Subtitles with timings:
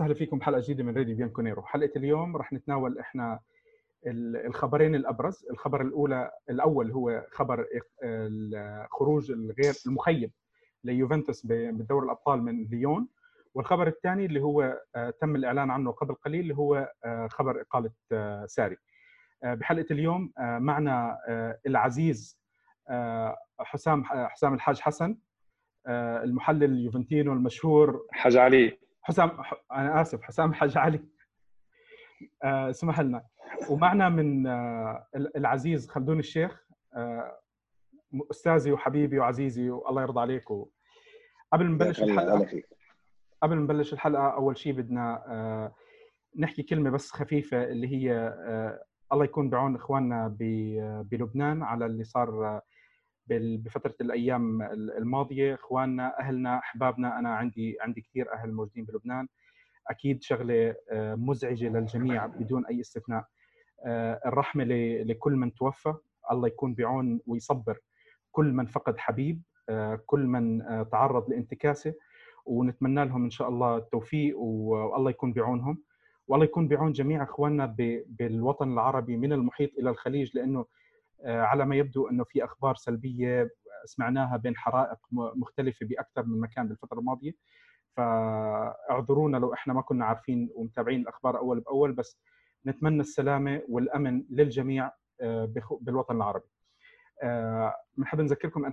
[0.00, 3.40] وسهلا فيكم بحلقة جديدة من راديو Bianconero حلقة اليوم رح نتناول إحنا
[4.06, 5.46] الخبرين الأبرز.
[5.50, 7.66] الخبر الأولى الأول هو خبر
[8.04, 10.30] الخروج الغير المخيب
[10.84, 13.08] ليوفنتوس بدور الأبطال من ليون.
[13.54, 17.90] والخبر الثاني اللي هو آه، تم الإعلان عنه قبل قليل اللي هو آه، خبر إقالة
[18.12, 18.76] آه، ساري.
[19.42, 21.18] بحلقة اليوم معنا
[21.66, 22.40] العزيز
[23.60, 25.16] حسام حسام الحاج حسن
[25.88, 28.06] المحلل اليوفنتينو المشهور.
[28.10, 28.78] حاج علي.
[29.02, 29.30] حسام
[29.72, 31.04] أنا آسف حسام حاج علي.
[32.44, 33.26] اسمح لنا.
[33.70, 34.46] ومعنا من
[35.36, 36.66] العزيز خلدون الشيخ
[38.30, 40.50] أستاذي وحبيبي وعزيزي والله يرضى عليك.
[40.50, 40.70] و...
[41.52, 42.62] قبل ما نبلش الحلقة
[43.42, 45.74] قبل ما نبلش الحلقة أول شيء بدنا آه،
[46.38, 50.36] نحكي كلمة بس خفيفة اللي هي آه، الله يكون بعون إخواننا
[51.10, 52.62] بلبنان على اللي صار آه،
[53.32, 59.28] بفترة الأيام الماضية إخواننا أهلنا أحبابنا أنا عندي عندي كثير أهل موجودين بلبنان.
[59.88, 63.24] أكيد شغلة مزعجة للجميع بدون أي استثناء.
[64.26, 64.64] الرحمة
[65.04, 65.94] لكل من توفى.
[66.30, 67.78] الله يكون بعون ويصبر.
[68.32, 69.42] كل من فقد حبيب
[70.06, 71.94] كل من تعرض لانتكاسة.
[72.46, 75.82] ونتمنى لهم إن شاء الله التوفيق والله يكون بعونهم.
[76.28, 77.74] والله يكون بعون جميع إخواننا
[78.06, 80.66] بالوطن العربي من المحيط إلى الخليج لأنه آه،
[81.24, 83.50] على ما يبدو أنه في أخبار سلبية
[83.84, 87.32] سمعناها بين حرائق مختلفة بأكثر من مكان بالفترة الماضية.
[87.96, 92.20] فاعذرونا لو إحنا ما كنا عارفين ومتابعين الأخبار أول بأول بس
[92.66, 94.90] نتمنى السلامة والأمن للجميع
[95.20, 96.48] آه، بالوطن العربي.
[97.96, 98.72] بنحب نذكركم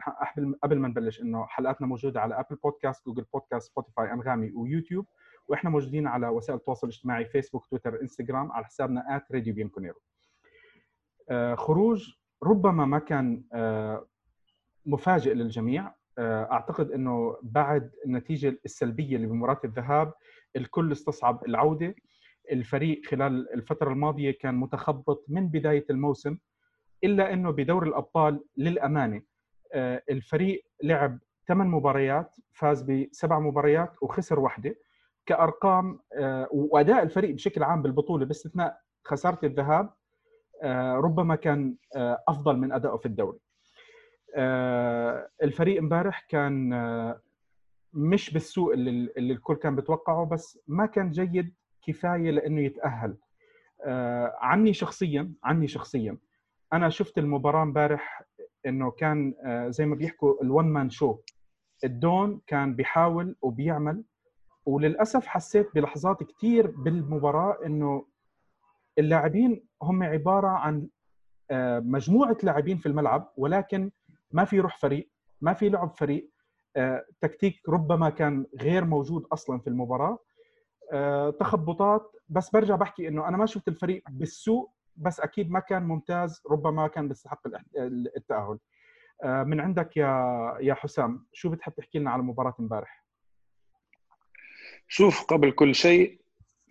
[0.63, 5.05] قبل ما نبلش إنه حلقاتنا موجودة على Apple Podcast Google Podcast Spotify أنغامي ويوتيوب.
[5.47, 9.99] وإحنا موجودين على وسائل التواصل الاجتماعي فيسبوك تويتر انستغرام على حسابنا @راديو بيمكونيرو
[11.55, 14.07] خروج ربما ما كان آه،
[14.85, 15.91] مفاجئ للجميع.
[16.19, 20.13] آه، أعتقد إنه بعد النتيجة السلبية اللي بمباراة الذهاب
[20.55, 21.95] الكل استصعب العودة.
[22.51, 26.37] الفريق خلال الفترة الماضية كان متخبط من بداية الموسم
[27.03, 29.21] إلا إنه بدور الأبطال للأمانة
[29.73, 34.75] آه، الفريق لعب ثمان مباريات فاز بسبع مباريات وخسر واحدة.
[35.25, 35.99] كأرقام
[36.51, 39.93] وأداء الفريق بشكل عام بالبطولة باستثناء خسارة الذهاب
[41.03, 41.75] ربما كان
[42.27, 43.39] أفضل من ادائه في الدوري.
[45.43, 46.69] الفريق امبارح كان
[47.93, 51.53] مش بالسوء اللي, الكل كان بيتوقعه بس ما كان جيد
[51.87, 53.17] كفاية لأنه يتأهل.
[54.41, 56.17] عني شخصيا عني شخصيا
[56.73, 58.23] أنا شفت المباراة امبارح
[58.65, 61.17] إنه كان آه، زي ما بيحكوا الون مان شو
[61.83, 64.03] الدون كان بيحاول وبيعمل
[64.65, 68.05] وللأسف حسيت بلحظات كثير بالمباراة إنه
[68.99, 70.87] اللاعبين هم عبارة عن
[71.51, 73.91] آه، مجموعة لاعبين في الملعب ولكن
[74.31, 75.09] ما في روح فريق
[75.41, 76.29] ما في لعب فريق
[76.75, 80.19] آه، تكتيك ربما كان غير موجود أصلا في المباراة
[81.39, 82.11] تخبطات.
[82.29, 86.87] بس برجع بحكي إنه أنا ما شفت الفريق بالسوء بس أكيد ما كان ممتاز ربما
[86.87, 87.41] كان بيستحق
[88.17, 88.59] التأهل.
[89.23, 93.05] آه، من عندك يا يا حسام شو بتحب تحكي لنا على مباراة امبارح؟
[94.87, 96.21] شوف قبل كل شيء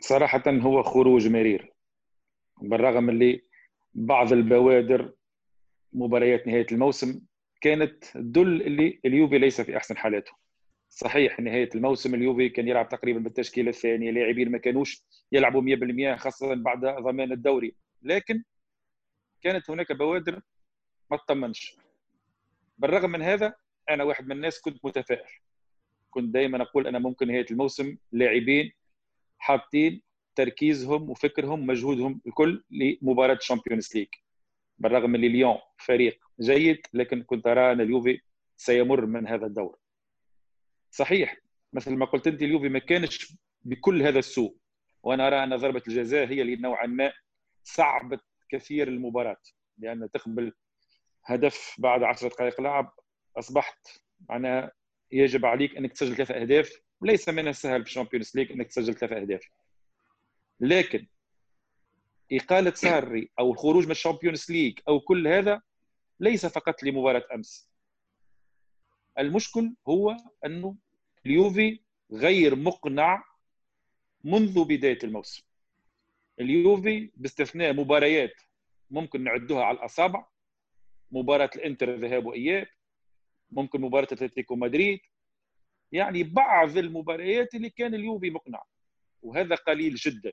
[0.00, 1.75] صراحة هو خروج مرير.
[2.61, 3.43] بالرغم اللي
[3.94, 5.12] بعض البوادر
[5.93, 7.21] مباريات نهاية الموسم
[7.61, 10.33] كانت تدل اللي اليوفي ليس في أحسن حالاته.
[10.89, 16.55] صحيح نهاية الموسم اليوفي كان يلعب تقريبا بالتشكيلة الثانية لاعبين ما كانوش يلعبوا 100% خاصة
[16.55, 17.75] بعد ضمان الدوري.
[18.03, 18.43] لكن
[19.43, 20.41] كانت هناك بوادر
[21.11, 21.77] ما تطمنش.
[22.78, 23.55] بالرغم من هذا
[23.91, 25.31] أنا واحد من الناس كنت متفائل.
[26.11, 28.73] كنت دائما أقول أنا ممكن نهاية الموسم لاعبين
[29.38, 30.03] حاطين
[30.37, 34.09] تركيزهم وفكرهم مجهودهم الكل لمباراة ال Champions League
[34.79, 38.21] بالرغم من ليون فريق جيد لكن كنت أرى أن اليوفي
[38.57, 39.79] سيمر من هذا الدور.
[40.91, 41.37] صحيح
[41.73, 44.56] مثل ما قلت أنت اليوفي ما كانش بكل هذا السوء.
[45.03, 47.12] وأنا أرى أن ضربة الجزاء هي اللي نوعا ما
[47.65, 49.43] صعبت كثير المباراة
[49.79, 50.53] لأن تقبل
[51.25, 52.93] هدف بعد 10 دقائق لعب
[53.37, 54.73] أصبحت معناها
[55.12, 56.81] يجب عليك أنك تسجل ثلاث أهداف.
[57.03, 59.43] ليس من السهل في ال Champions League أنك تسجل ثلاث أهداف.
[62.32, 65.62] إقالة ساري أو الخروج من ال Champions League أو كل هذا
[66.20, 67.70] ليس فقط لمباراة أمس.
[69.19, 70.76] المشكل هو انه
[71.26, 71.81] اليوفي
[72.12, 73.25] غير مقنع
[74.25, 75.43] منذ بداية الموسم.
[76.41, 78.35] اليوفي باستثناء مباريات
[78.91, 80.26] ممكن نعدها على الأصابع
[81.11, 82.67] مباراة الإنتر ذهاب وإياب
[83.50, 85.00] ممكن مباراة أتلتيكو مدريد.
[85.93, 88.62] يعني بعض المباريات اللي كان اليوفي مقنع
[89.23, 90.32] وهذا قليل جدا.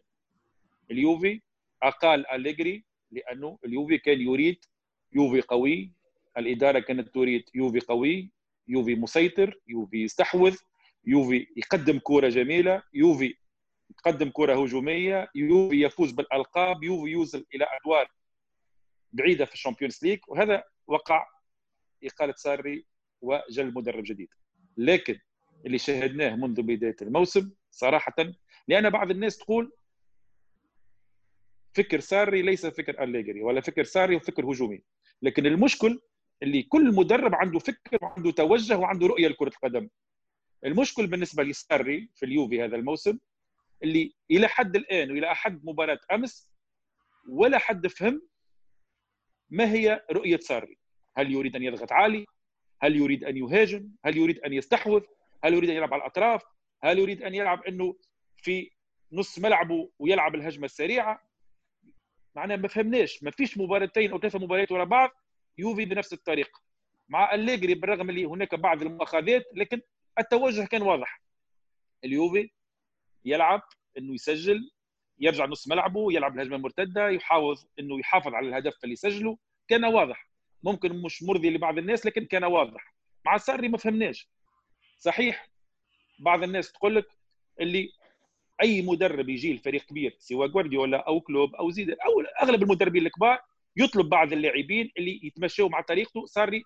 [0.92, 1.42] اليوفي
[1.84, 4.66] أقال أليجري لأنه اليوفي كان يريد
[5.14, 5.92] يوفي قوي
[6.38, 8.32] الإدارة كانت تريد يوفي قوي
[8.68, 10.58] يوفي مسيطر يوفي يستحوذ
[11.06, 13.36] يوفي يقدم كورة جميلة يوفي
[13.98, 18.12] تقدم كره هجومية يوفي يفوز بالألقاب يوفي يوصل إلى أدوار
[19.14, 21.28] بعيدة في ال Champions League وهذا وقع
[22.04, 22.86] إقالة ساري
[23.22, 24.30] وجلب مدرب جديد.
[24.78, 25.20] لكن
[25.66, 28.16] اللي شاهدناه منذ بداية الموسم صراحة
[28.68, 29.72] لأن بعض الناس تقول
[31.74, 34.84] فكر ساري ليس فكر أليجري ولا فكر ساري وفكر هجومي.
[35.22, 36.00] لكن المشكل
[36.44, 39.90] اللي كل مدرب عنده فكر وعنده توجه وعنده رؤية لكرة القدم.
[40.66, 43.20] المشكل بالنسبة لساري في اليوفي هذا الموسم
[43.84, 46.50] اللي إلى حد الآن وإلى حد مباراة أمس
[47.30, 48.22] ولا حد فهم
[49.50, 50.78] ما هي رؤية ساري.
[51.18, 52.26] هل يريد أن يضغط عالي؟
[52.82, 55.02] هل يريد أن يهاجم؟ هل يريد أن يستحوذ؟
[55.44, 56.44] هل يريد أن يلعب على الأطراف؟
[56.84, 57.96] هل يريد أن يلعب إنه
[58.38, 58.72] في
[59.12, 61.33] نص ملعبه ويلعب الهجمة السريعة؟
[62.36, 63.24] معناها ما فهمناش.
[63.24, 65.10] ما فيش مباراتين أو ثلاثة مباريات ورا بعض
[65.58, 66.62] يوفي بنفس الطريقة
[67.10, 69.82] مع أليجري بالرغم اللي هناك بعض المؤاخذات لكن
[70.20, 71.22] التوجه كان واضح.
[72.04, 72.50] اليوفي
[73.26, 73.62] يلعب
[73.98, 74.72] إنه يسجل
[75.20, 79.38] يرجع نص ملعبه يلعب الهجمة المرتدة يحاول إنه يحافظ على الهدف اللي يسجله
[79.68, 80.30] كان واضح.
[80.64, 82.96] ممكن مش مرضي لبعض الناس لكن كان واضح.
[83.26, 84.30] مع ساري ما فهمناش.
[84.98, 85.50] صحيح
[86.20, 87.08] بعض الناس تقول لك
[87.60, 87.90] اللي
[88.64, 93.40] أي مدرب يجي الفريق كبير سواء جوارديولا أو كلوب أو زيد أو أغلب المدربين الكبار
[93.78, 96.26] يطلب بعض اللاعبين اللي يتمشوا مع طريقته.
[96.26, 96.64] ساري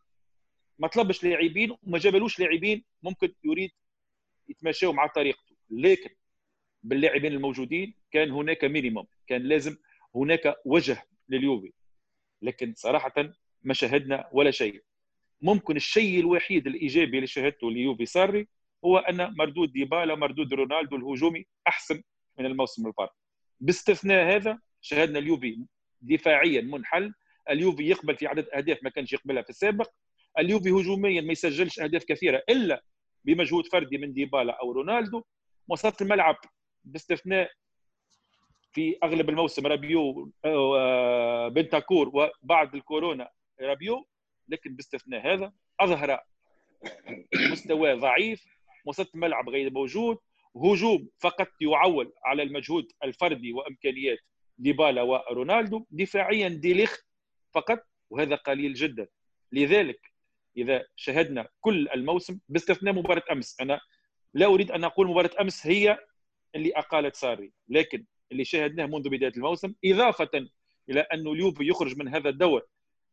[0.79, 3.71] ما طلبش لاعبين وما جابلوش لاعبين ممكن يريد
[4.49, 5.55] يتمشوا مع طريقته.
[5.69, 6.09] لكن
[6.83, 9.77] باللاعبين الموجودين كان هناك مينيموم كان لازم
[10.15, 11.73] هناك وجه لليوفي.
[12.41, 13.13] لكن صراحة
[13.63, 14.83] ما شاهدنا ولا شيء.
[15.41, 18.47] ممكن الشيء الوحيد الإيجابي اللي شاهدته ليوفي ساري
[18.85, 22.03] هو أن مردود ديبالا مردود رونالدو الهجومي أحسن
[22.39, 23.11] من الموسم الماضي
[23.59, 25.65] باستثناء هذا شاهدنا اليوفي
[26.01, 27.13] دفاعيا منحل.
[27.49, 29.91] اليوفي يقبل في عدد أهداف ما كانش يقبلها في السابق.
[30.39, 32.83] اليوفي هجوميا ما يسجلش أهداف كثيرة إلا
[33.23, 35.23] بمجهود فردي من ديبالا أو رونالدو.
[35.67, 36.35] وسط الملعب
[36.83, 37.51] باستثناء
[38.73, 42.11] في أغلب الموسم رابيو آه، بنتاكور
[42.43, 43.29] وبعد الكورونا
[43.61, 44.07] رابيو.
[44.49, 46.19] لكن باستثناء هذا أظهر
[47.51, 50.17] مستوى ضعيف وسط الملعب غير موجود
[50.55, 54.19] هجوم فقط يعول على المجهود الفردي وإمكانيات
[54.57, 55.85] ديبالا ورونالدو.
[55.91, 57.05] دفاعيا ديليخ
[57.53, 57.79] فقط
[58.09, 59.07] وهذا قليل جدا.
[59.51, 60.11] لذلك
[60.57, 63.79] إذا شاهدنا كل الموسم باستثناء مباراة أمس أنا
[64.33, 65.97] لا أريد أن أقول مباراة أمس هي
[66.55, 70.47] اللي أقالت ساري لكن اللي شاهدناه منذ بداية الموسم إضافة
[70.89, 72.61] إلى انه اليوفي يخرج من هذا الدور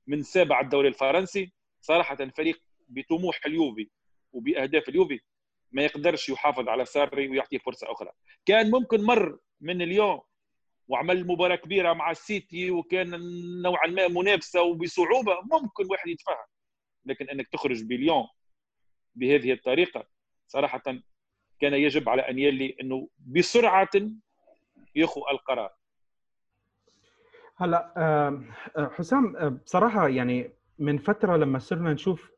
[0.06, 1.52] من سابع الدوري الفرنسي.
[1.81, 3.88] صراحة فريق بطموح اليوفي
[4.32, 5.20] وبأهداف اليوفي
[5.75, 8.11] ما يقدرش يحافظ على ساري ويعطيه فرصة أخرى.
[8.47, 10.21] كان ممكن مر من اليوم
[10.88, 13.21] وعمل مباراة كبيرة مع السيتي وكان
[13.62, 16.47] نوعا ما منافسة وبصعوبة ممكن واحد يتفهم
[17.06, 18.26] لكن أنك تخرج بليون
[19.15, 20.06] بهذه الطريقة
[20.47, 20.82] صراحة
[21.61, 23.91] كان يجب على انيلي أنه بسرعة
[24.94, 25.73] ياخذ القرار.
[27.56, 28.44] هلا
[28.77, 29.32] حسام
[29.65, 32.32] بصراحة يعني من فترة لما صرنا نشوف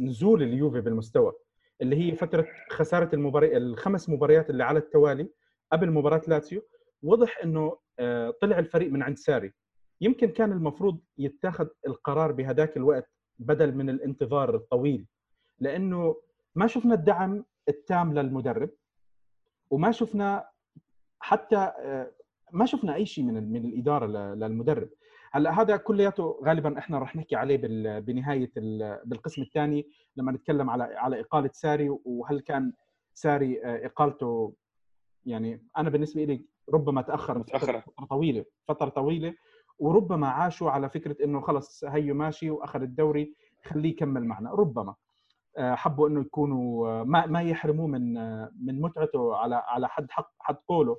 [0.00, 1.32] نزول اليوفي بالمستوى
[1.82, 5.28] اللي هي فترة خسارة المباريات الخمس مباريات اللي على التوالي
[5.72, 6.62] قبل مباراة لاتسيو.
[7.02, 9.52] وضح إنه آه، طلع الفريق من عند ساري.
[10.00, 15.06] يمكن كان المفروض يتاخذ القرار بهذاك الوقت بدل من الانتظار الطويل
[15.60, 16.16] لأنه
[16.54, 18.70] ما شفنا الدعم التام للمدرب
[19.70, 20.48] وما شفنا
[21.20, 22.12] حتى آه،
[22.52, 24.88] ما شفنا أي شيء من من الإدارة للمدرب.
[25.36, 27.56] هلا هذا كلياته غالبا إحنا رح نحكي عليه
[28.00, 28.50] بنهاية
[29.04, 32.72] بالقسم الثاني لما نتكلم على على إقالة ساري وهل كان
[33.14, 34.54] ساري آه، إقالته
[35.26, 39.34] يعني أنا بالنسبة لي ربما تأخر فترة طويلة فترة طويلة
[39.78, 44.94] وربما عاشوا على فكرة إنه خلص هيو ماشي وأخذ الدوري خليه يكمل معنا ربما
[45.58, 48.14] آه، حبوا إنه يكونوا آه، ما ما يحرموه من
[48.66, 50.98] من متعته على على حد حق حد قوله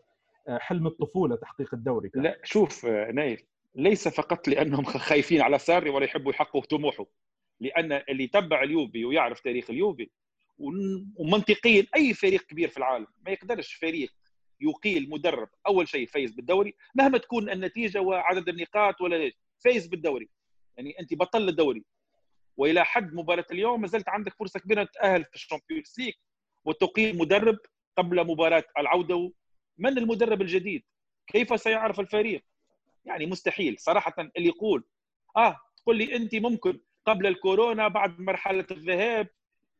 [0.49, 2.23] حلم الطفولة تحقيق الدوري كان.
[2.23, 7.05] لا شوف نايف ليس فقط لأنهم خايفين على ساري ولا يحبوا يحققوا طموحه
[7.59, 10.09] لأن اللي يتبع اليوفي ويعرف تاريخ اليوفي
[11.19, 14.13] ومنطقيا أي فريق كبير في العالم ما يقدرش فريق
[14.61, 20.29] يقيل مدرب أول شيء فايز بالدوري مهما تكون النتيجة وعدد النقاط ولا ليش فايز بالدوري.
[20.77, 21.83] يعني أنت بطل الدوري.
[22.57, 26.13] وإلى حد مباراة اليوم ما زلت عندك فرصة كبيرة تتاهل في ال Champions League
[26.65, 27.57] وتقيل مدرب
[27.97, 29.31] قبل مباراة العودة.
[29.77, 30.83] من المدرب الجديد؟
[31.27, 32.43] كيف سيعرف الفريق؟
[33.07, 34.83] يعني مستحيل صراحة اللي يقول
[35.37, 39.27] آه تقول لي أنت ممكن قبل الكورونا بعد مرحلة الذهاب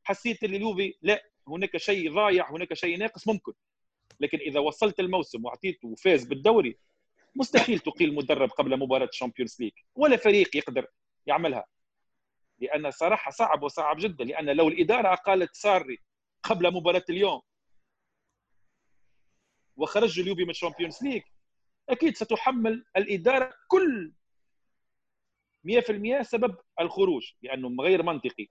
[0.03, 3.53] حسيت إن اليوفي لا هناك شيء ضايع هناك شيء ناقص ممكن.
[4.19, 6.77] لكن إذا وصلت الموسم واعطيته وفاز بالدوري
[7.35, 10.87] مستحيل تقيل مدرب قبل مباراة ال Champions League ولا فريق يقدر
[11.25, 11.65] يعملها.
[12.59, 15.99] لأن صراحة صعب وصعب جدا لأن لو الإدارة أقالت ساري
[16.43, 17.41] قبل مباراة اليوم
[19.75, 21.21] وخرج اليوفي من ال Champions League
[21.89, 24.11] أكيد ستحمل الإدارة كل
[25.63, 28.47] 100% سبب الخروج لأنه غير منطقي.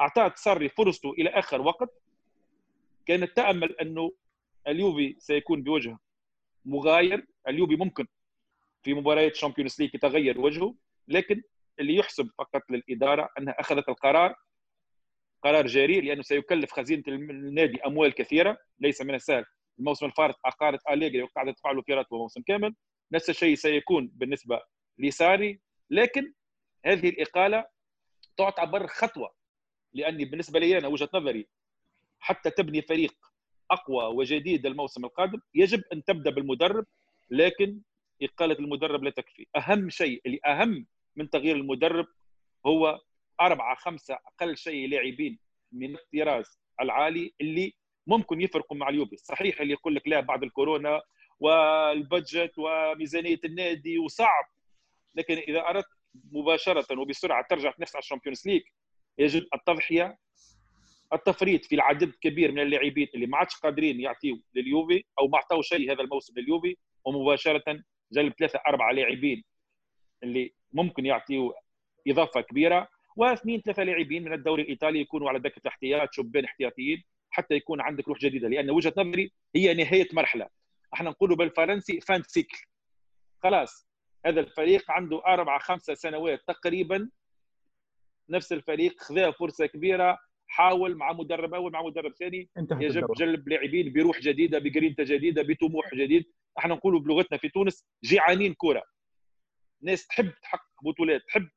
[0.00, 2.02] اعطت ساري فرصته إلى آخر وقت
[3.06, 4.12] كانت تأمل أنه
[4.68, 5.98] اليوفي سيكون بوجه
[6.64, 7.26] مغاير.
[7.48, 8.06] اليوفي ممكن
[8.82, 10.74] في مباريات ال Champions League يتغير وجهه
[11.08, 11.42] لكن
[11.80, 14.34] اللي يحسب فقط للإدارة أنها أخذت القرار
[15.42, 19.44] قرار جريء لأنه سيكلف خزينة النادي أموال كثيرة ليس من السهل.
[19.78, 22.74] الموسم الفارط أقالت أليجري وقاعدة تدفع له راتبه موسم كامل
[23.12, 24.62] نفس الشيء سيكون بالنسبة
[24.98, 25.60] لساري.
[25.90, 26.32] لكن
[26.86, 27.66] هذه الإقالة
[28.36, 29.34] تعتبر خطوة
[29.92, 31.48] لأني بالنسبة لي أنا وجهة نظري
[32.20, 33.14] حتى تبني فريق
[33.70, 36.86] أقوى وجديد الموسم القادم يجب أن تبدأ بالمدرب
[37.30, 37.80] لكن
[38.22, 39.46] إقالة المدرب لا تكفي.
[39.56, 42.06] أهم شيء اللي أهم من تغيير المدرب
[42.66, 43.00] هو
[43.40, 45.38] أربعة خمسة أقل شيء لاعبين
[45.72, 47.74] من الطراز العالي اللي
[48.08, 51.02] ممكن يفرقوا مع اليوفي صحيح اللي يقول لك لا بعد الكورونا
[51.40, 54.44] وال budget وميزانية النادي وصعب.
[55.14, 55.86] لكن إذا أردت
[56.32, 58.62] مباشرة وبسرعة ترجع تنافس على ال Champions League
[59.18, 60.18] يجب التضحية
[61.12, 65.62] التفريط في العدد كبير من اللاعبين اللي ما عادش قادرين يعطيوا لليوفي أو ما اعطوا
[65.62, 69.44] شيء هذا الموسم لليوفي ومباشرة جلب ثلاثة أربعة لاعبين
[70.22, 71.52] اللي ممكن يعطيوا
[72.08, 77.04] إضافة كبيرة واثنين ثلاثة لاعبين من الدوري الإيطالي يكونوا على دكه الاحتياط شبان احتياطيين.
[77.38, 80.48] حتى يكون عندك روح جديدة لأن وجهة نظري هي نهاية مرحلة.
[80.94, 82.58] إحنا نقولوا بالفرنسي فان سيكل
[83.42, 83.88] خلاص
[84.26, 87.10] هذا الفريق عنده أربع خمسة سنوات تقريبا.
[88.28, 92.48] نفس الفريق خذا فرصة كبيرة حاول مع مدرب أول مع مدرب ثاني.
[92.82, 96.24] يجب جلب لاعبين بروح جديدة بجرينتا جديدة بطموح جديد.
[96.58, 98.82] إحنا نقولوا بلغتنا في تونس جيعانين كرة.
[99.82, 101.48] ناس تحب تحقق بطولات تحب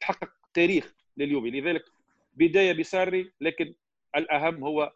[0.00, 1.50] تحقق تاريخ لليوفي.
[1.50, 1.84] لذلك
[2.34, 3.74] بداية بساري لكن
[4.16, 4.92] الأهم هو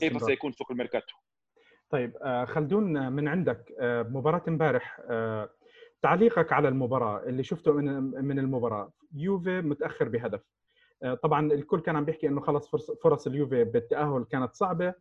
[0.00, 1.14] كيف سيكون سوق الميركاتو؟
[1.90, 5.50] طيب آه، خلدون من عندك آه، مباراة امبارح آه،
[6.02, 8.92] تعليقك على المباراة اللي شفته من من المباراة.
[9.14, 10.40] يوفي متأخر بهدف.
[11.22, 12.68] طبعا الكل كان عم بيحكي إنه خلص
[13.02, 14.94] فرص اليوفي بالتأهل كانت صعبة.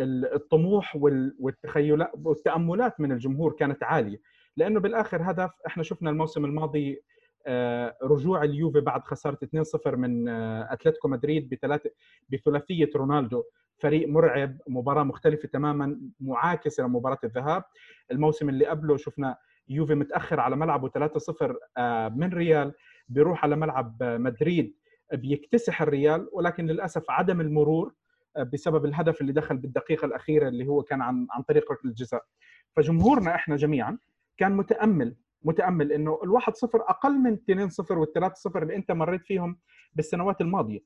[0.00, 0.96] الطموح
[1.38, 4.20] والتخيلات والتأملات من الجمهور كانت عالية.
[4.56, 7.02] لأنه بالآخر هدف إحنا شفنا الموسم الماضي
[7.46, 11.90] آه، رجوع اليوفي بعد خسارة 2-0 من آه، أتلتيكو مدريد بثلاثه
[12.28, 13.42] بثلاثية رونالدو.
[13.78, 17.64] فريق مرعب مباراة مختلفة تماما معاكسه لمباراه الذهاب.
[18.10, 19.36] الموسم اللي قبله شفنا
[19.68, 22.74] يوفي متأخر على ملعبه 3-0 آه، من ريال
[23.08, 24.74] بيروح على ملعب مدريد
[25.12, 27.94] بيكتسح الريال ولكن للأسف عدم المرور
[28.52, 32.24] بسبب الهدف اللي دخل بالدقيقة الأخيرة اللي هو كان عن عن طريق ركلة الجزاء.
[32.76, 33.98] فجمهورنا إحنا جميعا
[34.36, 39.24] كان متأمل متأمل إنه ال1 0 أقل من 2 0 وال3 0 اللي أنت مريت
[39.24, 39.58] فيهم
[39.94, 40.80] بالسنوات الماضية.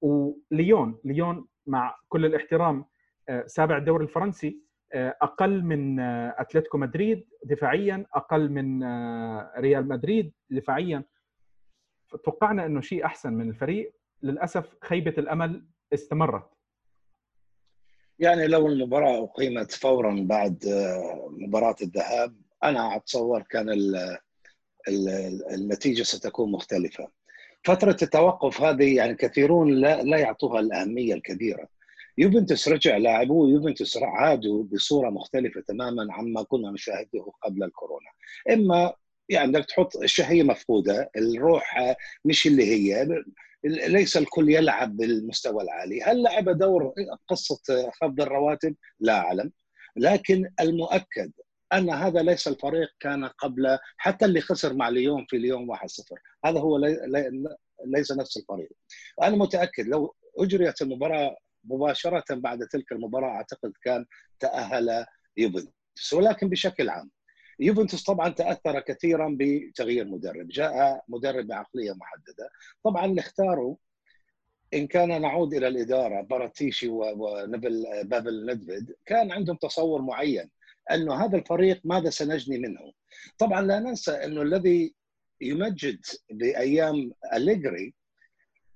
[0.00, 2.84] وليون ليون مع كل الاحترام
[3.28, 8.84] آه، سابع الدوري الفرنسي آه، أقل من آه، أتلتيكو مدريد دفاعيا أقل من
[9.58, 11.04] ريال مدريد دفاعيا.
[12.24, 13.94] توقعنا إنه شيء أحسن من الفريق.
[14.22, 16.50] للأسف خيبة الأمل استمرت.
[18.18, 20.64] يعني لو المباراة أقيمت فورا بعد
[21.30, 23.68] مباراة الذهاب أنا أتصور كان
[25.50, 27.17] النتيجة ستكون مختلفة.
[27.64, 31.68] فترة التوقف هذه يعني كثيرون لا لا يعطوها الأهمية الكبيرة.
[32.18, 38.10] يوفنتوس رجع لاعبوه يوفنتوس عادوا بصورة مختلفة تماما عما كنا نشاهده قبل الكورونا.
[38.50, 38.92] إما
[39.28, 43.08] يعني انك تحط الشهية مفقودة الروح مش اللي هي
[43.64, 46.02] ليس الكل يلعب بالمستوى العالي.
[46.02, 46.94] هل لعب دور
[47.28, 49.52] قصة خفض الرواتب؟ لا أعلم.
[49.96, 51.32] لكن المؤكد
[51.72, 55.78] أن هذا ليس الفريق كان قبل حتى اللي خسر مع ليون في ليون 1-0
[56.44, 57.32] هذا هو لي
[57.86, 58.70] ليس نفس الفريق.
[59.22, 64.06] أنا متأكد لو أجريت المباراة مباشرة بعد تلك المباراة أعتقد كان
[64.40, 65.06] تأهل
[65.36, 66.12] يوفنتوس.
[66.12, 67.10] ولكن بشكل عام
[67.60, 70.48] يوفنتوس طبعا تأثر كثيرا بتغيير مدرب.
[70.48, 72.50] جاء مدرب بعقلية محددة.
[72.84, 73.76] طبعا اللي اختاروا
[74.74, 80.50] إن كان نعود إلى الإدارة باراتيشي ونبل بابل ندفيد كان عندهم تصور معين.
[80.92, 82.92] أنه هذا الفريق ماذا سنجني منه؟
[83.38, 84.94] طبعا لا ننسى أنه الذي
[85.40, 87.94] يمجد بأيام أليجري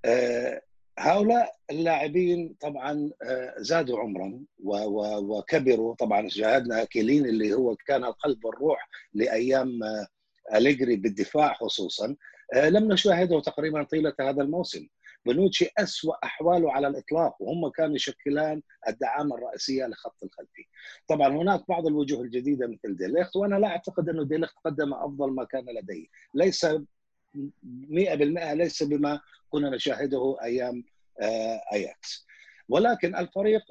[0.05, 0.63] آه،
[0.99, 5.95] هؤلاء اللاعبين طبعا آه، زادوا عمرا وكبروا.
[5.95, 10.07] طبعا شاهدنا كيلين اللي هو كان القلب والروح لأيام آه،
[10.57, 12.17] أليجري بالدفاع خصوصا.
[12.55, 14.89] لم نشاهده تقريبا طيلة هذا الموسم.
[15.27, 20.67] بنوتشي أسوأ أحواله على الإطلاق وهم كانوا يشكلان الدعامة الرئيسية لخط الخلفي.
[21.09, 25.45] طبعا هناك بعض الوجوه الجديدة مثل ديليخت وأنا لا أعتقد أنه ديليخت قدم أفضل ما
[25.45, 26.07] كان لديه.
[26.35, 30.85] ليس 100% ليس بما كنا نشاهده أيام
[31.21, 32.27] آه، أياكس.
[32.69, 33.63] ولكن الفريق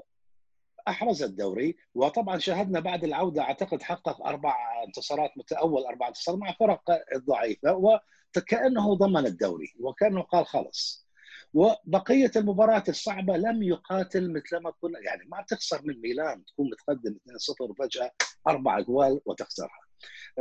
[0.88, 4.56] أحرز الدوري وطبعا شاهدنا بعد العودة أعتقد حقق أربع
[4.88, 6.82] انتصارات أول أربع انتصارات مع فرق
[7.18, 8.00] ضعيفه
[8.38, 11.11] وكأنه ضمن الدوري وكأنه قال خلص
[11.54, 17.16] وبقية المباريات الصعبة لم يقاتل مثل ما كنا يعني ما تخسر من ميلان تكون متقدم
[17.16, 18.12] 2-0 وفجأة
[18.48, 19.80] أربع أجوال وتخسرها.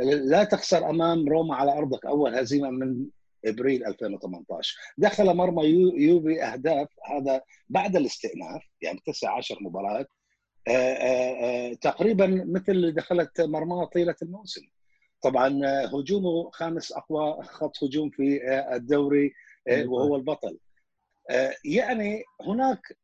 [0.03, 3.05] لا تخسر أمام روما على أرضك أول هزيمة من
[3.45, 5.63] إبريل 2018 دخل مرمى
[5.95, 10.05] يوفي أهداف هذا بعد الاستئناف يعني 9 10 مباراه
[10.67, 14.61] آه، آه، آه، تقريبا مثل اللي دخلت مرماه طيلة الموسم.
[15.21, 18.39] طبعا هجومه خامس أقوى خط هجوم في
[18.75, 19.33] الدوري
[19.85, 20.57] وهو البطل.
[21.65, 22.97] يعني هناك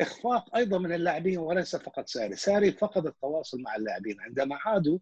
[0.00, 4.98] إخفاق أيضا من اللاعبين وليس فقط ساري، ساري فقد التواصل مع اللاعبين عندما عادوا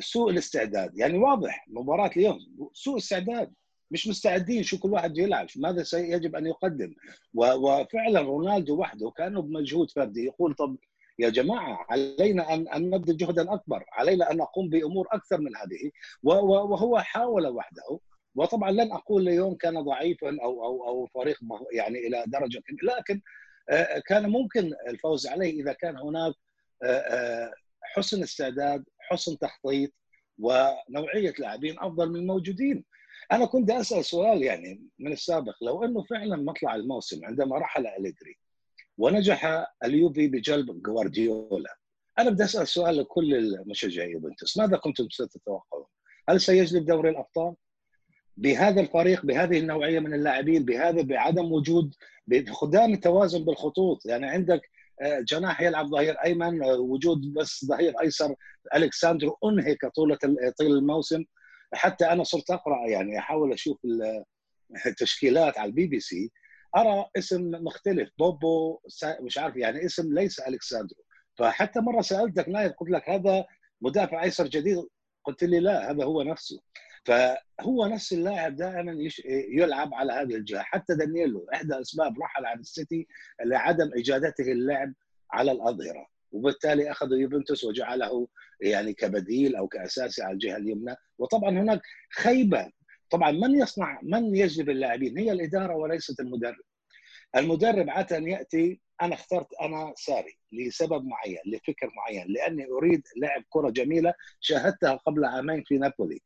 [0.00, 2.38] سوء الاستعداد، يعني واضح مباراة اليوم
[2.72, 3.52] سوء استعداد.
[3.92, 6.94] مش مستعدين شو كل واحد يلعب ماذا يجب أن يقدم.
[7.34, 10.24] وفعلا رونالدو وحده كأنه بمجهود فردي.
[10.24, 10.76] يقول طب
[11.18, 15.90] يا جماعة علينا ان أن نبذل جهدا أكبر، علينا أن نقوم بأمور أكثر من هذه.
[16.22, 18.00] وهو حاول وحده
[18.34, 21.38] وطبعا لن أقول اليوم كان ضعيفا أو أو أو فريق
[21.72, 23.20] يعني إلى درجة لكن
[23.70, 26.34] آه، كان ممكن الفوز عليه إذا كان هناك
[26.82, 29.90] آه، آه، حسن استعداد، حسن تخطيط
[30.38, 32.84] ونوعية لاعبين أفضل من الموجودين.
[33.32, 38.38] أنا كنت أسأل سؤال يعني من السابق لو أنه فعلا مطلع الموسم عندما رحل أليجري
[38.98, 41.76] ونجح اليوفي بجلب جوارديولا
[42.18, 45.86] أنا بدي أسأل سؤال لكل المشجعين يوفنتوس ماذا كنتم ستتوقعون؟
[46.28, 47.54] هل سيجلب دوري الأبطال؟
[48.40, 51.94] بهذا الفريق بهذه النوعية من اللاعبين بهذا بعدم وجود
[52.26, 54.06] بفقدان التوازن بالخطوط.
[54.06, 54.60] يعني عندك
[55.02, 58.34] آه، جناح يلعب ظهير أيمن آه، وجود بس ظهير أيسر
[58.74, 60.18] ألكساندرو أنهك طولة
[60.58, 61.24] طيلة الموسم.
[61.74, 63.78] حتى أنا صرت أقرأ يعني أحاول أشوف
[64.86, 66.30] التشكيلات على البي بي سي.
[66.76, 68.80] أرى اسم مختلف بوبو
[69.20, 71.02] مش عارف يعني اسم ليس ألكساندرو.
[71.38, 73.44] فحتى مرة سألتك نايف قلت لك هذا
[73.80, 74.84] مدافع أيسر جديد.
[75.24, 76.60] قلت لي لا هذا هو نفسه.
[77.04, 78.96] فهو نفس اللاعب دائما
[79.48, 80.62] يلعب على هذه الجهة.
[80.62, 83.06] حتى دانييلو إحدى اسباب رحل عن السيتي
[83.44, 84.92] لعدم اجادته اللعب
[85.30, 88.28] على الاظهره وبالتالي اخذوا يوفنتوس وجعله
[88.60, 90.96] يعني كبديل أو كاساسي على الجهة اليمنى.
[91.18, 91.80] وطبعا هناك
[92.14, 92.70] خيبة.
[93.10, 96.64] طبعا من يصنع من يجلب اللاعبين؟ هي الإدارة وليست المدرب.
[97.36, 103.70] المدرب عاده يأتي أنا اخترت أنا ساري لسبب معين لفكر معين لأني أريد لعب كرة
[103.70, 106.20] جميلة شاهدتها قبل عامين في نابولي.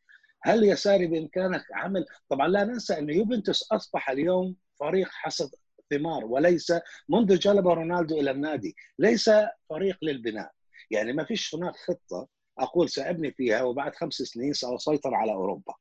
[0.47, 5.51] هل يا ساري بإمكانك عمل؟ طبعا لا ننسى أن يوفنتوس أصبح اليوم فريق حصد
[5.91, 6.73] ثمار وليس
[7.09, 9.31] منذ جلب رونالدو إلى النادي ليس
[9.71, 10.51] فريق للبناء.
[10.91, 12.29] يعني ما فيش هناك خطة
[12.59, 15.75] أقول سأبني فيها وبعد خمس سنين سأسيطر على أوروبا.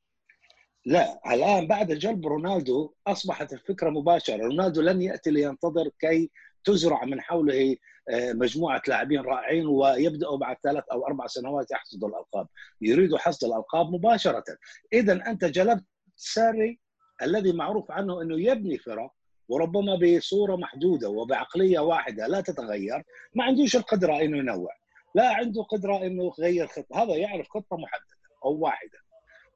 [0.86, 4.36] لا الآن بعد جلب رونالدو أصبحت الفكرة مباشرة.
[4.36, 6.30] رونالدو لن يأتي لينتظر كي
[6.64, 7.76] تزرع من حوله
[8.08, 12.46] آه، مجموعة لاعبين رائعين ويبدأوا بعد ثلاث أو أربع سنوات يحصدوا الألقاب.
[12.80, 14.44] يريدوا حصد الألقاب مباشرة.
[14.92, 15.84] اذا أنت جلبت
[16.16, 16.80] ساري
[17.22, 19.12] الذي معروف عنه أنه يبني فرق
[19.48, 23.02] وربما بصورة محدودة وبعقلية واحدة لا تتغير
[23.34, 24.72] ما عندوش القدرة إنه ينوع.
[25.14, 28.98] لا عنده قدرة إنه يغير خطه هذا يعرف خطة محددة أو واحدة.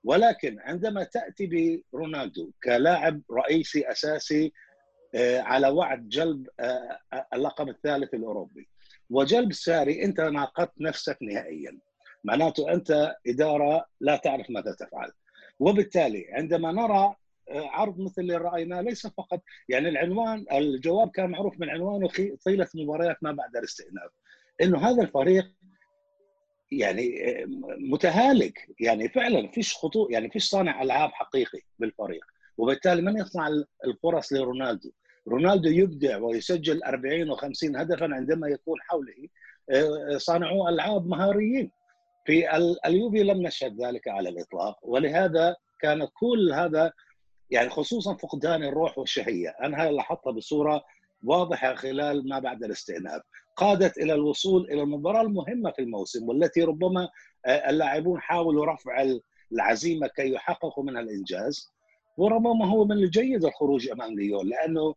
[0.05, 4.53] ولكن عندما تأتي برونالدو كلاعب رئيسي أساسي
[5.17, 8.69] على وعد جلب آه، آه، اللقب الثالث الأوروبي.
[9.11, 11.79] وجلب ساري أنت ناقضت نفسك نهائيا.
[12.25, 15.13] معناته أنت إدارة لا تعرف ماذا تفعل.
[15.61, 17.15] وبالتالي عندما نرى
[17.51, 22.09] عرض مثل اللي رأيناه ليس فقط يعني العنوان الجواب كان معروف من عنوانه
[22.45, 24.11] طيلة مباريات ما بعد الاستئناف.
[24.63, 25.53] إنه هذا الفريق
[26.73, 27.15] يعني
[27.79, 28.69] متهالك.
[28.81, 32.25] يعني فعلا فيش خطوط يعني فيش صانع ألعاب حقيقي بالفريق.
[32.59, 33.49] وبالتالي من يصنع
[33.85, 34.91] الفرص لرونالدو؟
[35.29, 39.29] رونالدو يبدع ويسجل 40 و50 هدفا عندما يكون حوله.
[39.71, 41.71] آه، صانعو ألعاب مهاريين.
[42.25, 46.93] في اليوفي لم نشهد ذلك على الإطلاق ولهذا كان كل هذا
[47.51, 49.49] يعني خصوصا فقدان الروح والشهية.
[49.49, 50.85] أنا هاي لاحظتها بصورة
[51.25, 53.23] واضحة خلال ما بعد الاستئناف.
[53.57, 57.09] قادت إلى الوصول إلى المباراة المهمة في الموسم والتي ربما
[57.47, 59.07] آه، اللاعبون حاولوا رفع
[59.53, 61.78] العزيمة كي يحققوا منها الإنجاز.
[62.19, 64.95] وربما هو من الجيد الخروج أمام ليون لأنه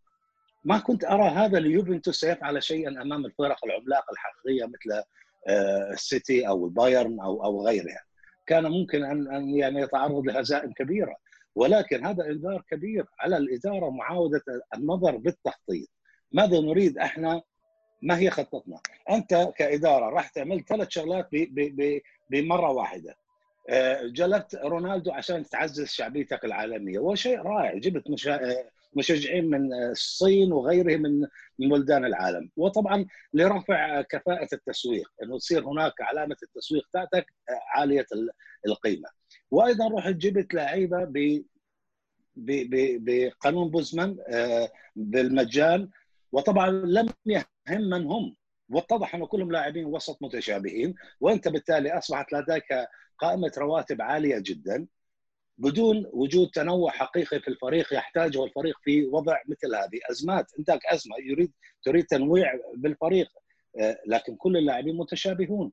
[0.63, 5.03] ما كنت أرى هذا ليوفنتوس سيفعل شيئا أمام الفرق العملاقه الحقيقية مثل
[5.47, 8.03] آه، السيتي أو البايرن أو أو غيرها.
[8.47, 11.15] كان ممكن أن أن يعني يتعرض لهزائم كبيرة.
[11.55, 14.41] ولكن هذا إنذار كبير على الإدارة معاودة
[14.75, 15.87] النظر بالتخطيط.
[16.31, 17.41] ماذا نريد إحنا؟
[18.01, 18.79] ما هي خطتنا؟
[19.09, 21.29] أنت كإدارة راح تعمل ثلاث شغلات
[22.29, 23.15] بمرة واحدة.
[24.03, 26.99] جلبت رونالدو عشان تعزز شعبيتك العالمية.
[26.99, 27.77] وشيء رائع.
[27.77, 28.55] جبت مشا...
[28.93, 31.27] مشجعين من الصين وغيره من
[31.69, 32.49] بلدان العالم.
[32.57, 37.25] وطبعا لرفع كفاءة التسويق إنه تصير هناك علامة التسويق تاعتك
[37.75, 38.05] عالية
[38.67, 39.09] القيمة.
[39.51, 41.43] وأيضا رحت جبت لعيبة ب
[43.05, 45.89] بقانون بوزمان آه، بالمجان.
[46.31, 48.35] وطبعا لم يهم من هم
[48.73, 52.65] واتضح إنه كلهم لاعبين وسط متشابهين وأنت بالتالي أصبحت لديك
[53.17, 54.87] قائمة رواتب عالية جدا
[55.57, 59.99] بدون وجود تنوع حقيقي في الفريق يحتاجه الفريق في وضع مثل هذه.
[60.11, 61.51] أزمات انت أزمة يريد
[61.83, 63.27] تريد تنويع بالفريق
[63.79, 65.71] آه، لكن كل اللاعبين متشابهون.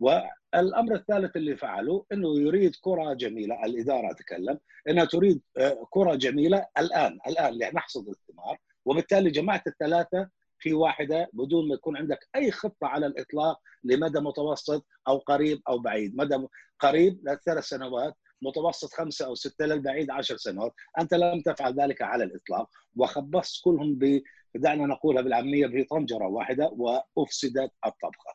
[0.00, 6.66] والأمر الثالث اللي فعله إنه يريد كرة جميلة الإدارة اتكلم إنها تريد آه، كرة جميلة
[6.78, 10.28] الآن الآن نحصد الثمار وبالتالي جمعت الثلاثة
[10.66, 15.78] في واحدة بدون ما يكون عندك أي خطة على الإطلاق لمدى متوسط أو قريب أو
[15.78, 16.46] بعيد، مدى
[16.80, 22.24] قريب لثلاث سنوات، متوسط خمسة أو ستة للبعيد عشر سنوات، أنت لم تفعل ذلك على
[22.24, 24.22] الإطلاق وخبصت كلهم ب
[24.54, 26.70] دعنا نقولها بالعامية في طنجره واحدة
[27.16, 28.34] وأفسدت الطبخه.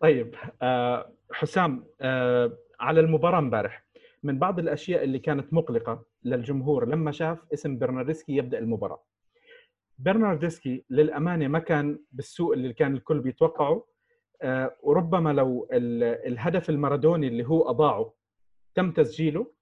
[0.00, 3.84] طيب آه، حسام آه، على المباراة امبارح
[4.22, 9.02] من بعض الأشياء اللي كانت مقلقة للجمهور لما شاف اسم برناردسكي يبدأ المباراة.
[9.98, 13.84] برناردسكي للأمانة ما كان بالسوء اللي كان الكل بيتوقعه.
[14.42, 18.14] آه، وربما لو الهدف المارادوني اللي هو أضاعه
[18.74, 19.52] تم تسجيله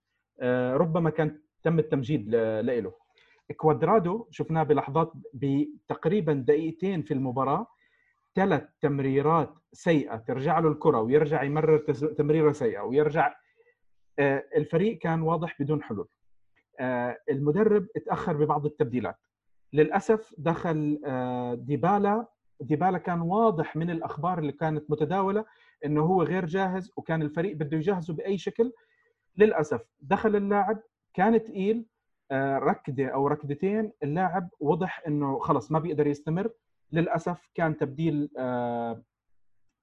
[0.74, 2.92] ربما كان تم التمجيد له
[3.56, 7.66] كوادرادو شفناه بلحظات بتقريبا دقيقتين في المباراة
[8.34, 11.78] ثلاث تمريرات سيئة ترجع له الكرة ويرجع يمرر
[12.18, 13.34] تمريرة سيئة ويرجع
[14.18, 16.08] آه، الفريق كان واضح بدون حلول.
[16.80, 19.16] آه، المدرب اتأخر ببعض التبديلات.
[19.72, 22.26] للأسف دخل آه، ديبالا.
[22.60, 25.44] ديبالا كان واضح من الأخبار اللي كانت متداولة
[25.84, 28.72] إنه هو غير جاهز وكان الفريق بده يجهزه بأي شكل.
[29.36, 30.80] للأسف دخل اللاعب
[31.14, 31.86] كان تقيل
[32.32, 33.92] ركدة أو ركدتين.
[34.02, 36.50] اللاعب وضح إنه خلص ما بيقدر يستمر.
[36.92, 39.02] للأسف كان تبديل آه،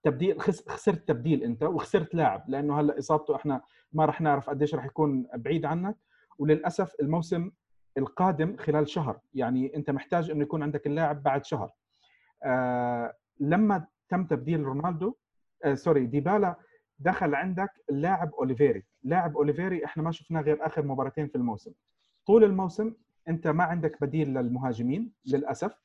[0.03, 3.61] تبديل خسرت تبديل أنت وخسرت لاعب لأنه هلأ إصابته إحنا
[3.93, 5.95] ما راح نعرف قديش راح يكون بعيد عنك.
[6.39, 7.51] وللأسف الموسم
[7.97, 11.71] القادم خلال شهر يعني أنت محتاج إنه يكون عندك اللاعب بعد شهر.
[12.43, 15.15] آه لما تم تبديل رونالدو
[15.63, 16.55] آه sorry ديبالا
[16.99, 18.83] دخل عندك اللاعب أوليفيري.
[19.03, 21.71] لاعب أوليفيري إحنا ما شفناه غير آخر مباراتين في الموسم.
[22.27, 22.93] طول الموسم
[23.27, 25.83] أنت ما عندك بديل للمهاجمين للأسف.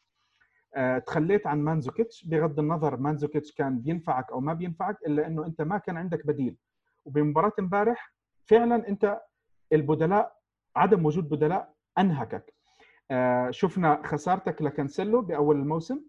[0.74, 2.24] آه، تخليت عن مانزوكيتش.
[2.24, 6.56] بغض النظر مانزوكيتش كان بينفعك أو ما بينفعك إلا إنه أنت ما كان عندك بديل.
[7.04, 8.14] وبمباراة امبارح
[8.46, 9.20] فعلا أنت
[9.72, 10.36] البدلاء
[10.76, 12.54] عدم وجود بدلاء أنهكك.
[13.10, 16.00] آه، شفنا خسارتك لكانسيلو بأول الموسم.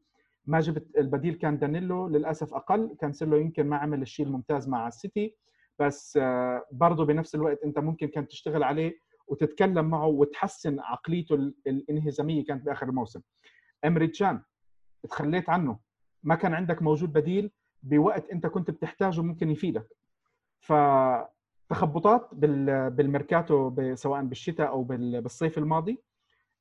[0.45, 2.95] ما جبت البديل كان دانيلو للأسف أقل.
[3.01, 5.35] كانسيلو يمكن ما عمل الشيء الممتاز مع السيتي
[5.79, 11.35] بس آه، برضه بنفس الوقت أنت ممكن كان تشتغل عليه وتتكلم معه وتحسن عقليته
[11.67, 13.21] الانهزامية كانت بآخر الموسم.
[13.85, 14.41] إمري تشان
[15.09, 15.79] تخليت عنه.
[16.23, 17.51] ما كان عندك موجود بديل
[17.83, 19.87] بوقت أنت كنت بتحتاجه ممكن يفيدك.
[21.69, 25.99] فتخبطات بالميركاتو سواء بالشتاء أو بالصيف الماضي.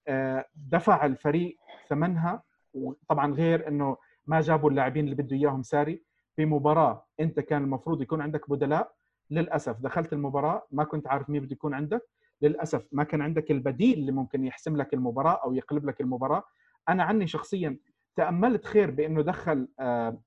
[0.09, 2.43] آه، دفع الفريق ثمنها
[2.75, 6.03] وطبعا غير إنه ما جابوا اللاعبين اللي بده إياهم ساري
[6.39, 8.93] بمباراة أنت كان المفروض يكون عندك بدلاء.
[9.31, 12.09] للأسف دخلت المباراة ما كنت عارف مين بده يكون عندك.
[12.43, 16.43] للأسف ما كان عندك البديل اللي ممكن يحسم لك المباراة أو يقلب لك المباراة.
[16.89, 17.79] أنا عني شخصيا
[18.17, 20.21] تأملت خير بإنه دخل آه،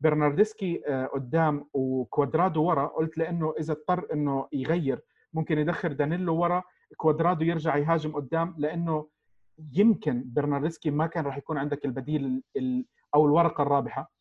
[0.00, 5.00] برناردسكي آه، قدام وكوادرادو ورا قلت لأنه إذا اضطر إنه يغير
[5.32, 6.62] ممكن يدخل دانيلو ورا
[6.96, 9.08] كوادرادو يرجع يهاجم قدام لأنه
[9.72, 12.42] يمكن برناردسكي ما كان راح يكون عندك البديل
[13.14, 14.12] أو الورقة الرابحة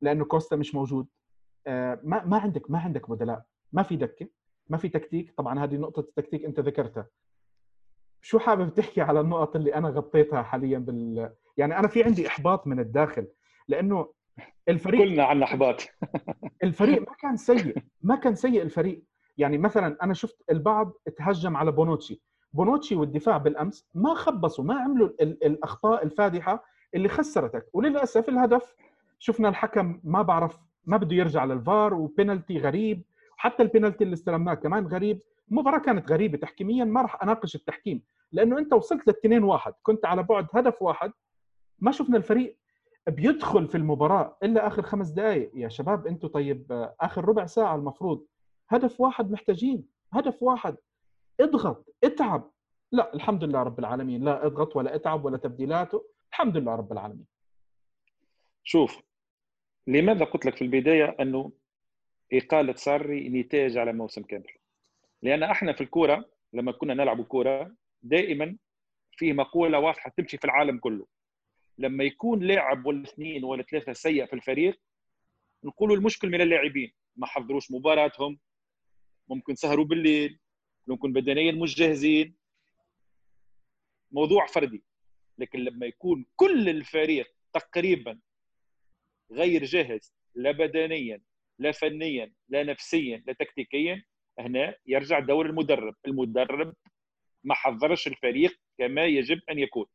[0.00, 1.08] لأنه كوستا مش موجود.
[1.66, 3.44] آه، ما ما عندك ما عندك بدلاء.
[3.72, 4.28] ما في دكة
[4.68, 5.34] ما في تكتيك.
[5.36, 7.06] طبعا هذه نقطة التكتيك أنت ذكرتها.
[8.22, 12.66] شو حابب تحكي على النقط اللي أنا غطيتها حاليا بال يعني أنا في عندي إحباط
[12.66, 13.28] من الداخل
[13.68, 14.12] لأنه
[14.68, 15.88] الفريق كلنا عندنا أحباط.
[16.64, 19.02] الفريق ما كان سيء ما كان سيء الفريق.
[19.38, 22.20] يعني مثلا أنا شفت البعض تهجم على بونوتشي.
[22.52, 27.66] بونوتشي والدفاع بالأمس ما خبصوا ما عملوا الأخطاء الفادحة اللي خسرتك.
[27.72, 28.74] وللأسف الهدف
[29.18, 33.02] شفنا الحكم ما بعرف ما بده يرجع للفار وبينالتي غريب.
[33.36, 35.20] وحتى البينالتي اللي استلمناه كمان غريب.
[35.50, 36.38] المباراه كانت غريبة.
[36.38, 39.72] تحكيميا ما راح أناقش التحكيم لأنه أنت وصلت للتنين واحد.
[39.82, 41.12] كنت على بعد هدف واحد.
[41.78, 42.58] ما شفنا الفريق
[43.08, 48.26] بيدخل في المباراة إلا آخر خمس دقائق يا شباب أنتم طيب آخر ربع ساعة المفروض.
[48.68, 49.88] هدف واحد محتاجين.
[50.12, 50.76] هدف واحد.
[51.40, 52.50] اضغط اتعب.
[52.92, 54.24] لا الحمد لله رب العالمين.
[54.24, 56.04] لا اضغط ولا اتعب ولا تبديلاته.
[56.30, 57.26] الحمد لله رب العالمين.
[58.64, 59.02] شوف
[59.86, 61.52] لماذا قلت لك في البداية أنه
[62.32, 64.52] إقالة ساري نتاج على موسم كامل؟
[65.22, 68.56] لأن إحنا في الكورة لما كنا نلعب كورة دائما
[69.12, 71.06] فيه مقولة واضحة تمشي في العالم كله.
[71.78, 74.80] لما يكون لاعب ولا اثنين ولا ثلاثة سيء في الفريق
[75.64, 76.92] نقولوا المشكل من اللاعبين.
[77.16, 78.38] ما حضروش مباراتهم
[79.28, 80.38] ممكن سهروا بالليل
[80.86, 82.36] ممكن بدنيا مش جاهزين
[84.10, 84.84] موضوع فردي.
[85.38, 88.20] لكن لما يكون كل الفريق تقريبا
[89.32, 91.22] غير جاهز لا بدنيا
[91.58, 94.04] لا فنيا لا نفسيا لا تكتيكيا
[94.38, 95.94] هنا يرجع دور المدرب.
[96.06, 96.74] المدرب
[97.44, 99.86] ما حضرش الفريق كما يجب أن يكون.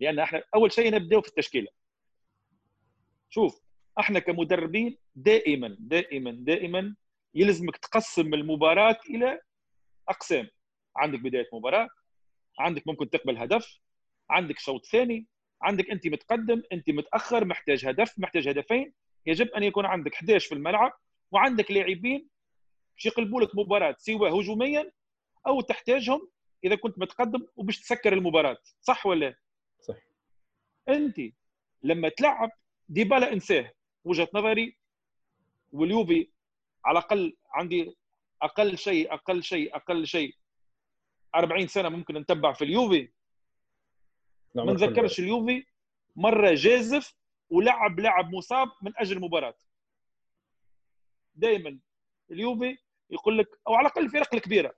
[0.00, 1.68] لأن إحنا أول شيء نبداو في التشكيلة.
[3.30, 3.60] شوف
[4.00, 6.94] إحنا كمدربين دائما دائما دائما
[7.34, 9.40] يلزمك تقسم المباراة إلى
[10.08, 10.48] أقسام.
[10.96, 11.88] عندك بداية مباراة
[12.58, 13.78] عندك ممكن تقبل هدف
[14.30, 15.26] عندك شوط ثاني
[15.62, 18.92] عندك أنت متقدم أنت متأخر محتاج هدف محتاج هدفين.
[19.26, 20.92] يجب أن يكون عندك 11 في الملعب
[21.30, 22.28] وعندك لاعبين
[22.94, 24.92] باش يقلبوا لك مباراة سواء هجوميا
[25.46, 26.28] أو تحتاجهم
[26.64, 28.58] إذا كنت متقدم وباش تسكر المباراة.
[28.80, 29.34] صح ولا
[30.88, 31.20] انت
[31.82, 32.50] لما تلعب
[32.88, 33.72] ديبالا انساه.
[34.04, 34.76] وجهة نظري
[35.72, 36.30] واليوفي
[36.84, 37.96] على الأقل عندي
[38.42, 40.34] أقل شيء أقل شيء أقل شيء
[41.34, 43.08] 40 سنة ممكن نتبع في اليوفي.
[44.54, 45.66] ما نذكرش اليوفي
[46.16, 47.14] مرة جازف
[47.50, 49.54] ولعب لاعب مصاب من أجل المباراة.
[51.34, 51.78] دائما
[52.30, 52.78] اليوفي
[53.10, 54.74] يقول لك أو على الأقل الفرق الكبيرة.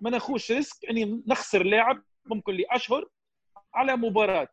[0.00, 3.08] ما ناخوش ريسك إني نخسر لاعب ممكن لأشهر
[3.74, 4.48] على مباراة.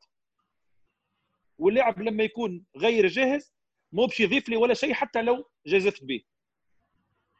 [1.57, 3.53] واللاعب لما يكون غير جاهز
[3.91, 6.23] مو باش يضيف لي ولا شيء حتى لو جازفت به.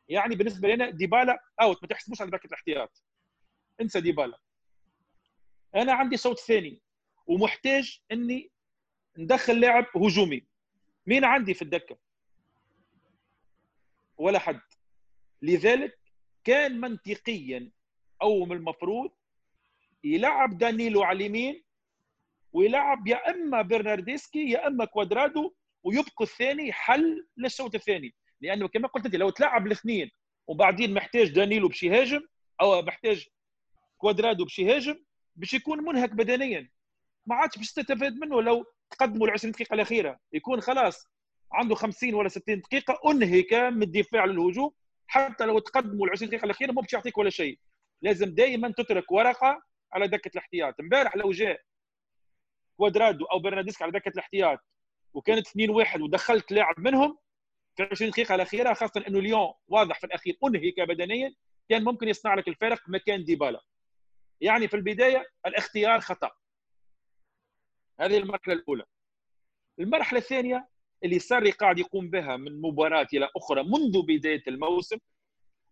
[0.09, 3.03] يعني بالنسبة لنا ديبالا out ما تحسبوش على بنك الاحتياط.
[3.81, 4.39] انسى ديبالا.
[5.75, 6.81] أنا عندي شوط ثاني
[7.27, 8.51] ومحتاج إني
[9.17, 10.45] ندخل لاعب هجومي.
[11.07, 11.97] مين عندي في الدكة؟
[14.17, 14.61] ولا حد.
[15.41, 15.99] لذلك
[16.43, 17.71] كان منطقيا
[18.21, 19.11] أو من المفروض
[20.03, 21.64] يلعب دانيلو على اليمين
[22.55, 28.13] ويلعب يا إما برناردسكي يا إما كوادرادو ويبقى الثاني حل للشوط الثاني.
[28.41, 30.11] لأنه كما قلت أنت لو تلعب الاثنين
[30.47, 32.21] وبعدين محتاج دانيلو باش يهاجم
[32.61, 33.25] أو محتاج
[33.97, 34.95] كوادرادو باش يهاجم
[35.35, 36.69] باش يكون منهك بدنيا.
[37.25, 40.19] ما عادش باش تستفاد منه لو تقدموا ال 20 دقيقة الأخيرة.
[40.33, 41.07] يكون خلاص
[41.51, 44.71] عنده 50 ولا 60 دقيقة أنهك من الدفاع للهجوم.
[45.07, 47.59] حتى لو تقدموا ال 20 دقيقة الأخيرة ما باش يعطيك ولا شيء.
[48.01, 49.61] لازم دائما تترك ورقة
[49.93, 50.79] على دكة الاحتياط.
[50.79, 51.61] امبارح لو جاء
[52.77, 54.59] كوادرادو أو برناديسك على دكه الاحتياط
[55.13, 57.17] وكانت 2 1 ودخلت لاعب منهم
[57.75, 61.35] في 20 دقيقة الاخيره خاصة إنه ليون واضح في الأخير أنهك بدنيا
[61.69, 63.61] كان ممكن يصنع لك الفارق مكان ديبالا.
[64.41, 66.31] يعني في البداية الاختيار خطأ.
[67.99, 68.83] هذه المرحلة الأولى.
[69.79, 70.67] المرحلة الثانية
[71.03, 74.97] اللي ساري قاعد يقوم بها من مباراة إلى أخرى منذ بداية الموسم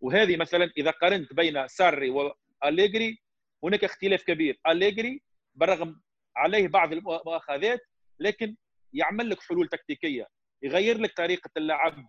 [0.02, 3.22] وهذه مثلا إذا قارنت بين ساري وأليجري
[3.63, 4.60] هناك اختلاف كبير.
[4.68, 5.22] أليجري
[5.56, 6.02] بالرغم
[6.36, 7.82] عليه بعض المؤاخذات
[8.19, 8.56] لكن
[8.93, 10.28] يعمل لك حلول تكتيكية
[10.63, 12.08] يغير لك طريقة اللعب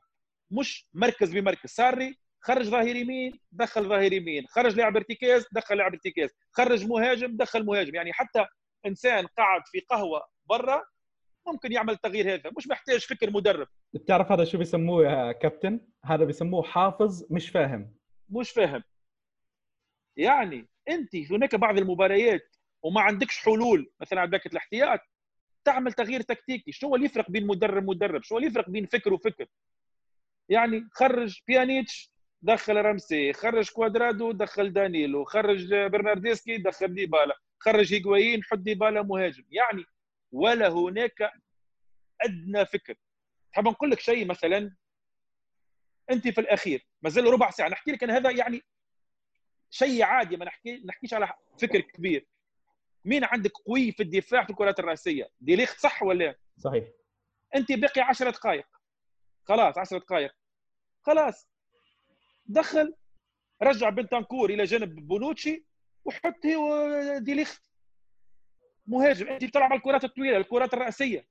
[0.51, 1.71] مش مركز بمركز.
[1.71, 7.37] ساري خرج ظهير يمين دخل ظهير يمين خرج لاعب ارتكاز دخل لاعب ارتكاز خرج مهاجم
[7.37, 7.95] دخل مهاجم.
[7.95, 8.47] يعني حتى
[8.87, 10.83] إنسان قاعد في قهوة برا
[11.47, 13.67] ممكن يعمل تغيير هذا مش محتاج فكر مدرب.
[13.95, 17.95] بتعرف هذا شو بيسموه يا كابتن؟ هذا بيسموه حافظ مش فاهم.
[18.29, 18.83] مش فاهم.
[20.17, 22.54] يعني أنت هناك بعض المباريات
[22.85, 23.91] وما عندكش حلول.
[24.01, 25.01] مثلا على دكه الاحتياط
[25.65, 26.73] تعمل تغيير تكتيكي.
[26.73, 29.47] شنو اللي يفرق بين مدرب ومدرب شنو اللي يفرق بين فكر وفكر؟
[30.49, 32.11] يعني خرج بيانيتش
[32.43, 39.45] دخل رمسي خرج كوادرادو دخل دانيلو خرج برناردسكي دخل ديبالا خرج هيغوايين حط ديبالا مهاجم.
[39.51, 39.85] يعني
[40.33, 41.31] ولا هناك
[42.21, 42.95] أدنى فكر.
[43.53, 44.75] حاب نقول لك شيء مثلا.
[46.11, 47.69] أنت في الأخير ما زال ربع ساعة.
[47.69, 48.63] نحكي لك أنا هذا يعني
[49.71, 52.27] شيء عادي ما نحكي نحكيش على فكر كبير.
[53.05, 56.85] مين عندك قوي في الدفاع في الكرات الرأسية؟ ديليخت صح ولا؟ صحيح.
[57.57, 58.67] أنت باقي 10 دقائق.
[59.45, 60.35] خلاص 10 دقائق.
[61.03, 61.49] خلاص.
[62.47, 62.95] دخل
[63.63, 65.65] رجع بنتانكور إلى جانب بونوتشي
[66.05, 66.47] وحط
[67.19, 67.63] ديليخت
[68.87, 71.27] مهاجم أنت بتلعب على الكرات الطويلة الكرات الرأسية.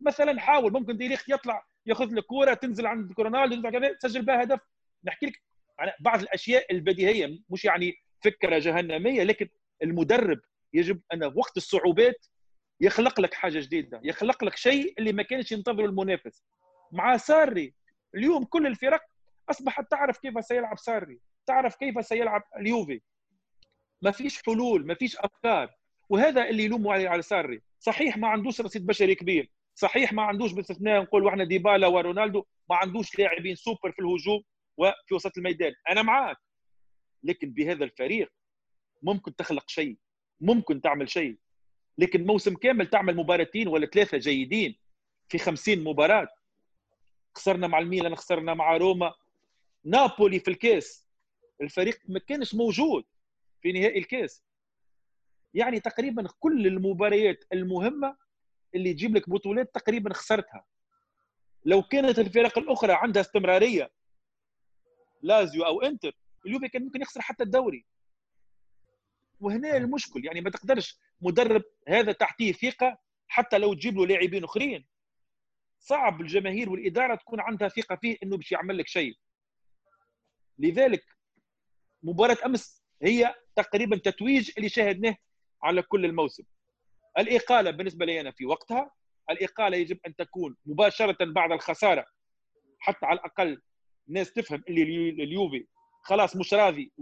[0.00, 3.70] مثلا حاول ممكن ديليخت يطلع ياخذ لك كوره تنزل عند رونالدو
[4.00, 4.60] تسجل بها هدف.
[5.04, 5.42] نحكي لك
[5.78, 7.94] عن بعض الأشياء البديهية مش يعني
[8.24, 9.48] فكرة جهنمية لكن
[9.82, 10.40] المدرب
[10.74, 12.26] يجب أن وقت الصعوبات
[12.80, 16.44] يخلق لك حاجة جديدة يخلق لك شيء اللي ما كانش ينتظره المنافس.
[16.92, 17.74] مع ساري
[18.14, 19.02] اليوم كل الفرق
[19.50, 23.00] أصبحت تعرف كيف سيلعب ساري تعرف كيف سيلعب اليوفي.
[24.02, 25.70] ما فيش حلول ما فيش أفكار.
[26.08, 27.62] وهذا اللي يلوموا عليه على ساري.
[27.78, 29.50] صحيح ما عندوش رصيد بشري كبير.
[29.74, 34.42] صحيح ما عندوش باستثناء نقول إحنا ديبالا ورونالدو ما عندوش لاعبين سوبر في الهجوم
[34.76, 35.72] وفي وسط الميدان.
[35.88, 36.36] أنا معاك.
[37.22, 38.32] لكن بهذا الفريق
[39.02, 39.98] ممكن تخلق شيء.
[40.40, 41.36] ممكن تعمل شيء.
[41.98, 44.76] لكن موسم كامل تعمل مباراتين ولا ثلاثة جيدين
[45.28, 46.28] في 50 مباراة.
[47.34, 49.14] خسرنا مع الميلان خسرنا مع روما.
[49.84, 51.08] نابولي في الكاس.
[51.60, 53.04] الفريق ما كانش موجود
[53.62, 54.42] في نهائي الكاس.
[55.54, 58.16] يعني تقريبا كل المباريات المهمة
[58.74, 60.64] اللي تجيب لك بطولات تقريبا خسرتها.
[61.64, 63.90] لو كانت الفرق الأخرى عندها استمرارية
[65.22, 66.16] لازيو أو إنتر
[66.46, 67.84] اليوفي كان ممكن يخسر حتى الدوري.
[69.44, 74.86] وهنا المشكل يعني ما تقدرش مدرب هذا تحتيه ثقة حتى لو تجيب له لاعبين أخرين.
[75.78, 79.14] صعب الجماهير والإدارة تكون عندها ثقة فيه إنه باش يعمل لك شيء.
[80.58, 81.04] لذلك
[82.02, 85.16] مباراة أمس هي تقريبا تتويج اللي شاهدناه
[85.62, 86.44] على كل الموسم.
[87.18, 88.90] الإقالة بالنسبة لي أنا في وقتها
[89.30, 92.06] الإقالة يجب أن تكون مباشرة بعد الخسارة.
[92.78, 93.62] حتى على الأقل
[94.08, 95.66] الناس تفهم اللي اليوفي
[96.02, 96.92] خلاص مش راضي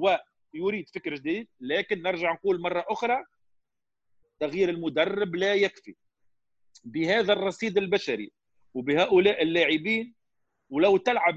[0.55, 3.25] ويريد فكر جديد لكن نرجع نقول مرة أخرى
[4.41, 5.95] تغيير المدرب لا يكفي.
[6.85, 8.33] بهذا الرصيد البشري
[8.75, 10.15] وبهؤلاء اللاعبين
[10.71, 11.35] ولو تلعب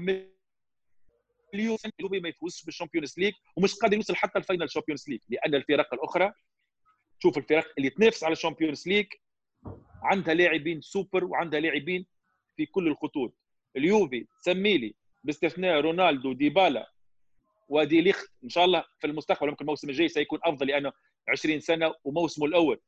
[1.54, 5.20] مليون ما يفوزش بال Champions League ومش قادر يوصل حتى ال final Champions League.
[5.28, 6.32] لأن الفرق الأخرى
[7.18, 9.06] شوف الفرق اللي تنافس على ال Champions League
[10.02, 12.06] عندها لاعبين سوبر وعندها لاعبين
[12.56, 13.34] في كل الخطوط.
[13.76, 16.92] اليوفي سميلي باستثناء رونالدو ديبالا
[17.68, 20.92] ودي ليخت إن شاء الله في المستقبل ممكن الموسم الجاي سيكون أفضل لأنه
[21.28, 22.80] 20 سنة وموسمه الأول.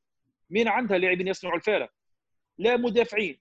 [0.51, 1.91] مين عندها لاعبين يصنعوا الفارق
[2.59, 3.41] لا مدافعين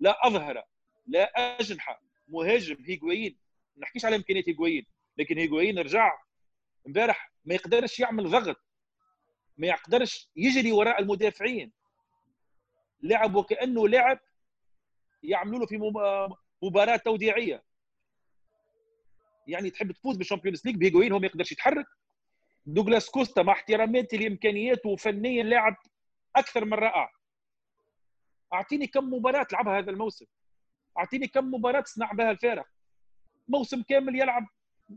[0.00, 0.64] لا أظهرة
[1.06, 1.24] لا
[1.60, 3.38] أجنحة مهاجم هيغوين
[3.76, 4.86] ما نحكيش على امكانيات هيغوين
[5.18, 6.18] لكن هيغوين رجع
[6.86, 8.56] امبارح ما يقدرش يعمل ضغط
[9.58, 11.72] ما يقدرش يجري وراء المدافعين.
[13.02, 14.18] لعب وكانه لاعب
[15.22, 15.78] يعملوا له في
[16.62, 17.62] مباراة توديعيه
[19.50, 21.86] يعني تحب تفوز بال Champions League بهيغوين هو ما يقدرش يتحرك.
[22.66, 25.76] دوغلاس كوستا مع احتراماتي لإمكانياته فنيا لاعب
[26.36, 27.10] أكثر من رائع
[28.52, 30.26] أعطيني كم مباراة لعبها هذا الموسم.
[30.98, 32.66] أعطيني كم مباراة صنع بها الفارق.
[33.48, 34.46] موسم كامل يلعب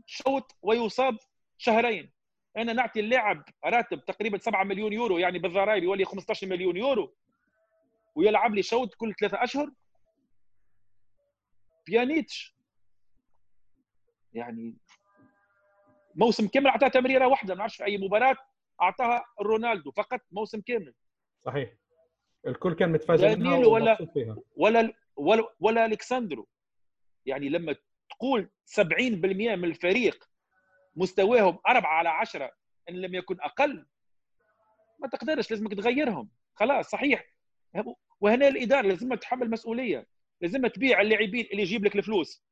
[0.06, 1.16] شوط ويصاب
[1.58, 2.12] شهرين.
[2.56, 7.14] أنا نعطي اللاعب راتب تقريبا 7 مليون يورو يعني بالضرائب يولي 15 مليون يورو.
[8.14, 9.70] ويلعب لي شوط كل ثلاثة أشهر.
[11.86, 12.53] بيانيتش
[14.34, 14.76] يعني
[16.14, 18.36] موسم كامل اعطاه تمريرة واحدة ما نعرفش في أي مباراة
[18.82, 20.94] أعطاها رونالدو فقط موسم كامل.
[21.46, 21.72] صحيح.
[22.46, 24.36] الكل كان متفاجئ منها ولا فيها.
[24.56, 26.48] ولا ولا ولا الكساندرو
[27.26, 27.76] يعني لما
[28.10, 28.80] تقول 70%
[29.56, 30.24] من الفريق
[30.96, 32.52] مستواهم أربعة على عشرة
[32.88, 33.86] إن لم يكن أقل
[34.98, 36.30] ما تقدرش لازمك تغيرهم.
[36.54, 37.34] خلاص صحيح.
[38.20, 40.06] وهنا الإدارة لازم تحمل مسؤولية
[40.40, 42.44] لازم تبيع اللاعبين اللي يجيب لك الفلوس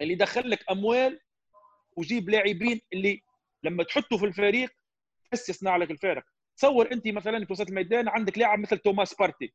[0.00, 1.20] اللي يدخل لك أموال
[1.96, 3.22] وجيب لاعبين اللي
[3.62, 4.70] لما تحطه في الفريق
[5.32, 6.24] بس يصنع لك الفارق
[6.56, 9.54] تصور أنت مثلا في وسط الميدان عندك لاعب مثل توماس بارتي.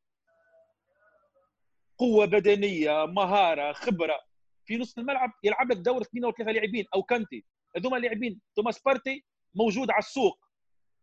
[1.98, 4.20] قوة بدنية مهارة خبرة.
[4.66, 7.44] في نص الملعب يلعب لك دور اثنين أو ثلاثة لاعبين أو كانتي.
[7.76, 9.24] هذوما لاعبين توماس بارتي
[9.54, 10.38] موجود على السوق.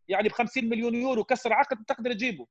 [0.07, 2.47] يعني ب 50 مليون يورو كسر عقد تقدر تجيبه.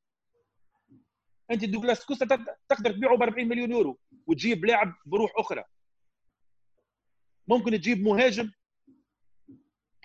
[1.51, 5.65] أنت دوغلاس كوستا تقدر تبيعه ب 40 مليون يورو وتجيب لاعب بروح أخرى.
[7.49, 8.53] ممكن تجيب مهاجم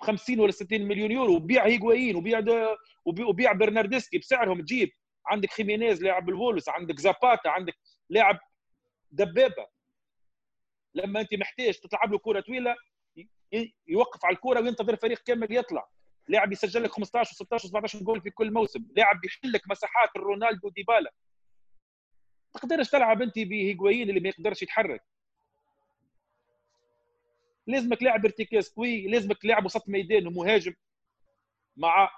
[0.01, 2.41] 50 ولا 60 مليون يورو وبيع هيغوايين وبيع
[3.05, 4.89] وبيع برناردسكي بسعرهم تجيب.
[5.25, 7.73] عندك خيمينيز لاعب الوولفز عندك زاباتا عندك
[8.09, 8.39] لاعب
[9.11, 9.67] دبابة.
[10.95, 12.75] لما انت محتاج تلعب له كرة طويلة
[13.87, 15.89] يوقف على الكرة وينتظر فريق كامل يطلع.
[16.27, 18.85] لاعب يسجل لك 15 و16 و17 جول في كل موسم.
[18.95, 21.11] لاعب يحل لك مساحات رونالدو ديبالا.
[22.53, 25.03] تقدرش تلعب انت بهيغوايين اللي ما يقدرش يتحرك.
[27.67, 30.73] لازمك لاعب ارتكاز قوي لازمك لاعب وسط ميدان ومهاجم.
[31.77, 32.09] مع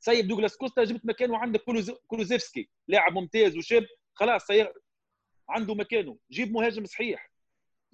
[0.00, 1.62] سيد دوغلاس كوستا جبت مكانه عندك
[2.06, 4.72] كولوزيفسكي لاعب ممتاز وشاب خلاص سير
[5.48, 6.18] عنده مكانه.
[6.30, 7.30] جيب مهاجم صحيح.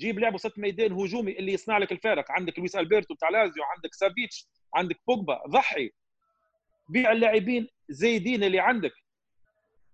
[0.01, 2.33] جيب لاعب وسط ميدان هجومي اللي يصنع لك الفارق.
[2.33, 5.91] عندك لويس ألبرتو بتاع لازيو عندك سافيتش عندك بوجبا ضحي.
[6.89, 8.93] بيع اللاعبين زايدين اللي عندك.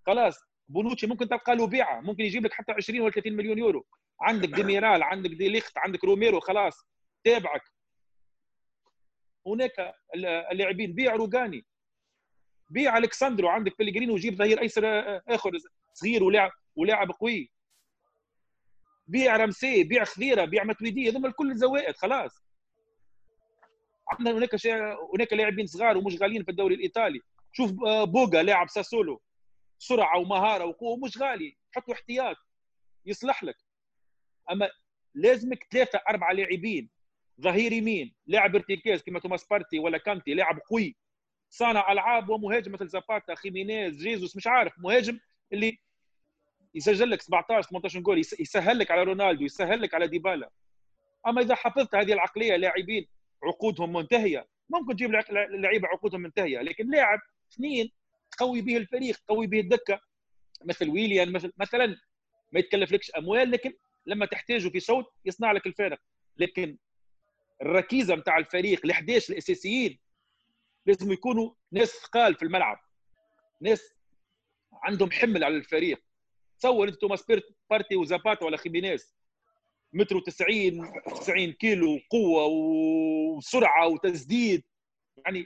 [0.05, 2.01] خلاص بونوتشي ممكن تلقى له بيعة.
[2.01, 3.85] ممكن يجيب لك حتى 20 ولا 30 مليون يورو.
[4.21, 6.87] عندك ديميرال عندك دي ليخت عندك روميرو خلاص
[7.23, 7.61] تابعك.
[9.47, 9.95] هناك
[10.51, 11.65] اللاعبين بيع روجاني.
[12.69, 14.83] بيع الكساندرو عندك بيليغريني وجيب ظهير أيسر
[15.27, 15.51] آخر
[15.93, 17.51] صغير ولاعب ولاعب قوي.
[19.07, 22.43] بيع رمسي بيع خضيرة بيع ماتويدي هذوما الكل زوائد خلاص.
[24.11, 24.67] عندنا هناك
[25.15, 27.21] هناك لاعبين صغار ومش غاليين في الدوري الإيطالي.
[27.53, 27.71] شوف
[28.03, 29.21] بوغا لاعب ساسولو.
[29.79, 32.35] سرعة ومهارة وقوة مش غالي حطوا احتياط.
[33.05, 33.55] يصلح لك.
[34.51, 34.69] أما
[35.15, 36.89] لازمك ثلاثة أربعة لاعبين
[37.41, 40.95] ظهير يمين لاعب ارتكاز كما توماس بارتي ولا كانتي لاعب قوي
[41.49, 45.19] صانع ألعاب ومهاجم مثل زاباتا خيمينيز جيزوس مش عارف مهاجم
[45.53, 45.79] اللي
[46.75, 50.49] يسجل لك 17 18 جول يسهل لك على رونالدو يسهل لك على ديبالا.
[51.27, 53.07] أما إذا حفظت هذه العقلية لاعبين
[53.43, 54.47] عقودهم منتهية.
[54.69, 57.19] ممكن تجيب لعيبة عقودهم منتهية لكن لاعب
[57.53, 57.91] اثنين
[58.31, 59.99] تقوي به الفريق تقوي به الدكة
[60.65, 61.85] مثل ويليان مثل مثلا
[62.51, 63.73] ما يتكلفلكش أموال لكن
[64.05, 65.99] لما تحتاجه في صوت يصنع لك الفارق.
[66.37, 66.77] لكن
[67.61, 69.99] الركيزة نتاع الفريق ال 11 الأساسيين
[70.85, 72.79] لازم يكونوا ناس ثقال في الملعب.
[73.61, 73.93] ناس
[74.83, 76.03] عندهم حمل على الفريق.
[76.59, 77.25] تصور أنت توماس
[77.69, 79.15] بارتي وزاباتا ولا خيمينيز.
[79.93, 84.63] متر 90 90 كيلو قوة وسرعة وتسديد.
[85.25, 85.45] يعني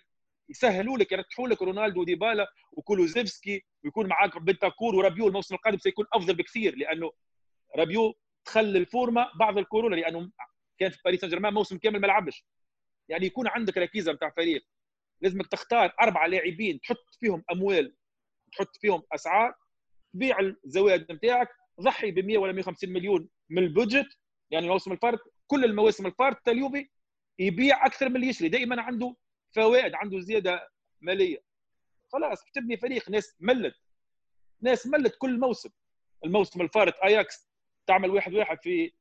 [0.50, 6.36] يسهلوا لك يريحوا لك رونالدو وديبالا وكولوزيفسكي ويكون معاك بنتاكور ورابيو الموسم القادم سيكون أفضل
[6.36, 6.76] بكثير.
[6.76, 7.12] لأنه
[7.76, 8.16] رابيو
[8.46, 10.32] دخل الفورمة بعد الكورونا لأنه
[10.80, 12.46] كان في باريس سان جيرمان موسم كامل ما لعبش.
[13.10, 14.66] يعني يكون عندك ركيزة نتاع فريق.
[15.22, 17.96] لازمك تختار اربعه لاعبين تحط فيهم أموال
[18.52, 19.54] تحط فيهم أسعار
[20.14, 21.50] تبيع الزوائد نتاعك
[21.82, 24.18] ضحي ب 100 ولا 150 مليون من ال budget.
[24.52, 26.90] يعني الموسم الفارط كل المواسم الفارطه اليوفي
[27.40, 29.16] يبيع أكثر من اللي يشري دائما عنده
[29.56, 30.70] فوائد عنده زيادة
[31.02, 31.44] مالية.
[32.14, 33.10] خلاص تبني فريق.
[33.10, 33.76] ناس ملت.
[34.62, 35.70] ناس ملت كل موسم.
[36.26, 37.50] الموسم الفارط اياكس
[37.88, 38.92] تعمل واحد واحد في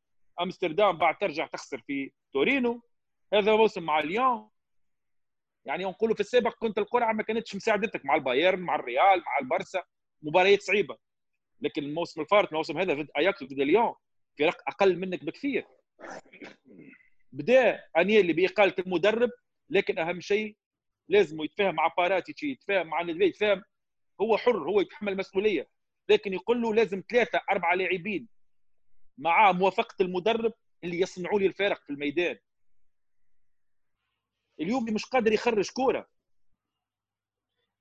[0.41, 2.83] أمستردام بعد ترجع تخسر في تورينو.
[3.35, 4.51] هذا موسم مع ليون
[5.65, 9.83] يعني نقولوا في السابق كنت القرعة ما كانتش مساعدتك مع البايرن مع الريال مع البرسا.
[10.23, 10.97] مباريات صعيبة.
[11.61, 13.95] لكن الموسم الفارط الموسم هذا ضد أياكس ضد ليون
[14.39, 15.67] فرق أقل منك بكثير.
[17.33, 19.31] بدأ أنيلي بإقالة المدرب
[19.71, 20.57] لكن أهم شيء
[21.09, 23.63] لازم يتفاهم مع باراتيتشي يتفاهم مع ندفيد يتفاهم.
[24.21, 25.69] هو حر هو يتحمل المسؤوليه
[26.09, 28.29] لكن يقول له لازم ثلاثة أربعة لاعبين
[29.19, 30.53] مع موافقة المدرب
[30.85, 32.37] اللي يصنعوا لي الفارق في الميدان.
[34.61, 36.09] اليوم مش قادر يخرج كورة.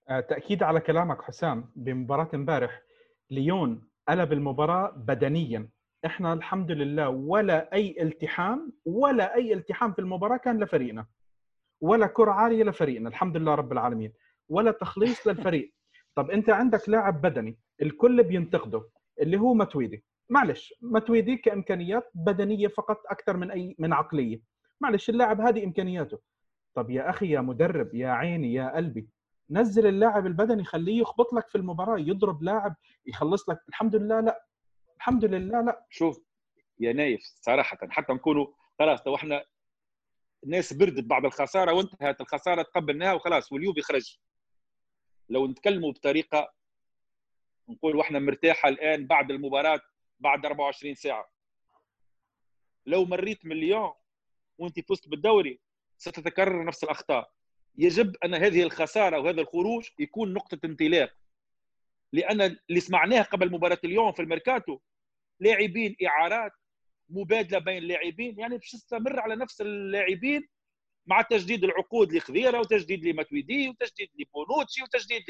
[0.10, 2.82] آه، تأكيد على كلامك حسام بمباراة امبارح
[3.30, 5.70] ليون قلب المباراة بدنيا.
[6.06, 11.08] إحنا الحمد لله ولا أي التحام ولا أي التحام في المباراة كان لفريقنا.
[11.82, 14.14] ولا كرة عالية لفريقنا الحمد لله رب العالمين.
[14.50, 15.74] ولا تخليص للفريق.
[16.16, 18.90] طب أنت عندك لاعب بدني الكل بينتقده
[19.22, 24.42] اللي هو متويدي معلش متويدي كإمكانيات بدنية فقط أكثر من أي من عقلية.
[24.82, 26.20] معلش اللاعب هذه إمكانياته.
[26.76, 29.08] طب يا أخي يا مدرب يا عيني يا قلبي
[29.50, 33.60] نزل اللاعب البدني خليه يخبط لك في المباراة يضرب لاعب يخلص لك.
[33.70, 34.46] الحمد لله لا.
[34.98, 35.86] الحمد لله لا.
[35.90, 36.20] شوف
[36.80, 38.48] يا نايف صراحة حتى نكونوا
[38.80, 39.46] خلاص لو إحنا
[40.44, 42.22] الناس بردت بعد الخسارة وانتهت.
[42.22, 44.18] الخسارة تقبلناها وخلاص واليوفي خرج
[45.30, 46.54] لو نتكلموا بطريقة
[47.70, 49.82] نقول وإحنا مرتاحة الآن بعد المباراة
[50.24, 51.32] بعد 24 ساعة.
[52.86, 53.94] لو مريت من ليون
[54.58, 55.60] وانت فزت بالدوري
[55.98, 57.32] ستتكرر نفس الأخطاء.
[57.78, 61.14] يجب أن هذه الخسارة وهذا الخروج يكون نقطة انطلاق.
[62.14, 64.80] لأن اللي سمعناه قبل مباراة اليوم في الميركاتو
[65.40, 66.52] لاعبين إعارات
[67.10, 70.48] مبادلة بين اللاعبين يعني باش تستمر على نفس اللاعبين
[71.06, 75.30] مع تجديد العقود لخضيره وتجديد لماتويدي وتجديد لبونوتشي وتجديد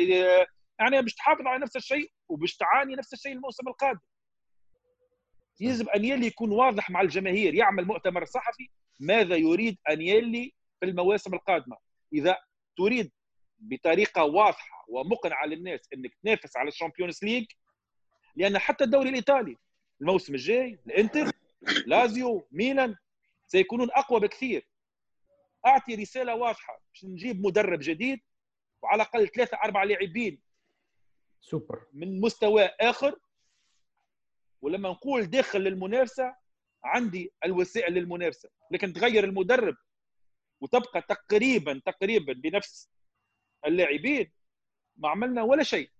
[0.79, 3.99] يعني باش تحافظ على نفس الشيء وباش تعاني نفس الشيء الموسم القادم.
[5.59, 11.77] يجب انيلي يكون واضح مع الجماهير يعمل مؤتمر صحفي ماذا يريد انيلي في المواسم القادمة.
[12.13, 12.37] إذا
[12.77, 13.11] تريد
[13.59, 17.45] بطريقة واضحة ومقنعة للناس إنك تنافس على ال Champions League
[18.35, 19.57] لأن حتى الدوري الإيطالي
[20.01, 21.31] الموسم الجاي الإنتر
[21.85, 22.95] لازيو ميلان
[23.47, 24.67] سيكونون أقوى بكثير.
[25.65, 28.19] أعطي رسالة واضحة باش نجيب مدرب جديد
[28.81, 30.41] وعلى الأقل ثلاثة أربعة لاعبين
[31.41, 31.85] سوبر.
[31.93, 33.19] من مستوى آخر
[34.63, 36.35] ولما نقول داخل للمنافسة
[36.83, 38.49] عندي الوسائل للمنافسة.
[38.71, 39.75] لكن تغير المدرب
[40.61, 42.89] وتبقى تقريبا تقريبا بنفس
[43.65, 44.31] اللاعبين
[44.95, 45.91] ما عملنا ولا شيء.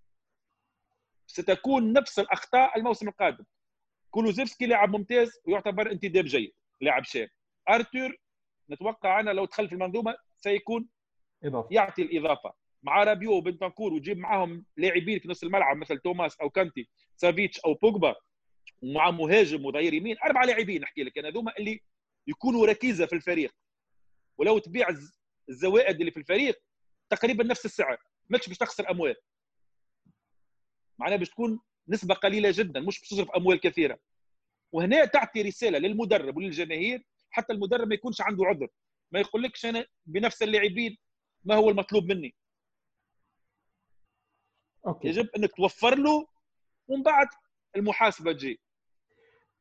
[1.26, 3.44] ستكون نفس الأخطاء الموسم القادم.
[4.10, 7.28] كولوزيفسكي لاعب ممتاز ويعتبر انتداب جيد لاعب شاب.
[7.68, 8.16] أرتور
[8.70, 10.88] نتوقع أنا لو دخل في المنظومة سيكون
[11.44, 11.68] إضافة.
[11.70, 12.52] يعطي الإضافة.
[12.82, 17.74] مع رابيو وبنتنكور وتجيب معاهم لاعبين في نص الملعب مثل توماس أو كانتي سافيتش أو
[17.74, 18.14] بوجبا
[18.84, 21.18] ومع مهاجم وظهير يمين أربع لاعبين نحكي لك.
[21.18, 21.82] أنا هذوما اللي
[22.26, 23.54] يكونوا ركيزة في الفريق.
[24.38, 24.88] ولو تبيع
[25.48, 26.62] الزوائد اللي في الفريق
[27.10, 29.16] تقريبا نفس السعر ماكش باش تخسر أموال.
[30.98, 33.98] معناها باش تكون نسبة قليلة جدا مش باش تصرف أموال كثيرة.
[34.72, 38.68] وهنا تعطي رسالة للمدرب وللجماهير حتى المدرب ما يكونش عنده عذر.
[39.10, 40.98] ما يقولكش أنا بنفس اللاعبين
[41.44, 42.34] ما هو المطلوب مني.
[44.86, 45.08] أوكي.
[45.08, 46.28] يجب أنك توفر له
[46.88, 47.28] ومن بعد
[47.76, 48.60] المحاسبة تجي.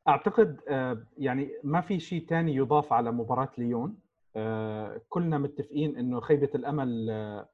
[0.08, 3.98] أعتقد آه، يعني ما في شيء ثاني يضاف على مباراة ليون.
[4.36, 7.50] آه، كلنا متفقين إنه خيبة الأمل آه،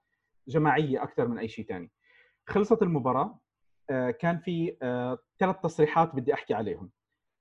[0.48, 1.92] جماعية أكثر من أي شيء ثاني
[2.48, 3.40] خلصت المباراة
[4.20, 4.76] كان في
[5.40, 6.92] ثلاث تصريحات بدي أحكي عليهم.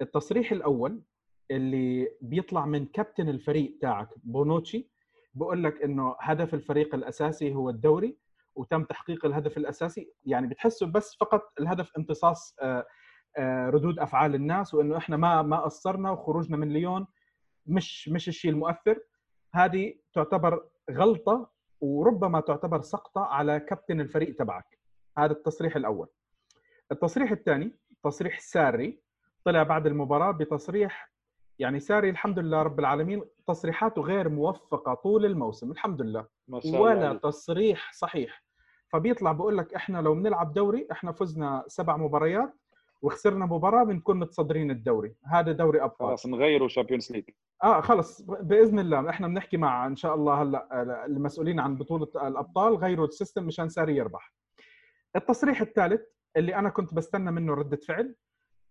[0.01, 1.03] التصريح الأول
[1.51, 4.91] اللي بيطلع من كابتن الفريق تاعك بونوتشي
[5.35, 8.17] بقول لك إنه هدف الفريق الأساسي هو الدوري
[8.55, 10.13] وتم تحقيق الهدف الأساسي.
[10.25, 12.57] يعني بتحسوا بس فقط الهدف امتصاص
[13.71, 17.07] ردود أفعال الناس وإنه إحنا ما ما قصرنا وخروجنا من ليون
[17.67, 18.99] مش مش الشيء المؤثر.
[19.55, 24.79] هذه تعتبر غلطة وربما تعتبر سقطة على كابتن الفريق تبعك.
[25.19, 26.09] هذا التصريح الأول.
[26.93, 29.01] التصريح الثاني تصريح ساري
[29.45, 31.11] طلع بعد المباراة بتصريح
[31.59, 36.27] يعني ساري الحمد لله رب العالمين تصريحاته غير موفقة طول الموسم الحمد لله.
[36.49, 37.13] ولا الله.
[37.21, 38.43] تصريح صحيح.
[38.93, 42.55] فبيطلع بقول لك إحنا لو بنلعب دوري إحنا فزنا سبع مباريات
[43.03, 45.15] وخسرنا مباراة بنكون متصدرين الدوري.
[45.25, 46.09] هذا دوري أبطال.
[46.09, 47.25] خلاص نغيره Champions League
[47.65, 48.23] آه خلص.
[48.23, 49.11] بإذن الله.
[49.11, 52.75] إحنا بنحكي مع إن شاء الله هلأ المسؤولين عن بطولة الأبطال.
[52.75, 54.33] غيروا ال system مشان ساري يربح.
[55.17, 56.01] التصريح الثالث
[56.37, 58.15] اللي أنا كنت بستنى منه ردة فعل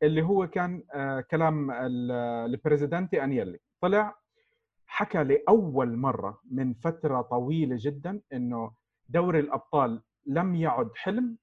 [0.04, 3.60] اللي هو كان آه كلام ال presidente أنيلي.
[3.82, 4.16] طلع
[4.86, 8.72] حكى لأول مرة من فترة طويلة جدا إنه
[9.10, 11.38] دوري الأبطال لم يعد حلم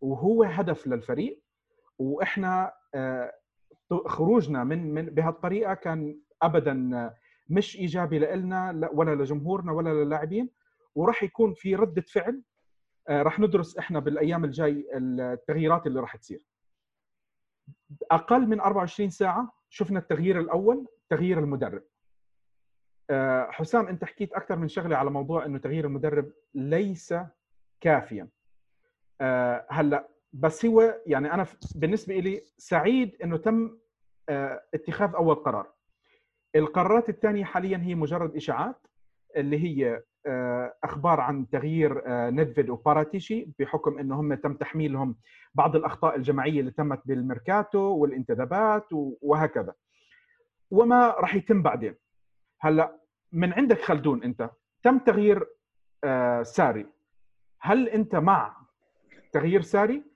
[0.00, 1.42] وهو هدف للفريق.
[2.00, 3.32] وإحنا آه،
[4.06, 7.10] خروجنا من من بهالطريقه كان ابدا
[7.48, 10.50] مش إيجابي لنا ولا لجمهورنا ولا للاعبين.
[10.94, 12.42] وراح يكون في رده فعل
[13.08, 16.42] آه، راح ندرس إحنا بالأيام الجاي التغييرات اللي راح تصير.
[18.10, 21.82] أقل من 24 ساعة شفنا التغيير الأول تغيير المدرب.
[23.10, 27.14] آه، حسام أنت حكيت أكثر من شغلة على موضوع إنه تغيير المدرب ليس
[27.80, 28.28] كافيا.
[29.70, 33.78] هلأ بس هو يعني أنا بالنسبة لي سعيد إنه تم
[34.28, 35.72] آه، اتخاذ أول قرار.
[36.56, 38.86] القرارات الثانية حاليا هي مجرد إشاعات
[39.36, 45.16] اللي هي آه، أخبار عن تغيير آه، ندفيد وباراتيشي بحكم إنه هم تم تحميلهم
[45.54, 48.86] بعض الأخطاء الجماعية اللي تمت بالميركاتو والانتدابات
[49.22, 49.74] وهكذا.
[50.70, 51.94] وما راح يتم بعدين.
[52.60, 53.00] هلأ
[53.32, 54.50] من عندك خلدون أنت.
[54.82, 55.46] تم تغيير
[56.42, 56.86] ساري.
[57.60, 58.56] هل أنت مع
[59.32, 60.09] تغيير ساري؟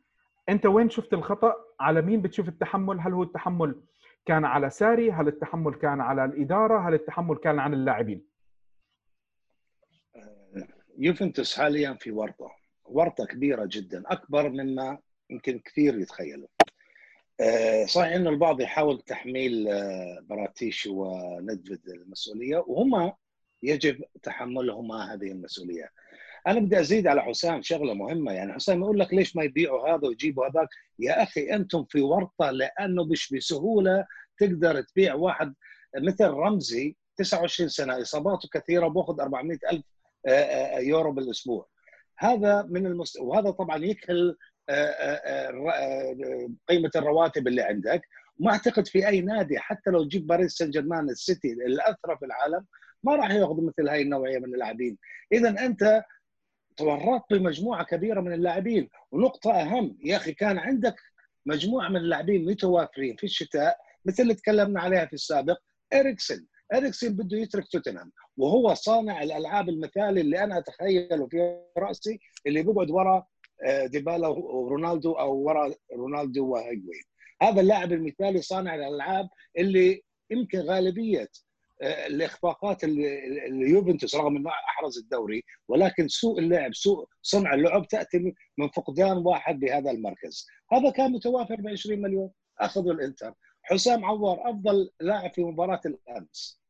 [0.49, 3.81] أنت وين شفت الخطأ؟ على مين بتشوف التحمل؟ هل هو التحمل
[4.27, 8.25] كان على ساري؟ هل التحمل كان على الإدارة؟ هل التحمل كان عن اللاعبين؟
[10.99, 14.99] يوفنتوس حاليا في ورطة ورطة كبيرة جدا أكبر مما
[15.31, 16.49] يمكن كثير يتخيلوا
[17.41, 23.13] آه، صحيح إنه البعض يحاول تحميل آه، براتيش وندفد المسؤولية وهما
[23.63, 25.91] يجب تحملهما هذه المسؤولية.
[26.47, 28.33] أنا بدي أزيد على حسام شغلة مهمة.
[28.33, 30.69] يعني حسام يقول لك ليش ما يبيعوا هذا ويجيبوا هذاك؟
[30.99, 34.07] يا أخي أنتم في ورطة لأنه مش بسهولة
[34.39, 35.55] تقدر تبيع واحد
[35.97, 39.85] مثل رمزي 29 سنة إصاباته كثيرة وباخذ 400 ألف
[40.27, 41.69] آه، آه، يورو بالأسبوع.
[42.19, 43.21] هذا من المست...
[43.21, 44.37] وهذا طبعا يكهل
[44.69, 45.51] آه،
[46.69, 48.03] قيمة الرواتب اللي عندك.
[48.39, 52.67] ما أعتقد في أي نادي حتى لو تجيب باريس سان جيرمان السيتي الأثرى في العالم
[53.03, 54.99] ما راح ياخذ مثل هاي النوعية من اللاعبين.
[55.33, 56.05] اذا أنت
[56.77, 58.89] تورطت بمجموعه كبيرة من اللاعبين.
[59.13, 60.97] ونقطة أهم يا أخي كان عندك
[61.47, 65.59] مجموعة من اللاعبين متوافرين في الشتاء مثل اللي تكلمنا عليها في السابق
[65.93, 66.47] إريكسن.
[66.75, 68.13] إريكسن بده يترك توتنهام.
[68.37, 73.27] وهو صانع الألعاب المثالي اللي أنا اتخيله في رأسي اللي بيقعد ورا
[73.67, 77.03] آه، ديبالا ورونالدو أو ورا رونالدو وهيجوين.
[77.43, 81.29] هذا اللاعب المثالي صانع الألعاب اللي يمكن غالبية
[81.83, 89.17] الإخفاقات اليوفنتوس رغم إنه أحرز الدوري ولكن سوء اللعب سوء صنع اللعب تأتي من فقدان
[89.17, 90.47] واحد بهذا المركز.
[90.73, 92.31] هذا كان متوافر ب 20 مليون.
[92.61, 93.35] أخذوا الإنتر.
[93.63, 96.61] حسام عوار أفضل لاعب في مباراة الأمس.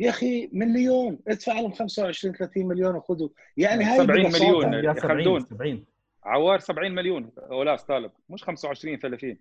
[0.00, 3.28] يا أخي من ليون ادفع لهم 25 30 مليون وخذوا.
[3.56, 4.74] يعني هاي 70 مليون.
[4.74, 5.40] يا خلدون.
[5.40, 5.84] 70
[6.24, 7.32] عوار 70 مليون.
[7.38, 8.12] أولاس طالب.
[8.28, 9.38] مش 25 30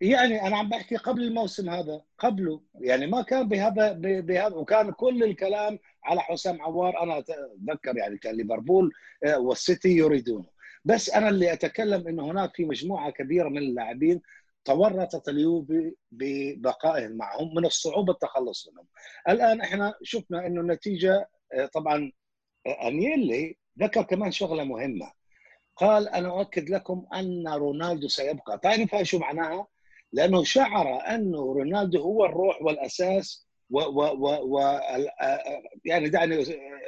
[0.00, 2.60] يعني أنا عم بحكي قبل الموسم هذا قبله.
[2.74, 7.02] يعني ما كان بهذا بهذا وكان كل الكلام على حسام عوار.
[7.02, 8.92] أنا أتذكر يعني كان ليفربول
[9.24, 10.46] آه، والسيتي يريدونه.
[10.84, 14.20] بس أنا اللي أتكلم إنه هناك في مجموعة كبيرة من اللاعبين
[14.64, 18.86] تورطت اليوفي ببقائهم معهم من الصعوبة التخلص منهم.
[19.28, 22.12] الآن إحنا شفنا إنه النتيجة آه، طبعا
[22.66, 25.12] آه، أنيلي ذكر كمان شغلة مهمة.
[25.76, 29.66] قال أنا أؤكد لكم أن رونالدو سيبقى، تعرف شو معناها؟
[30.14, 34.80] لأنه شعر أنه رونالدو هو الروح والأساس و, و, و, و
[35.84, 36.44] يعني دعني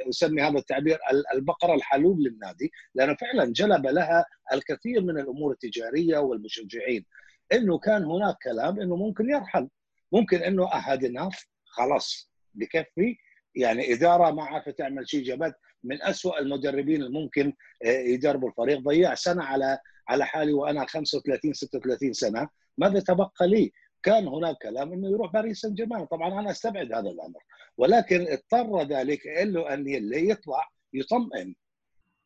[0.08, 0.98] أسمي هذا التعبير
[1.34, 7.04] البقرة الحلوب للنادي لأنه فعلا جلب لها الكثير من الأمور التجارية والمشجعين.
[7.52, 9.68] إنه كان هناك كلام إنه ممكن يرحل.
[10.12, 13.16] ممكن إنه اهد اناف خلاص بكفي.
[13.54, 15.54] يعني إدارة ما عارفه تعمل شيء جابت
[15.84, 17.52] من أسوأ المدربين الممكن
[17.84, 18.78] يدربوا الفريق.
[18.78, 22.48] ضيع سنة على على حالي وأنا 35 36 سنة.
[22.78, 23.72] ماذا تبقى لي؟
[24.02, 27.40] كان هناك كلام إنه يروح باريس سان جيرمان طبعا أنا أستبعد هذا الأمر.
[27.76, 31.54] ولكن اضطر ذلك له أن يطلع يطمئن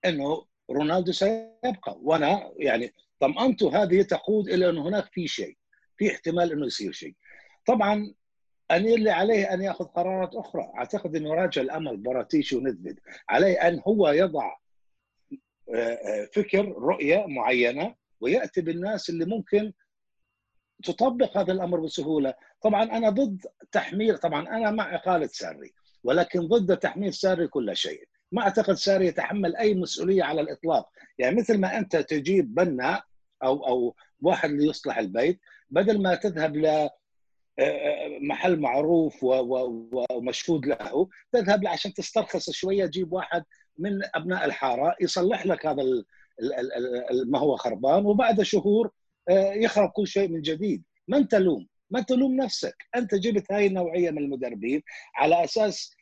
[0.04, 1.98] إنه رونالدو سيبقى.
[2.02, 5.56] وأنا يعني طمأنته هذه تقود إلى إنه هناك في شيء
[5.96, 7.14] في احتمال إنه يصير شيء.
[7.66, 8.14] طبعا
[8.70, 10.72] اللي عليه أن يأخذ قرارات أخرى.
[10.78, 12.98] أعتقد إنه راجع الأمر براتيشي وندفد
[13.28, 14.56] عليه أن هو يضع
[15.74, 19.72] آه، آه، فكر رؤية معينة ويأتي بالناس اللي ممكن
[20.84, 22.34] تطبق هذا الأمر بسهولة.
[22.62, 25.72] طبعا أنا ضد تحميل طبعا أنا مع إقالة ساري
[26.04, 28.04] ولكن ضد تحميل ساري كل شيء.
[28.32, 30.88] ما أعتقد ساري يتحمل أي مسؤولية على الإطلاق.
[31.18, 33.02] يعني مثل ما أنت تجيب بناء
[33.42, 36.88] أو أو واحد ليصلح البيت بدل ما تذهب ل
[38.20, 43.44] محل معروف ومشهود له تذهب عشان تسترخص شوية تجيب واحد
[43.78, 45.82] من أبناء الحارة يصلح لك هذا
[47.26, 48.90] ما هو خربان وبعد شهور
[49.28, 50.84] آه، يخرب كل شيء من جديد.
[51.08, 52.76] من تلوم؟ ما تلوم نفسك.
[52.96, 54.82] أنت جبت هاي النوعية من المدربين
[55.16, 55.96] على أساس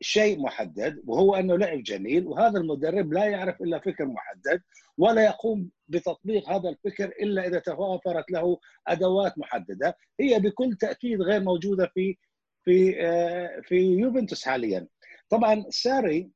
[0.00, 4.62] شيء محدد وهو أنه لعب جميل وهذا المدرب لا يعرف إلا فكر محدد
[4.98, 9.96] ولا يقوم بتطبيق هذا الفكر إلا إذا توافرت له أدوات محددة.
[10.20, 12.16] هي بكل تأكيد غير موجودة في
[12.64, 14.86] في آه، في يوفنتوس حاليا.
[15.30, 16.30] طبعا ساري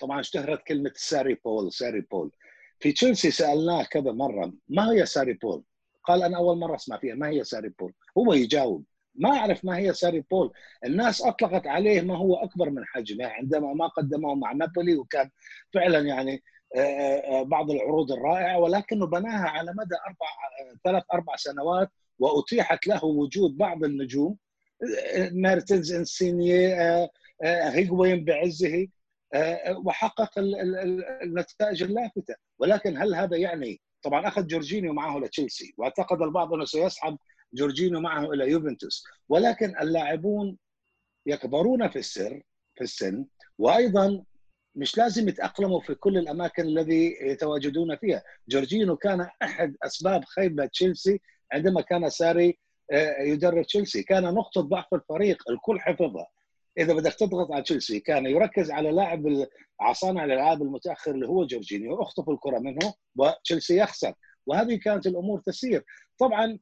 [0.00, 2.30] طبعا اشتهرت كلمة ساري ball ساري ball.
[2.80, 5.64] في تشيلسي سألناه كذا مرة ما هي ساري ball؟
[6.04, 9.78] قال أنا أول مرة أسمع فيها ما هي ساري ball؟ هو يجاوب ما أعرف ما
[9.78, 10.52] هي ساري ball
[10.84, 15.30] الناس أطلقت عليه ما هو أكبر من حجمه عندما ما قدمه مع نابولي وكان
[15.74, 16.42] فعلا يعني
[16.76, 20.26] آه، آه، بعض العروض الرائعة ولكنه بناها على مدى أربع
[20.84, 24.36] ثلاث أربع سنوات وأتيحت له وجود بعض النجوم
[25.16, 26.74] آه، ميرتنز انسيني
[27.42, 28.88] هيغوين بعزه
[29.84, 30.30] وحقق
[31.22, 37.18] النتائج اللافته ولكن هل هذا يعني طبعا أخذ جورجينيو معه لتشيلسي وأعتقد البعض أنه سيسحب
[37.54, 39.04] جورجينيو معه إلى يوفنتوس.
[39.28, 40.56] ولكن اللاعبون
[41.26, 42.42] يكبرون في السر
[42.74, 43.26] في السن
[43.58, 44.24] وأيضا
[44.74, 48.22] مش لازم يتأقلموا في كل الأماكن الذي يتواجدون فيها.
[48.48, 51.20] جورجينو كان أحد أسباب خيبة تشيلسي
[51.52, 52.58] عندما كان ساري
[52.92, 54.02] آه، يدرب تشيلسي.
[54.02, 56.26] كان نقطة ضعف الفريق الكل حفظها.
[56.78, 59.46] إذا بدك تضغط على تشيلسي كان يركز على لاعب
[59.92, 64.14] صانع الألعاب المتأخر اللي هو جورجينيو أخطف الكرة منه وتشيلسي يخسر.
[64.46, 65.84] وهذه كانت الأمور تسير.
[66.18, 66.58] طبعا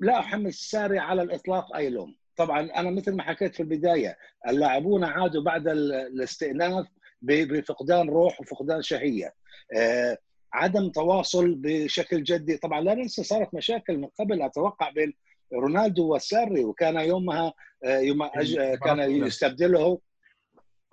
[0.00, 4.16] لا أحمل ساري على الإطلاق اي لوم طبعا أنا مثل ما حكيت في البداية
[4.48, 6.86] اللاعبون عادوا بعد الاستئناف
[7.22, 9.34] بفقدان روح وفقدان شهية.
[9.76, 10.18] آه،
[10.52, 12.56] عدم تواصل بشكل جدي.
[12.56, 15.14] طبعا لا ننسى صارت مشاكل من قبل أتوقع بين
[15.54, 17.52] رونالدو والساري وكان يومها
[17.84, 18.56] آه، يوم أج...
[18.84, 19.98] كان يستبدله.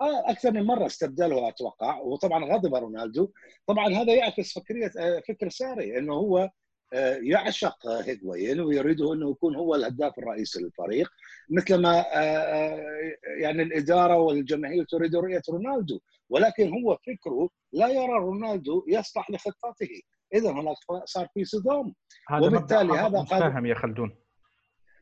[0.00, 3.30] آه أكثر من مرة استبدله أتوقع وطبعا غضب رونالدو.
[3.66, 4.90] طبعا هذا يعكس فكرية
[5.28, 6.50] فكر ساري إنه هو
[7.22, 11.10] يعشق هيغوين ويريد إنه يكون هو الهداف الرئيسي للفريق.
[11.50, 16.00] مثلما آه، آه، يعني الإدارة والجماهير تريد رؤية رونالدو
[16.30, 20.00] ولكن هو فكره لا يرى رونالدو يصلح لخطته.
[20.34, 21.94] اذا هناك صار في صدام.
[22.42, 24.16] وبالتالي هذا فاهم يا خلدون.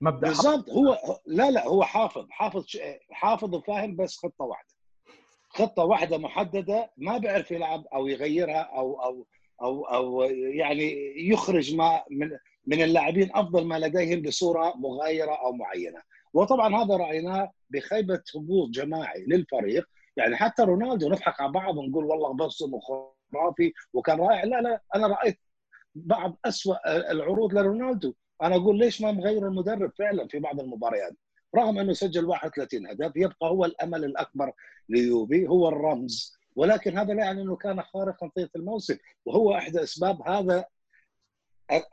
[0.01, 0.70] مبدأ بالضبط.
[0.70, 2.26] هو لا لا هو حافظ.
[2.30, 2.66] حافظ
[3.11, 4.68] حافظ وفاهم بس خطة واحدة.
[5.49, 9.26] خطة واحدة محددة ما بيعرف يلعب أو يغيرها أو أو
[9.62, 12.30] أو أو يعني يخرج ما من
[12.66, 16.03] من اللاعبين أفضل ما لديهم بصورة مغايرة أو معينة.
[16.32, 19.88] وطبعا هذا رأيناه بخيبة هبوط جماعي للفريق.
[20.16, 24.44] يعني حتى رونالدو نضحك على بعض ونقول والله بصم وخرافي وكان رائع.
[24.44, 25.40] لا لا أنا رأيت
[25.94, 28.14] بعض أسوأ العروض لرونالدو.
[28.43, 31.16] أنا أقول ليش ما مغير المدرب فعلا في بعض المباريات؟
[31.57, 34.53] رغم إنه سجل 31 هدف يبقى هو الأمل الأكبر
[34.89, 36.39] ليوبي هو الرمز.
[36.57, 38.97] ولكن هذا لا يعني إنه كان خارقا طيله الموسم.
[39.24, 40.64] وهو إحدى أسباب هذا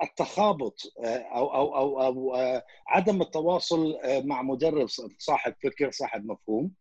[0.03, 4.87] التخابط آه، أو أو أو أو آه، عدم التواصل آه، مع مدرب
[5.19, 6.71] صاحب فكر صاحب مفهوم.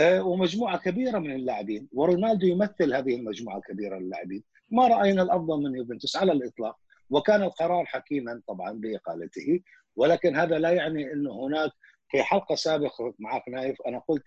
[0.00, 1.88] ومجموعة كبيرة من اللاعبين.
[1.92, 6.76] ورونالدو يمثل هذه المجموعة الكبيرة من اللاعبين ما رأينا الأفضل من يوفنتوس على الإطلاق.
[7.10, 9.60] وكان القرار حكيما طبعا بإقالته
[9.96, 11.70] ولكن هذا لا يعني انه هناك
[12.10, 14.26] في حلقة سابقة معك نايف أنا قلت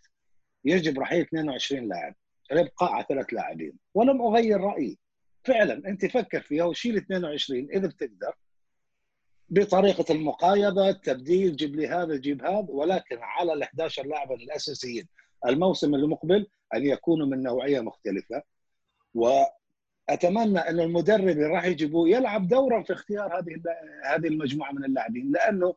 [0.65, 2.15] يجب رحيل 22 لاعب
[2.51, 4.99] يبقى على ثلاث لاعبين ولم أغير رأيي.
[5.43, 8.35] فعلا أنت فكر فيها وشيل 22 إذا بتقدر
[9.49, 15.07] بطريقة المقايضة التبديل جيب لي هذا جيب هذا ولكن على ال 11 لاعبا الأساسيين.
[15.45, 18.43] الموسم المقبل أن يكونوا من نوعية مختلفة
[20.09, 23.61] واتمنى أن المدرب اللي راح يجيبوه يلعب دورا في اختيار هذه
[24.05, 25.75] هذه المجموعة من اللاعبين لأنه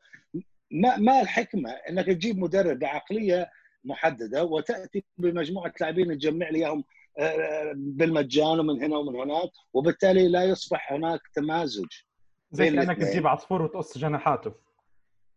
[0.70, 3.50] ما ما الحكمة إنك تجيب مدرب بعقلية
[3.84, 6.84] محددة وتأتي بمجموعة لاعبين تجمع لي إياهم
[7.18, 11.86] آه، بالمجان ومن هنا ومن هناك وبالتالي لا يصبح هناك تمازج
[12.50, 14.52] زي كأنك تجيب عصفور وتقص جناحاته.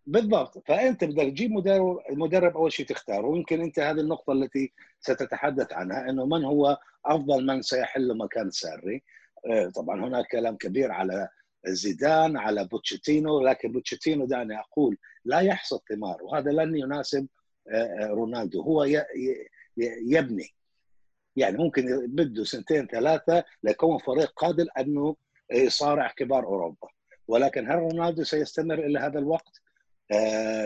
[0.06, 0.68] بالضبط.
[0.68, 6.10] فأنت بدك تجيب مدرب مدرب أول شيء تختاره ويمكن أنت هذه النقطة التي ستتحدث عنها
[6.10, 6.78] إنه من هو
[7.08, 9.04] أفضل من سيحل مكان ساري.
[9.46, 11.30] آه، طبعا هناك كلام كبير على
[11.66, 17.28] زيدان على بوتشيتينو لكن بوتشيتينو دعني أقول لا يحصد ثمار وهذا لن يناسب
[17.72, 18.62] آه، آه، رونالدو.
[18.62, 18.84] هو
[20.08, 20.54] يبني.
[21.36, 25.16] يعني ممكن بده سنتين ثلاثة ليكون فريق قادر أنه
[25.52, 26.88] يصارع كبار أوروبا.
[27.28, 29.62] ولكن هل رونالدو سيستمر إلى هذا الوقت؟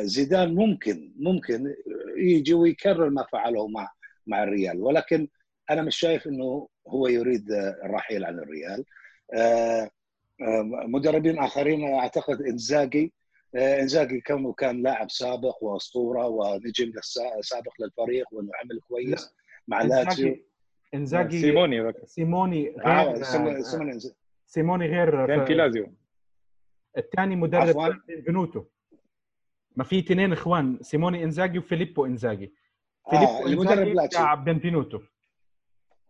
[0.01, 1.75] زيدان ممكن ممكن
[2.17, 3.91] يجي ويكرر ما فعله مع
[4.27, 4.81] مع الريال.
[4.81, 5.27] ولكن
[5.71, 7.51] أنا مش شايف إنه هو يريد
[7.83, 8.85] الرحيل عن الريال.
[10.91, 13.13] مدربين آخرين أعتقد إنزاجي
[13.55, 16.91] آه، إنزاجي كونه كان لاعب سابق وأسطورة ونجم
[17.41, 19.33] سابق للفريق وإنه عمل كويس
[19.67, 20.35] مع لاتسيو
[20.93, 23.13] انزاجي سيموني سيموني غير آه
[24.47, 25.93] سيموني غير كان في لازيو
[26.97, 27.95] الثاني مدرب
[28.27, 28.63] بينيفينتو
[29.75, 32.53] ما في اثنين إخوان سيموني إنزاجي وفيليبو إنزاجي.
[33.09, 34.99] فيليبو آه المدرب لاتسيو بنفينوتو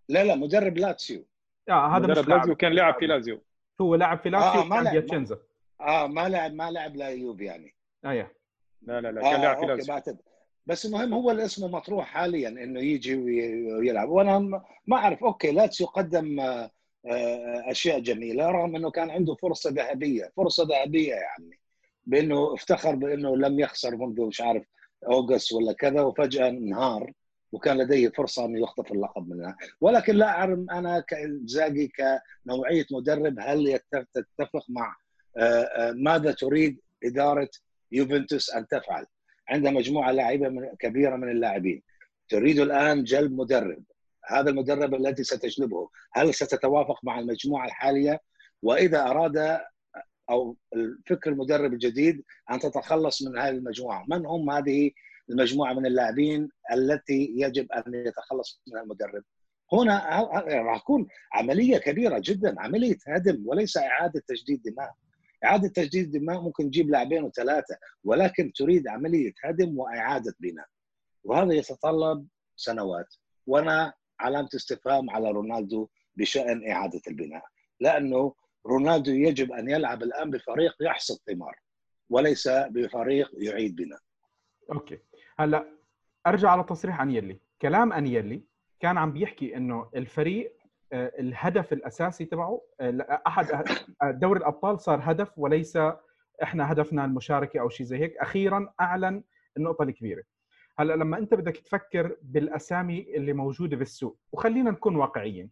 [0.10, 1.26] لا لا مدرب لاتسيو.
[1.70, 3.41] آه هذا مدرب لاتسيو كان لاعب في لازيو
[3.82, 5.38] هو لاعب في لاتسيو آه ما لعب
[5.82, 7.76] آه ما لعب ما لعب لايوب يعني.
[8.06, 8.32] أيوه
[8.82, 10.18] لا لا لا كان آه لاعب في لاتسيو.
[10.66, 14.10] بس المهم هو الاسم مطروح حاليا إنه يجي ويلعب.
[14.10, 14.39] وأنا
[14.88, 15.24] ما أعرف.
[15.24, 16.72] أوكي لاتسيو قدم آه،
[17.06, 20.32] آه، أشياء جميلة رغم إنه كان عنده فرصة ذهبية.
[20.38, 21.60] فرصة ذهبية يعني
[22.06, 24.64] بإنه افتخر بإنه لم يخسر منذ مش عارف
[25.08, 27.12] أوغست ولا كذا وفجأة انهار.
[27.52, 29.58] وكان لديه فرصة انه يخطف اللقب منها.
[29.82, 33.80] ولكن لا أعرف أنا كزاقي كنوعية مدرب هل
[34.14, 34.95] تتفق مع
[35.38, 37.49] آه، ماذا تريد إدارة
[37.91, 39.06] يوفنتوس أن تفعل؟
[39.49, 41.84] عند مجموعة لاعبة كبيرة من اللاعبين.
[42.30, 43.84] تريد الآن جلب مدرب.
[44.26, 45.89] هذا المدرب الذي ستجلبه.
[46.12, 48.22] هل ستتوافق مع المجموعة الحالية؟
[48.62, 49.62] وإذا أراد
[50.30, 54.91] أو الفكر المدرب الجديد أن تتخلص من هذه المجموعة من هم هذه
[55.30, 59.24] المجموعة من اللاعبين التي يجب أن يتخلص منها المدرب.
[59.74, 64.93] هنا راح تكون عملية كبيرة جدا عملية هدم وليس إعادة تجديد دماء.
[65.43, 70.67] إعادة تجديد دماء ممكن تجيب لاعبين وثلاثة ولكن تريد عملية هدم وإعادة بناء.
[71.24, 73.07] وهذا يتطلب سنوات.
[73.47, 77.43] وأنا علامة استفهام على رونالدو بشأن إعادة البناء.
[77.80, 81.59] لأنه رونالدو يجب أن يلعب الآن بفريق يحصد ثمار
[82.09, 83.99] وليس بفريق يعيد بناء.
[84.72, 84.99] أوكي.
[85.42, 85.66] هلا
[86.28, 88.44] ارجع على تصريح انيلي كلام انيلي
[88.80, 90.58] كان عم بيحكي انه الفريق
[90.94, 93.52] آه، الهدف الأساسي تبعه آه، أحد
[94.02, 95.78] آه، دوري الأبطال صار هدف وليس
[96.44, 98.18] إحنا هدفنا المشاركة أو شيء زي هيك.
[98.18, 99.24] أخيرا أعلن
[99.58, 100.24] النقطة الكبيرة.
[100.80, 105.52] هلا لما أنت بدك تفكر بالأسامي اللي موجودة بالسوق وخلينا نكون واقعيين.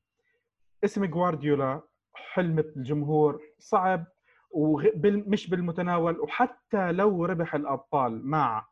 [0.83, 1.81] اسم جوارديولا
[2.13, 4.05] حلم الجمهور صعب
[4.51, 8.67] ومش بالمتناول وحتى لو ربح الأبطال مع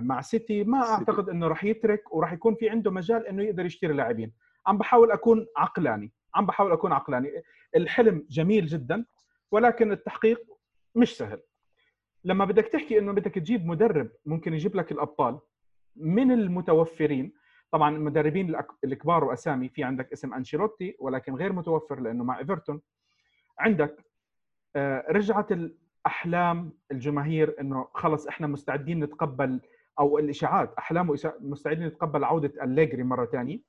[0.00, 3.92] مع سيتي ما أعتقد إنه راح يترك وراح يكون في عنده مجال إنه يقدر يشتري
[3.92, 4.32] لاعبين.
[4.66, 7.30] عم بحاول أكون عقلاني عم بحاول أكون عقلاني.
[7.76, 9.04] الحلم جميل جدا
[9.52, 10.40] ولكن التحقيق
[10.94, 11.40] مش سهل.
[12.24, 15.38] لما بدك تحكي إنه بدك تجيب مدرب ممكن يجيب لك الأبطال
[15.96, 17.32] من المتوفرين
[17.70, 22.80] طبعا المدربين الكبار وأسامي في عندك اسم أنشيلوتي ولكن غير متوفر لأنه مع إيفرتون.
[23.58, 24.04] عندك
[24.76, 25.52] آه، رجعت
[26.08, 29.60] الاحلام الجماهير إنه خلص إحنا مستعدين نتقبل
[29.98, 33.60] أو الإشاعات أحلام مستعدين نتقبل عودة أليجري مرة ثانية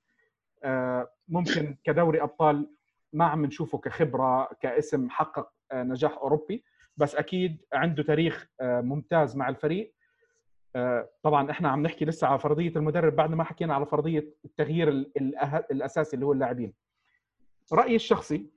[0.63, 2.69] آه، ممكن كدوري أبطال
[3.13, 6.63] ما عم نشوفه كخبرة كاسم حقق آه، نجاح أوروبي
[6.97, 9.93] بس أكيد عنده تاريخ آه، ممتاز مع الفريق.
[11.23, 14.89] طبعا إحنا عم نحكي لسه على فرضية المدرب بعد ما حكينا على فرضية التغيير
[15.71, 16.73] الأساسي اللي هو اللاعبين.
[17.73, 18.49] رأيي الشخصي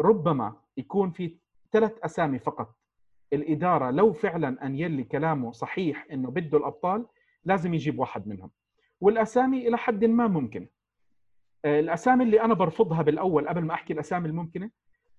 [0.00, 1.38] ربما يكون في
[1.72, 2.78] ثلاث أسامي فقط
[3.32, 7.06] الإدارة لو فعلا أن يلي كلامه صحيح إنه بده الأبطال
[7.44, 8.50] لازم يجيب واحد منهم.
[9.00, 10.68] والأسامي إلى حد ما ممكن
[11.64, 14.70] آه، الأسامي اللي أنا برفضها بالأول قبل ما أحكي الأسامي الممكنة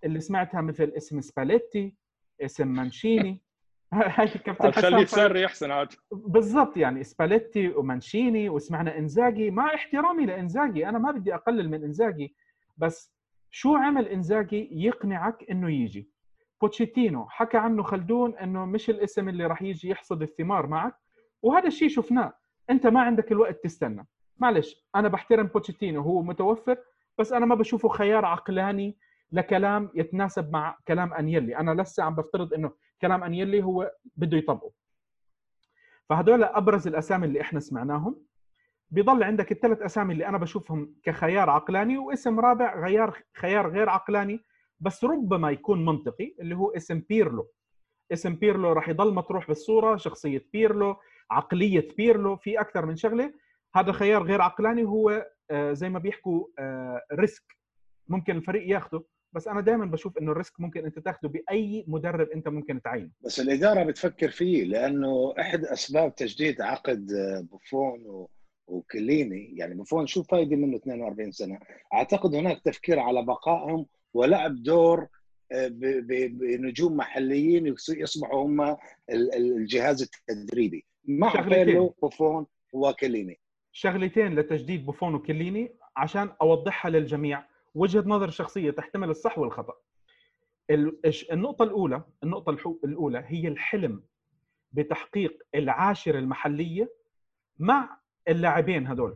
[0.04, 1.96] اللي سمعتها مثل اسم سباليتي
[2.42, 3.42] اسم مانشيني.
[3.94, 9.52] هاي كابتن خليه تسري احسن عاد بالضبط يعني سباليتي ومانشيني وسمعنا إنزاجي.
[9.52, 12.36] مع احترامي لإنزاجي أنا ما بدي أقلل من إنزاجي
[12.78, 13.14] بس
[13.52, 16.10] شو عمل إنزاجي يقنعك إنه يجي؟
[16.62, 17.26] بوتشيتينو.
[17.30, 20.96] حكى عنه خلدون إنه مش الاسم اللي راح يجي يحصد الثمار معك
[21.42, 22.34] وهذا الشيء شفناه.
[22.70, 24.08] أنت ما عندك الوقت تستنى.
[24.38, 26.78] معلش أنا بحترم بوتشيتينو هو متوفر
[27.18, 28.98] بس أنا ما بشوفه خيار عقلاني
[29.32, 31.58] لكلام يتناسب مع كلام أنيلي.
[31.58, 34.72] أنا لسه عم بفترض إنه كلام أنيلي هو بده يطبقه.
[36.10, 38.22] فهدول أبرز الأسامي اللي إحنا سمعناهم.
[38.92, 44.44] بيضل عندك الثلاث أسامي اللي أنا بشوفهم كخيار عقلاني واسم رابع خيار خيار غير عقلاني
[44.80, 47.52] بس ربما يكون منطقي اللي هو اسم بيرلو.
[48.12, 50.96] اسم بيرلو راح يضل مطروح بالصورة شخصية بيرلو
[51.32, 53.34] عقلية بيرلو في أكثر من شغلة.
[53.76, 56.46] هذا خيار غير عقلاني هو آه، زي ما بيحكوا
[57.14, 57.44] risk.
[57.52, 57.60] آه،
[58.08, 59.04] ممكن الفريق ياخده
[59.34, 63.10] بس أنا دائما بشوف إنه ال risk ممكن أنت تاخده بأي مدرب أنت ممكن تعينه.
[63.22, 68.28] بس الإدارة بتفكر فيه لأنه احد أسباب تجديد عقد آه، بوفون
[68.68, 71.60] وكليني يعني بوفون شو فايدة منه 42 سنة؟
[71.94, 75.08] أعتقد هناك تفكير على بقائهم ولعب دور
[75.52, 78.78] بنجوم محليين يصبحوا هم
[79.10, 80.86] الجهاز التدريبي.
[81.06, 83.40] مع بيرلو بوفون وكليني.
[83.72, 87.44] شغلتين لتجديد بوفون وكليني عشان أوضحها للجميع.
[87.76, 89.74] وجهة نظر شخصية تحتمل الصح والخطأ.
[91.32, 94.04] النقطة الأولى النقطة الأولى هي الحلم
[94.72, 96.94] بتحقيق العاشرة المحلية
[97.60, 99.16] مع اللاعبين هذول.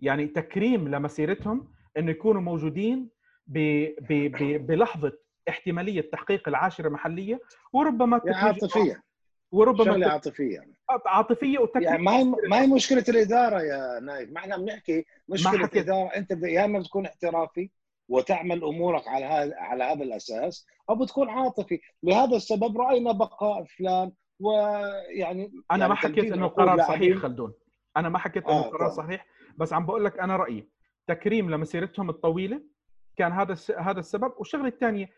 [0.00, 3.10] يعني تكريم لمسيرتهم إنه يكونوا موجودين
[3.46, 5.12] بلحظة
[5.48, 7.40] احتمالية تحقيق العاشرة المحليه
[7.72, 9.02] وربما عاطفية.
[9.52, 10.54] وربما شغلة عاطفية.
[10.54, 10.74] يعني
[11.06, 15.64] عاطفية وتكليف يعني ما هي ما هي مشكلة الإدارة يا نايف؟ ما إحنا بنحكي مشكلة
[15.64, 17.70] الاداره أنت يا إما بتكون احترافي
[18.08, 21.80] وتعمل أمورك على هذا على هذا الأساس أو بتكون عاطفي.
[22.02, 27.52] لهذا السبب رأينا بقاء فلان ويعني أنا يعني ما حكيت إنه قرار صحيح خلدون.
[27.96, 29.26] أنا ما حكيت إنه آه قرار صحيح
[29.58, 30.68] بس عم بقول لك أنا رأيي.
[31.06, 32.62] تكريم لمسيرتهم الطويلة
[33.16, 34.32] كان هذا هذا السبب.
[34.38, 35.10] والشغلة الثانية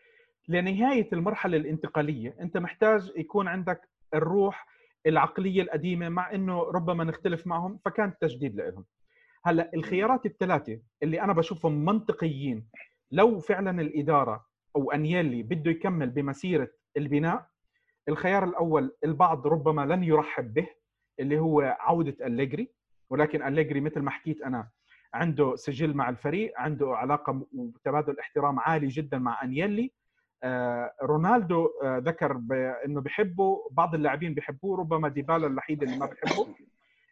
[0.47, 4.67] لنهاية المرحلة الانتقالية أنت محتاج يكون عندك الروح
[5.05, 8.85] العقلية القديمة مع إنه ربما نختلف معهم فكان تجديد لهم.
[9.45, 12.67] هلأ الخيارات الثلاثة اللي أنا بشوفهم منطقيين
[13.11, 14.45] لو فعلا الإدارة
[14.75, 17.47] أو انيلي بده يكمل بمسيرة البناء
[18.09, 20.67] الخيار الأول البعض ربما لن يرحب به
[21.19, 22.69] اللي هو عودة أليجري.
[23.09, 24.69] ولكن أليجري مثل ما حكيت أنا
[25.13, 29.91] عنده سجل مع الفريق عنده علاقة وتبادل احترام عالي جدا مع أنيلي.
[30.43, 32.41] آه، رونالدو آه، ذكر
[32.85, 36.47] إنه بحبه بعض اللاعبين بيحبوه ربما ديبالا الوحيد اللي ما بحبه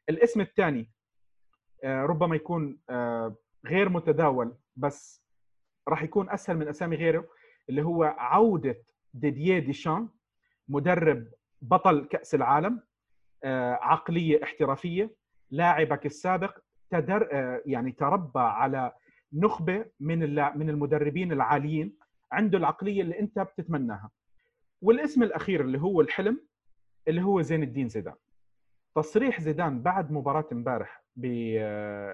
[0.10, 0.92] الاسم الثاني
[1.84, 2.80] آه، ربما يكون
[3.66, 5.26] غير متداول بس
[5.88, 7.28] راح يكون أسهل من أسامي غيره
[7.70, 8.84] اللي هو عودة
[9.14, 10.10] ديديه ديشان
[10.68, 11.28] مدرب
[11.62, 12.82] بطل كأس العالم
[13.82, 15.16] عقلية احترافية
[15.52, 16.58] لاعبك السابق
[16.90, 17.28] تدر
[17.66, 18.92] يعني تربى على
[19.34, 20.20] نخبة من
[20.58, 21.98] من المدربين العاليين
[22.32, 24.12] عنده العقلية اللي انت بتتمناها.
[24.82, 26.48] والاسم الأخير اللي هو الحلم
[27.08, 28.16] اللي هو زين الدين زيدان.
[28.96, 31.04] تصريح زيدان بعد مباراة امبارح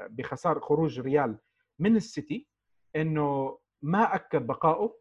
[0.10, 1.38] بخسارة خروج ريال
[1.80, 2.48] من السيتي
[2.96, 4.96] إنه ما أكد بقائه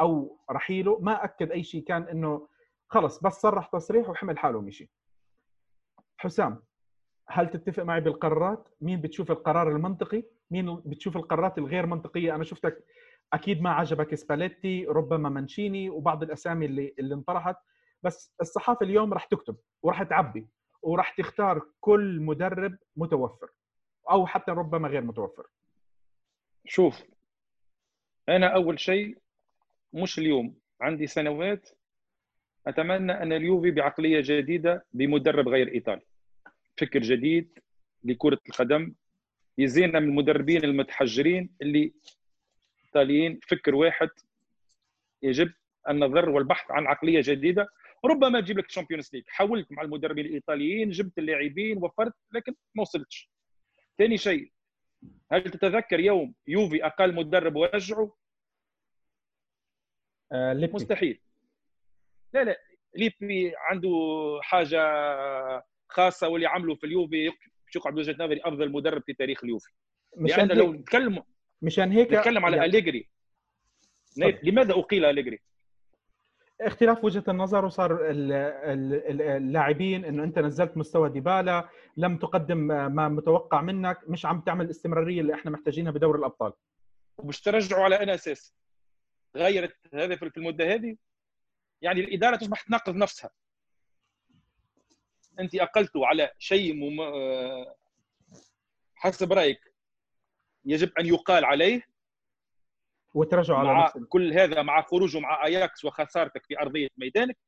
[0.00, 2.48] أو رحيله ما أكد أي شيء كان إنه
[2.88, 4.90] خلص بس صرح تصريح وحمل حاله ومشي.
[6.16, 6.62] حسام
[7.28, 12.84] هل تتفق معي بالقرارات؟ مين بتشوف القرار المنطقي؟ مين بتشوف القرارات الغير منطقية؟ أنا شفتك
[13.32, 17.56] أكيد ما عجبك سباليتي ربما مانشيني وبعض الأسامي اللي اللي انطرحت
[18.02, 20.46] بس الصحافة اليوم راح تكتب وراح تعبي
[20.82, 23.48] وراح تختار كل مدرب متوفر
[24.10, 25.46] أو حتى ربما غير متوفر.
[26.66, 27.02] شوف
[28.28, 29.18] أنا أول شيء
[29.92, 31.68] مش اليوم عندي سنوات
[32.66, 36.02] أتمنى أن اليوفي بعقلية جديدة بمدرب غير إيطالي.
[36.76, 37.58] فكر جديد
[38.04, 38.94] لكرة القدم
[39.58, 41.92] يزينا من المدربين المتحجرين اللي
[42.80, 44.08] الايطاليين فكر واحد
[45.22, 45.52] يجب
[45.88, 47.68] النظر والبحث عن عقلية جديدة.
[48.04, 52.82] ربما تجيب لك ال Champions League حاولت مع المدربين الإيطاليين جبت اللاعبين وفرت لكن ما
[52.82, 53.30] وصلتش.
[53.98, 54.52] ثاني شيء
[55.32, 58.16] هل تتذكر يوم يوفي أقل مدرب ورجعه
[60.32, 61.20] آه مستحيل.
[62.32, 62.58] لا لا.
[62.96, 63.90] ليبي عنده
[64.42, 64.80] حاجة
[65.94, 67.32] خاصة واللي عمله في اليوفي
[67.76, 69.72] يقعد بوجهه نظري أفضل مدرب في تاريخ اليوفي.
[70.16, 71.22] لأن لو نتكلم
[71.62, 72.68] مشان هيك نتكلم على يعني...
[72.70, 73.08] أليجري.
[74.16, 75.40] لماذا أقيل أليجري؟
[76.60, 82.58] اختلاف وجهة النظر وصار اللاعبين إنه أنت نزلت مستوى ديبالا لم تقدم
[82.94, 86.52] ما متوقع منك مش عم تعمل الاستمراريه اللي إحنا محتاجينها بدور الأبطال.
[87.18, 88.54] ومش ترجعوا على اي أساس.
[89.36, 90.96] غيرت هذا في المدة هذه؟
[91.82, 93.30] يعني الإدارة تصبح تناقض نفسها.
[95.40, 97.00] أنت اقلتوا على شيء مم...
[98.94, 99.74] حسب رأيك
[100.64, 101.82] يجب أن يقال عليه
[103.14, 107.38] وترجع على مع كل هذا مع خروجه مع اياكس وخسارتك في أرضية ميدانك؟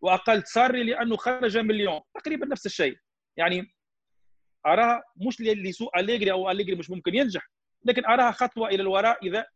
[0.00, 2.96] وأقلت ساري لأنه خرج من ليون تقريبا نفس الشيء.
[3.36, 3.74] يعني
[4.66, 7.50] أراها مش لسوء أليجري أو أليجري مش ممكن ينجح
[7.84, 9.46] لكن أراها خطوة إلى الوراء إذا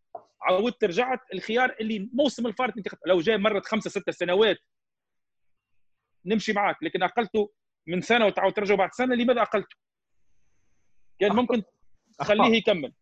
[0.43, 2.75] عودت رجعت الخيار اللي موسم الفارق
[3.07, 4.57] لو جاي مرت خمسة ستة سنوات
[6.29, 7.53] نمشي معك لكن أقلته
[7.87, 9.77] من سنة وتعاود ترجع بعد سنة لماذا أقلته؟
[11.21, 11.63] كان ممكن
[12.19, 12.93] تخليه يكمل.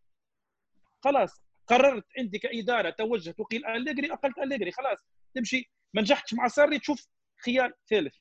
[1.04, 4.98] خلاص قررت انت كاداره توجه تقيل أليجري أقلت أليجري خلاص
[5.34, 5.70] تمشي.
[5.94, 7.06] ما نجحتش مع ساري تشوف
[7.44, 8.14] خيار ثالث.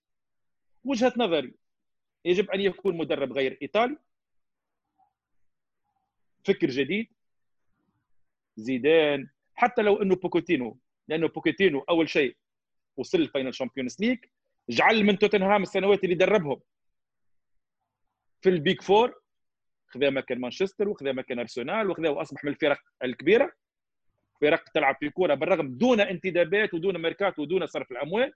[0.83, 1.55] وجهة نظري
[2.25, 3.97] يجب أن يكون مدرب غير إيطالي.
[6.45, 7.13] فكر جديد.
[8.57, 12.37] زيدان حتى لو إنه بوكوتينو لأنه بوكوتينو أول شيء
[12.97, 14.17] وصل ال final Champions League
[14.69, 16.61] جعل من توتنهام السنوات اللي دربهم.
[18.41, 19.21] في ال big four
[19.87, 23.51] خذا مكان مانشستر وخذا مكان أرسنال وخذا وأصبح من الفرق الكبيرة.
[24.41, 28.33] فرق تلعب في كورة بالرغم دون انتدابات ودون ميركات ودون صرف الأموال.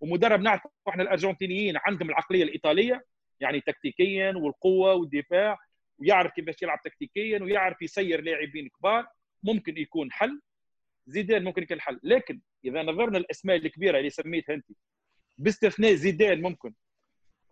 [0.00, 3.04] ومدرب نعرف إحنا الأرجنتينيين عندهم العقلية الإيطالية
[3.40, 5.58] يعني تكتيكيا والقوة والدفاع
[5.98, 9.06] ويعرف كيفاش يلعب تكتيكيا ويعرف يسير لاعبين كبار.
[9.42, 10.40] ممكن يكون حل.
[11.06, 12.00] زيدان ممكن يكون حل.
[12.02, 14.66] لكن إذا نظرنا الاسماء الكبيرة اللي سميتها أنت
[15.38, 16.74] باستثناء زيدان ممكن.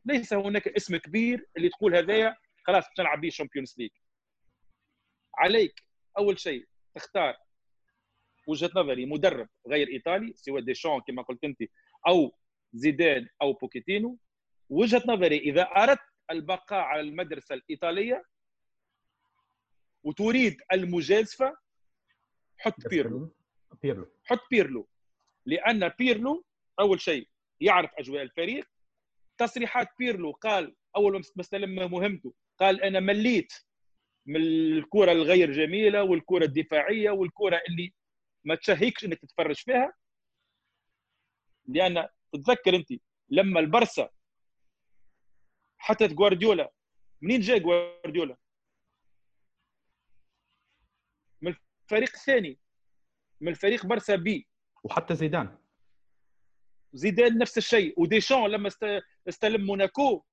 [0.04, 3.90] ليس هناك اسم كبير اللي تقول هذايا خلاص نلعب به ال Champions League
[5.38, 5.82] عليك
[6.18, 7.36] أول شيء تختار
[8.46, 11.58] وجهة نظري مدرب غير إيطالي سواء ديشان كما قلت أنت
[12.08, 12.38] أو
[12.72, 14.18] زيدان أو بوكيتينو.
[14.68, 18.24] وجهة نظري إذا أردت البقاء على المدرسة الإيطالية
[20.02, 21.56] وتريد المجازفة
[22.58, 23.34] حط بيرلو.
[23.82, 24.10] بيرلو.
[24.24, 24.88] حط بيرلو.
[25.46, 26.44] لأن بيرلو
[26.80, 27.28] أول شيء
[27.60, 28.68] يعرف أجواء الفريق.
[29.38, 33.52] تصريحات بيرلو قال أول ما استلم مهمته قال أنا مليت
[34.26, 37.94] من الكرة الغير جميلة والكرة الدفاعية والكرة اللي
[38.44, 39.94] ما تشهيكش إنك تتفرج فيها.
[41.66, 42.88] لأن تتذكر أنت
[43.28, 44.10] لما البرسا
[45.78, 46.72] حتى جوارديولا
[47.22, 48.36] منين جاء جوارديولا؟
[51.42, 51.54] من
[51.84, 52.58] الفريق الثاني
[53.40, 54.48] من الفريق برسا B.
[54.84, 55.58] وحتى زيدان.
[56.96, 58.70] زيدان نفس الشيء وديشان لما
[59.28, 60.24] استلم موناكو.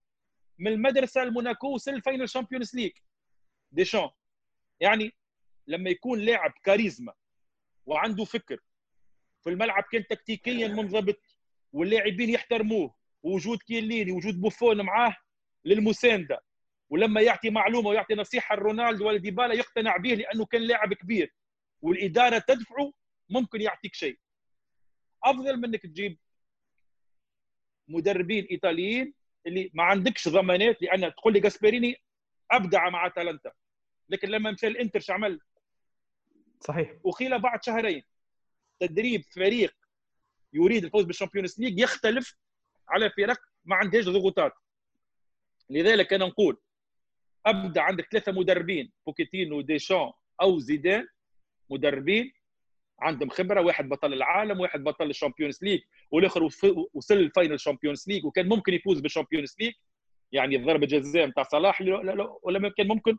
[0.60, 2.92] من المدرسة الموناكو وصل ال final Champions League.
[3.72, 4.10] ديشان
[4.80, 5.12] يعني
[5.68, 7.14] لما يكون لاعب كاريزما
[7.86, 8.60] وعنده فكر
[9.44, 11.38] في الملعب كان تكتيكيا منضبط
[11.74, 15.16] واللاعبين يحترموه ووجود كيليني وجود بوفون معاه
[15.66, 16.44] للمساندة
[16.90, 21.34] ولما يعطي معلومة ويعطي نصيحة لرونالدو ولا ديبالا يقتنع به لأنه كان لاعب كبير
[21.82, 22.94] والإدارة تدفعه
[23.30, 24.20] ممكن يعطيك شيء.
[25.24, 26.18] أفضل من انك تجيب
[27.88, 29.14] مدربين ايطاليين
[29.48, 31.96] اللي ما عندكش ضمانات لأن تقول لي جاسبريني
[32.52, 33.52] ابدع مع أتلانتا.
[34.10, 35.40] لكن لما مشى الإنتر شو عمل؟
[36.60, 36.94] صحيح.
[37.04, 38.04] وخيله بعد شهرين
[38.80, 39.76] تدريب فريق
[40.54, 42.36] يريد الفوز بال Champions League يختلف
[42.90, 44.54] على فرق ما عندهاش ضغوطات.
[45.70, 46.58] لذلك أنا نقول
[47.46, 50.12] ابدا عندك ثلاثة مدربين بوكيتينو ديشان
[50.42, 51.08] أو زيدان
[51.70, 52.34] مدربين
[53.00, 55.82] عندهم خبرة واحد بطل العالم واحد بطل ال Champions League
[56.12, 56.44] والآخر
[56.94, 59.74] وصل ال final Champions League وكان ممكن يفوز بال Champions League.
[60.32, 61.82] يعني ضربة جزاء نتاع صلاح
[62.44, 63.18] ولا كان ممكن.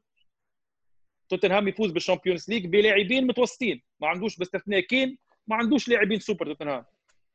[1.29, 6.47] توتنهام يفوز بال Champions League بلاعبين متوسطين ما عندوش باستثناء كين ما عندوش لاعبين سوبر
[6.47, 6.85] توتنهام.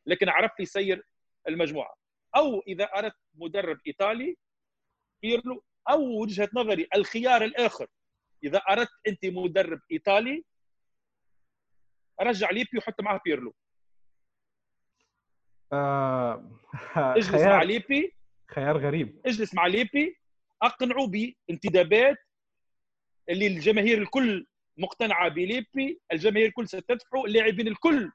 [0.05, 1.03] لكن عرف يسير
[1.47, 1.95] المجموعة.
[2.35, 4.37] أو إذا أردت مدرب إيطالي
[5.21, 7.87] بيرلو أو وجهة نظري الخيار الآخر
[8.43, 10.43] إذا أردت أنت مدرب إيطالي
[12.22, 13.55] رجع ليبي وحط معاه بيرلو.
[15.74, 16.51] آه
[16.95, 17.49] اجلس خيار.
[17.49, 18.15] مع ليبي.
[18.47, 19.22] خيار غريب.
[19.26, 20.20] اجلس مع ليبي.
[20.61, 22.17] اقنعه بانتدابات
[23.30, 24.47] اللي الجماهير الكل
[24.78, 26.01] مقتنعة بليبي.
[26.11, 28.11] الجماهير الكل ستدفعه اللاعبين الكل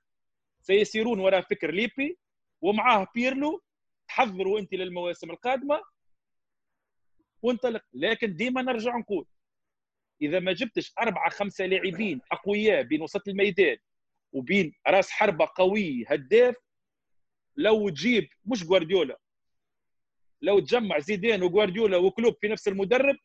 [0.60, 2.18] سيسيرون وراء فكر ليبي.
[2.60, 3.62] ومعاه بيرلو.
[4.08, 5.82] تحضروا انت للمواسم القادمة.
[7.42, 7.84] وانطلق.
[7.92, 9.26] لكن ديما نرجع نقول
[10.22, 13.76] إذا ما جبتش أربعة خمسة لاعبين أقوياء بين وسط الميدان
[14.34, 16.54] وبين راس حربة قوي هداف
[17.56, 19.18] لو تجيب مش جوارديولا
[20.42, 23.16] لو تجمع زيدان وجوارديولا وكلوب في نفس المدرب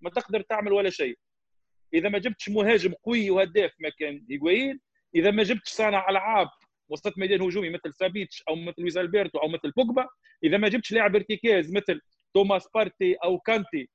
[0.00, 1.18] ما تقدر تعمل ولا شيء.
[1.94, 4.80] إذا ما جبتش مهاجم قوي وهداف مكان هيغوين
[5.14, 6.48] إذا ما جبتش صانع ألعاب
[6.88, 10.08] وسط ميدان هجومي مثل سابيتش أو مثل لويس البرتو أو مثل بوجبا
[10.44, 12.00] إذا ما جبتش لاعب ارتكاز مثل
[12.34, 13.88] توماس بارتي أو كانتي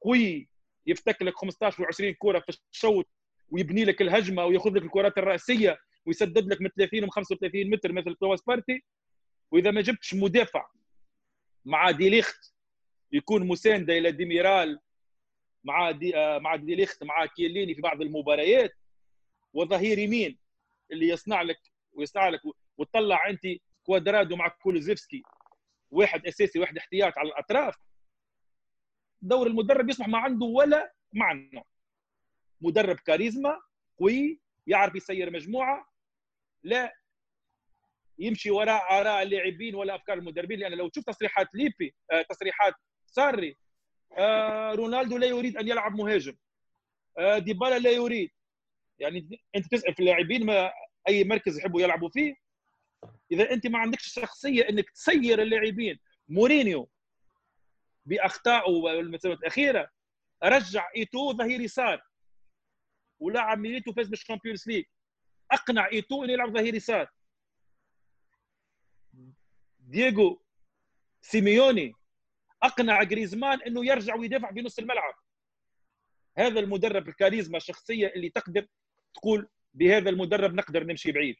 [0.00, 0.48] قوي
[0.86, 3.08] يفتك لك 15 و20 كرة في الشوط
[3.52, 8.14] ويبني لك الهجمة ويأخذ لك الكرات الرأسية ويسدد لك من 30 و 35 متر مثل
[8.14, 8.84] توماس بارتي
[9.50, 10.66] وإذا ما جبتش مدافع
[11.64, 12.54] مع ديليخت
[13.12, 14.78] يكون مسانده إلى ديميرال
[15.64, 18.72] مع دي آه، مع ديليخت مع كيليني في بعض المباريات.
[19.54, 20.38] وظهير يمين
[20.92, 21.58] اللي يصنع لك
[21.92, 22.40] ويصنع لك
[22.78, 23.40] وتطلع أنت
[23.82, 25.22] كوادرادو مع كولوزيفسكي.
[25.90, 27.76] واحد أساسي واحد احتياط على الأطراف.
[29.22, 31.64] دور المدرب يصبح ما عنده ولا معنى.
[32.62, 33.60] مدرب كاريزما
[34.00, 35.86] قوي يعرف يسير مجموعة
[36.62, 36.92] لا
[38.18, 40.58] يمشي وراء آراء اللاعبين ولا أفكار المدربين.
[40.58, 42.74] لأن لو تشوف تصريحات ليبي آه، تصريحات
[43.06, 43.56] ساري
[44.18, 46.36] آه، رونالدو لا يريد أن يلعب مهاجم.
[47.18, 48.30] آه، ديبالا لا يريد.
[48.98, 50.72] يعني أنت تسأل في اللاعبين ما
[51.08, 52.34] أي مركز يحبوا يلعبوا فيه.
[53.32, 55.98] إذا أنت ما عندكش شخصية إنك تسير اللاعبين.
[56.28, 56.90] مورينيو
[58.06, 59.90] بأخطائه الأخيرة
[60.44, 62.02] رجع إيتو ظهير يسار.
[63.22, 64.84] ولعب ميليتو فاز بال Champions League
[65.50, 67.10] أقنع إيتو إنه يلعب ظهير يسار.
[69.78, 70.42] دييغو
[71.20, 71.92] سيميوني
[72.62, 75.14] أقنع جريزمان إنه يرجع ويدافع في نص الملعب.
[76.38, 78.66] هذا المدرب الكاريزما الشخصية اللي تقدر
[79.14, 81.36] تقول بهذا المدرب نقدر نمشي بعيد.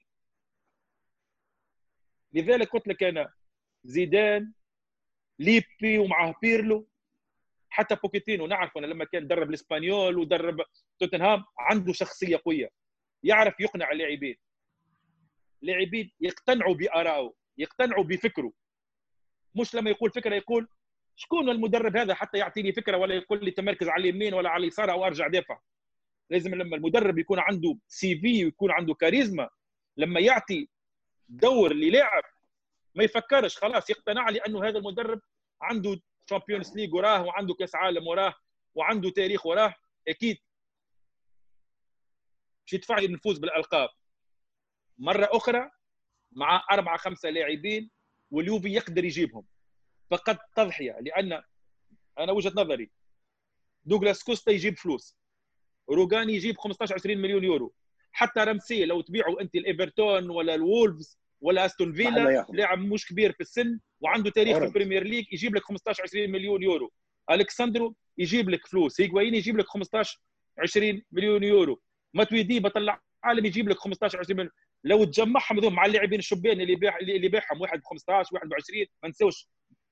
[2.33, 3.33] لذلك قلت لك أنا
[3.85, 4.53] زيدان
[5.39, 6.89] ليبي ومعه بيرلو
[7.73, 10.61] حتى بوكيتينو نعرف أنا لما كان درب الإسبانيول ودرب
[10.99, 12.69] توتنهام عنده شخصية قوية.
[13.23, 14.37] يعرف يقنع اللاعبين.
[15.63, 18.53] لاعبين يقتنعوا بآرائه يقتنعوا بفكره.
[19.55, 20.69] مش لما يقول فكرة يقول
[21.17, 24.91] شكون المدرب هذا حتى يعطيني فكرة ولا يقول لي تمركز على اليمين ولا على اليسار
[24.91, 25.59] أو أرجع دافع
[26.31, 29.49] لازم لما المدرب يكون عنده CV ويكون عنده كاريزما
[29.97, 30.69] لما يعطي
[31.29, 32.23] دور للاعب
[32.95, 35.21] ما يفكرش خلاص يقتنع لأنه هذا المدرب
[35.63, 38.35] عنده Champions League وراه وعنده كأس عالم وراه
[38.75, 39.75] وعنده تاريخ وراه
[40.09, 40.39] أكيد
[42.67, 43.89] باش يدفع لي نفوز بالألقاب.
[44.99, 45.71] مرة أخرى
[46.33, 47.91] مع أربعة خمسة لاعبين
[48.31, 49.47] واليوفي يقدر يجيبهم.
[50.11, 51.43] فقد تضحية لأن
[52.19, 52.91] أنا وجهة نظري
[53.85, 55.17] دوغلاس كوستا يجيب فلوس.
[55.91, 57.75] روغاني يجيب 15 20 مليون يورو.
[58.13, 63.41] حتى رمسي لو تبيعوا أنت الايفرتون ولا الولفز ولا أستون فيلا لاعب مش كبير في
[63.41, 66.93] السن وعنده تاريخ في ال Premier League يجيب لك 15 20 مليون يورو.
[67.31, 69.01] ألكسندرو يجيب لك فلوس.
[69.01, 70.21] هيغوايين يجيب لك 15
[70.59, 71.81] 20 مليون يورو.
[72.15, 72.83] ماتويدي بطل
[73.25, 74.53] العالم يجيب لك 15 20 مليون.
[74.85, 78.55] لو تجمعهم هذول مع اللاعبين الشبان اللي بيع اللي بيعهم واحد ب 15 واحد ب
[78.55, 79.49] 20 ما نساوش.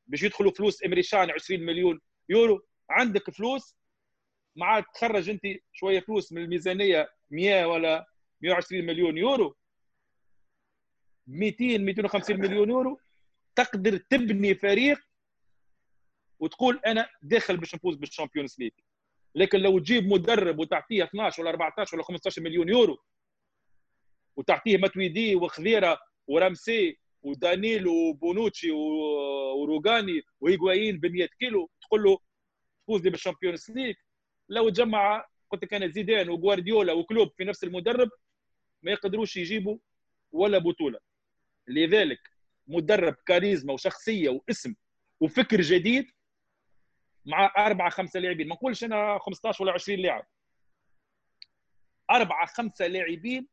[0.07, 2.66] باش يدخلوا فلوس إيمري تشان 20 مليون يورو.
[2.90, 3.76] عندك فلوس
[4.57, 5.42] معاك تخرج أنت
[5.72, 8.07] شوية فلوس من الميزانية 100 ولا
[8.40, 9.57] 120 مليون يورو.
[11.31, 13.01] 200 250 مليون يورو
[13.57, 14.99] تقدر تبني فريق
[16.39, 18.72] وتقول أنا داخل باش نفوز بال Champions League.
[19.35, 22.99] لكن لو تجيب مدرب وتعطيه 12 ولا 14 ولا 15 مليون يورو
[24.37, 32.18] وتعطيه ماتويدي وخضيرة ورمسي ودانيلو وبونوتشي وروغاني وهيغوايين ب 100 كيلو تقول له
[32.87, 33.95] فوز لي بال Champions League.
[34.49, 38.11] لو تجمع قلت لك أنا زيدان وغوارديولا وكلوب في نفس المدرب
[38.83, 39.78] ما يقدروش يجيبوا
[40.33, 40.99] ولا بطولة.
[41.71, 42.31] لذلك
[42.66, 44.75] مدرب كاريزما وشخصية واسم
[45.21, 46.11] وفكر جديد
[47.27, 48.49] مع أربعة خمسة لاعبين.
[48.49, 50.27] ما نقولش أنا 15 ولا 20 لاعب.
[52.11, 53.49] أربعة خمسة لاعبين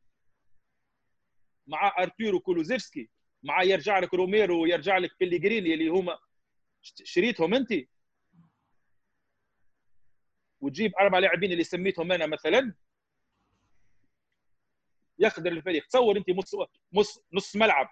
[1.68, 3.10] مع ارتور وكولوزيفسكي
[3.44, 6.20] مع يرجع لك روميرو ويرجع لك بيليجريني اللي هما
[6.82, 7.74] شريتهم أنت.
[10.62, 12.74] وتجيب أربع لاعبين اللي سميتهم أنا مثلا.
[15.20, 15.86] يقدر الفريق.
[15.86, 16.56] تصور أنت نص
[16.94, 17.90] نص نص ملعب.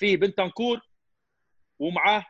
[0.00, 0.80] فيه بنتنكور
[1.78, 2.26] ومعاه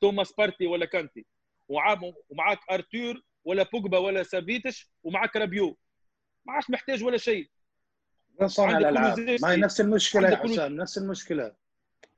[0.00, 1.26] توماس بارتي ولا كانتي.
[1.68, 5.78] ومعاك أرتور ولا بوجبا ولا سافيتش ومعاك رابيو.
[6.44, 7.50] ما عادش محتاج ولا شيء.
[8.46, 9.20] صانع الألعاب.
[9.42, 11.54] ما هي نفس المشكلة يا حسام نفس المشكلة.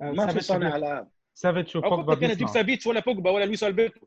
[0.01, 1.11] آه، ما في صانع ألعاب.
[1.35, 4.07] سافيتش وبوجبا كان تجيب سافيتش ولا بوجبا ولا لويس ألبرتو.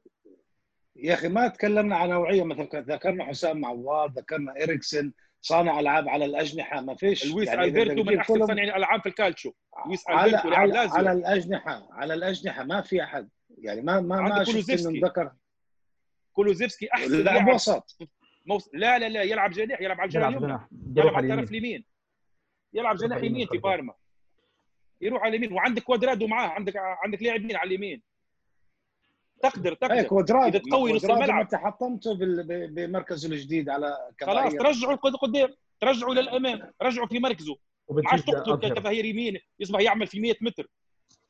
[0.96, 2.66] يا أخي ما تكلمنا عن نوعية مثلا.
[2.74, 5.12] ذكرنا حسام عوار ذكرنا اريكسن
[5.42, 7.26] صانع ألعاب على الأجنحة ما فيش.
[7.26, 9.52] لويس يعني ألبرتو من أحسن صانعين الألعاب في الكالتشو.
[9.86, 13.30] لويس على على, على الأجنحة على الأجنحة ما في أحد.
[13.58, 15.32] يعني ما ما ما شفت إنه ذكر
[16.34, 17.48] كولوزيفسكي أحسن لاعب.
[17.48, 17.98] وسط
[18.46, 18.70] موس...
[18.74, 21.86] لا لا لا يلعب جناح يلعب على الجناح يلعب, يلعب على الطرف اليمين.
[22.74, 23.94] يلعب جناح يمين في بارما.
[25.02, 25.54] يروح على اليمين.
[25.54, 26.48] وعندك كوادرادو معاه.
[26.48, 28.02] عندك عندك لاعبين على اليمين؟
[29.44, 29.94] تقدر تقدر.
[29.94, 31.42] إيه كوادرادو إذا تقوي نص الملعب.
[31.42, 32.18] انت حطمته
[32.68, 35.54] بمركزه الجديد على خلاص ترجعوا قدام.
[35.80, 36.72] ترجعوا للأمام.
[36.82, 37.58] رجعوا في مركزه.
[37.90, 40.68] ما عادش تقتل كظهير يمين يصبح يعمل في 100 متر.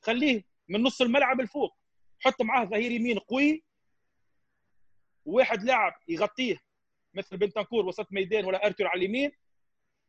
[0.02, 1.78] خليه من نص الملعب لفوق.
[2.20, 3.64] حط معاه ظهير يمين قوي.
[5.26, 6.58] وواحد لاعب يغطيه
[7.14, 9.32] مثل بنتنكور وسط ميدان ولا ارتر على اليمين.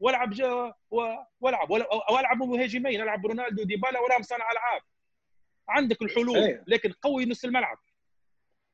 [0.00, 0.74] والعب جا
[1.40, 1.72] والعب.
[1.72, 3.02] أو ألعب مهاجمين.
[3.02, 4.82] ألعب رونالدو ديبالا ولا صانع ألعاب.
[5.68, 6.64] عندك الحلول أيه.
[6.66, 7.78] لكن قوي نص الملعب.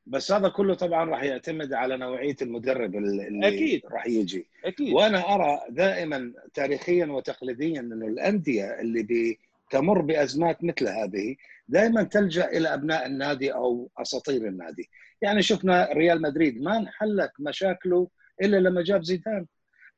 [0.07, 3.81] بس هذا كله طبعا راح يعتمد على نوعية المدرب اللي أكيد.
[3.91, 4.47] راح يجي.
[4.65, 4.93] أكيد.
[4.93, 9.37] وأنا أرى دائما تاريخيا وتقليديا انه الأندية اللي
[9.71, 11.35] تمر بأزمات مثل هذه
[11.67, 14.89] دائما تلجأ إلى أبناء النادي أو أساطير النادي.
[15.21, 18.07] يعني شفنا ريال مدريد ما انحلت مشاكله
[18.41, 19.45] إلا لما جاب زيدان.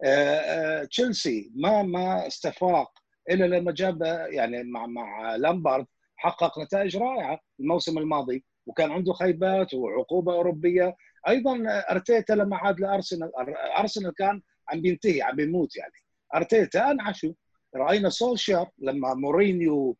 [0.04, 0.08] آه،
[0.38, 2.92] آه، تشيلسي ما ما استفاق
[3.30, 5.86] إلا لما جاب يعني مع مع لامبارد
[6.16, 8.44] حقق نتائج رائعة الموسم الماضي.
[8.68, 10.96] وكان عنده خيبات وعقوبة أوروبية.
[11.28, 13.32] أيضا أرتيتا لما عاد لأرسنال
[13.80, 15.94] أرسنال كان عم بينتهي عم بيموت يعني.
[16.36, 17.34] أرتيتا انعشوا.
[17.76, 19.98] رأينا سولشر لما مورينيو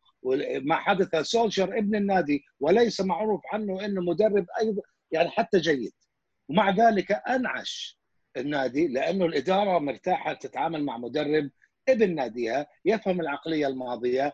[0.62, 5.92] ما حدث سولشر ابن النادي وليس معروف عنه إنه مدرب أيضا يعني حتى جيد.
[6.48, 7.98] ومع ذلك أنعش
[8.36, 11.50] النادي لأنه الإدارة مرتاحة تتعامل مع مدرب
[11.88, 14.32] ابن ناديها يفهم العقلية الماضية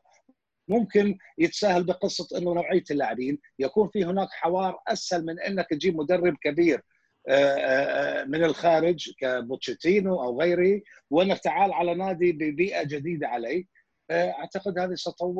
[0.69, 6.37] ممكن يتساهل بقصة إنه نوعية اللاعبين يكون في هناك حوار أسهل من إنك تجيب مدرب
[6.43, 6.83] كبير
[7.29, 10.81] آه، آه، آه، من الخارج كبوتشيتينو أو غيره
[11.11, 13.65] وإنك تعال على نادي ببيئة جديدة عليه.
[14.11, 14.95] أعتقد هذه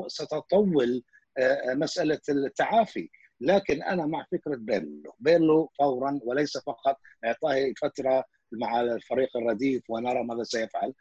[0.09, 1.03] ستطول
[1.67, 3.09] مسألة التعافي.
[3.41, 5.15] لكن أنا مع فكرة بيرلو.
[5.21, 10.95] بيرلو فورا وليس فقط أعطاه فترة مع الفريق الرديف ونرى ماذا سيفعل.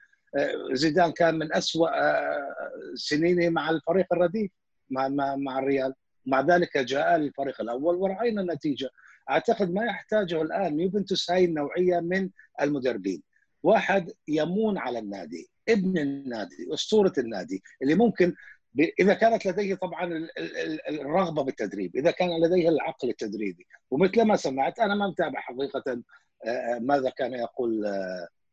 [0.71, 1.89] زيدان كان من أسوأ
[2.95, 4.51] سنينه مع الفريق الرديف
[4.89, 5.93] مع مع الريال.
[6.25, 8.89] مع ذلك جاء للفريق الأول ورأينا النتيجة.
[9.29, 12.29] أعتقد ما يحتاجه الآن يوفنتوس هاي النوعية من
[12.61, 13.23] المدربين.
[13.63, 18.35] واحد يمون على النادي ابن النادي أسطورة النادي اللي ممكن
[18.99, 20.27] إذا كانت لديه طبعا
[20.89, 23.67] الرغبة بالتدريب إذا كان لديه العقل التدريبي.
[23.91, 25.83] ومثل ما سمعت أنا ما متابع حقيقة
[26.45, 27.85] آه، آه، ماذا كان يقول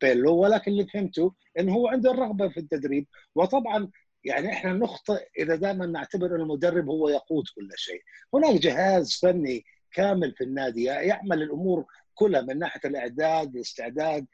[0.01, 3.07] بيلو ولكن اللي فهمته إنه هو عنده الرغبة في التدريب.
[3.35, 3.91] وطبعا
[4.25, 8.03] يعني إحنا نخطئ إذا دائما نعتبر ان المدرب هو يقود كل شيء،
[8.35, 11.85] هناك جهاز فني كامل في النادي يعمل الأمور
[12.21, 14.27] كلها من ناحية الإعداد، الاستعداد،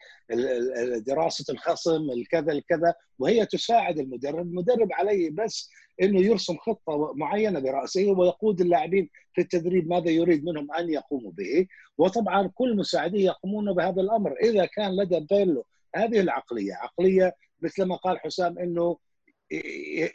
[1.06, 5.70] دراسة الخصم، الكذا الكذا، وهي تساعد المدرب، المدرب عليه بس
[6.02, 11.66] إنه يرسم خطة معينة برأسه ويقود اللاعبين في التدريب ماذا يريد منهم أن يقوموا به،
[11.98, 17.96] وطبعا كل مساعديه يقومون بهذا الأمر، إذا كان لدى بيرلو هذه العقلية، عقلية مثل ما
[17.96, 18.96] قال حسام إنه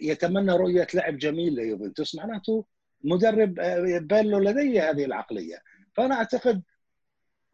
[0.01, 2.65] يتمنى رؤية لعب جميل ليوفنتوس معناته
[3.03, 5.57] مدرب آه، بيرلو لديه هذه العقلية،
[5.95, 6.61] فأنا أعتقد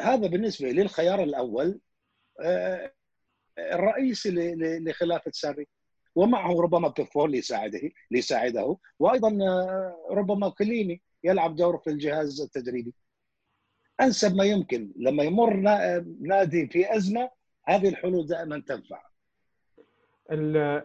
[0.01, 1.79] هذا بالنسبة لي الخيار الأول
[2.41, 2.93] آه،
[3.59, 4.29] الرئيسي
[4.79, 5.67] لخلافة ساري
[6.15, 12.93] ومعه ربما بيفول ليساعده ليساعده وأيضا آه، ربما كليني يلعب دور في الجهاز التدريبي.
[14.01, 15.55] أنسب ما يمكن لما يمر
[16.21, 17.29] نادي في أزمة
[17.65, 19.01] هذه الحلول دائما تنفع.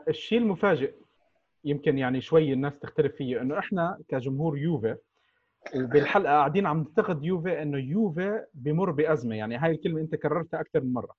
[0.08, 0.94] الشيء المفاجئ
[1.64, 4.96] يمكن يعني شوي الناس تختلف فيه إنه إحنا كجمهور يوفي
[5.76, 9.34] وبالحلقه قاعدين عم ننتقد يوفي إنه يوفي بمر بأزمة.
[9.34, 11.14] يعني هاي الكلمة أنت كررتها أكثر من مرة.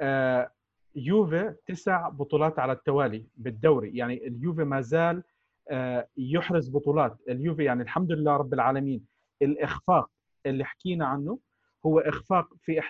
[0.00, 0.50] آه
[0.96, 3.96] يوفي تسع بطولات على التوالي بالدوري.
[3.96, 5.22] يعني اليوفي ما زال
[5.70, 7.16] آه يحرز بطولات.
[7.28, 9.04] اليوفي يعني الحمد لله رب العالمين
[9.42, 10.10] الإخفاق
[10.46, 11.38] اللي حكينا عنه
[11.86, 12.80] هو إخفاق في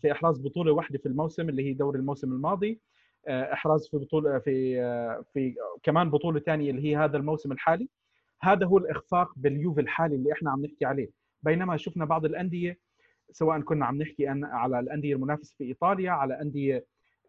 [0.00, 2.80] في إحراز بطولة واحدة في الموسم اللي هي دوري الموسم الماضي.
[3.26, 4.74] آه، إحراز في بطولة في
[5.32, 7.88] في كمان بطولة ثانية اللي هي هذا الموسم الحالي.
[8.44, 11.10] هذا هو الإخفاق باليوفي الحالي اللي إحنا عم نحكي عليه.
[11.42, 12.78] بينما شفنا بعض الأندية
[13.32, 16.84] سواء كنا عم نحكي على الأندية المنافسة في إيطاليا على أندية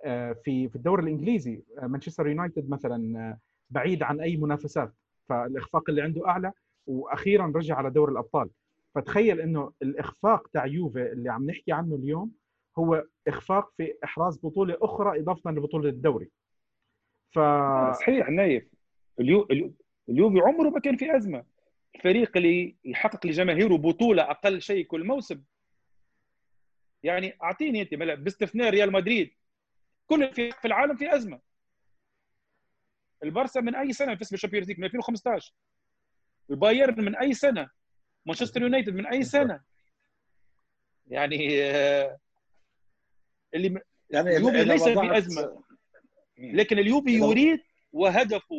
[0.06, 3.38] آه، في في الدوري الإنجليزي مانشستر يونايتد مثلا
[3.70, 4.94] بعيد عن أي منافسات.
[5.30, 6.52] فالإخفاق اللي عنده أعلى
[6.88, 8.50] وأخيرا رجع على دوري الأبطال.
[8.96, 12.32] فتخيل إنه الإخفاق تاع يوفي اللي عم نحكي عنه اليوم
[12.78, 16.30] هو إخفاق في إحراز بطولة أخرى اضافه لبطولة الدوري.
[17.32, 17.40] ف
[18.00, 18.68] صحيح نايف.
[19.20, 19.48] اليو...
[20.10, 21.46] اليوفي عمره ما كان في أزمة.
[21.96, 25.44] الفريق اللي يحقق لجماهيره بطولة أقل شيء كل موسم.
[27.04, 29.34] يعني أعطيني أنت باستثناء ريال مدريد
[30.08, 31.40] كل الفرق في العالم في أزمة.
[33.24, 35.54] البارسا من أي سنة فاز بال Champions League؟ من 2015
[36.50, 37.70] البايرن من أي سنة؟
[38.26, 39.62] مانشستر يونايتد من أي سنة؟
[41.08, 42.18] يعني آه،
[43.54, 45.64] اللي يعني اليوفي ليس في أزمة.
[46.38, 47.60] لكن اليوفي يريد
[47.92, 48.56] وهدفه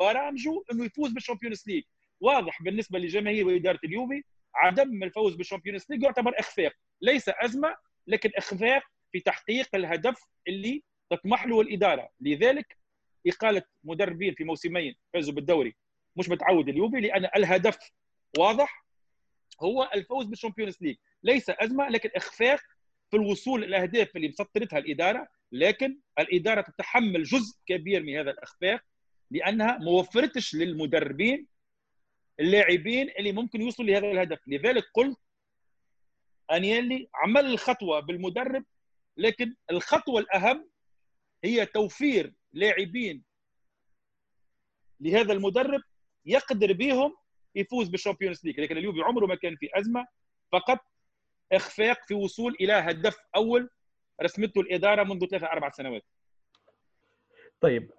[0.00, 1.82] وبرامجه إنه يفوز بال Champions League.
[2.20, 4.22] واضح بالنسبة لجماهير وإدارة اليوفي
[4.54, 6.72] عدم الفوز بال Champions League يعتبر إخفاق.
[7.02, 7.76] ليس أزمة
[8.06, 12.08] لكن إخفاق في تحقيق الهدف اللي تطمح له الإدارة.
[12.20, 12.76] لذلك
[13.26, 15.74] إقالة مدربين في موسمين فازوا بالدوري
[16.16, 17.78] مش متعود اليوفي لأن الهدف
[18.38, 18.84] واضح
[19.62, 20.96] هو الفوز بال Champions League.
[21.22, 22.60] ليس أزمة لكن إخفاق
[23.10, 28.80] في الوصول للاهداف اللي مسطرتها الإدارة لكن الإدارة تتحمل جزء كبير من هذا الإخفاق.
[29.30, 31.46] لأنها ما وفرتش للمدربين
[32.40, 34.38] اللاعبين اللي ممكن يوصلوا لهذا الهدف.
[34.46, 35.18] لذلك قلت
[36.50, 38.64] أنيلي عمل الخطوة بالمدرب
[39.16, 40.68] لكن الخطوة الأهم
[41.44, 43.22] هي توفير لاعبين
[45.00, 45.82] لهذا المدرب
[46.26, 47.16] يقدر بهم
[47.54, 48.60] يفوز بال Champions League.
[48.60, 50.06] لكن اليوفي عمره ما كان في أزمة
[50.52, 50.78] فقط
[51.52, 53.70] إخفاق في وصول إلى هدف أول
[54.22, 56.04] رسمته الإدارة منذ ثلاثة أربع سنوات.
[57.60, 57.92] طيب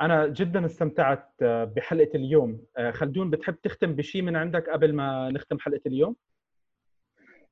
[0.00, 5.80] أنا جدا استمتعت بحلقة اليوم خلدون بتحب تختم بشيء من عندك قبل ما نختم حلقة
[5.86, 6.16] اليوم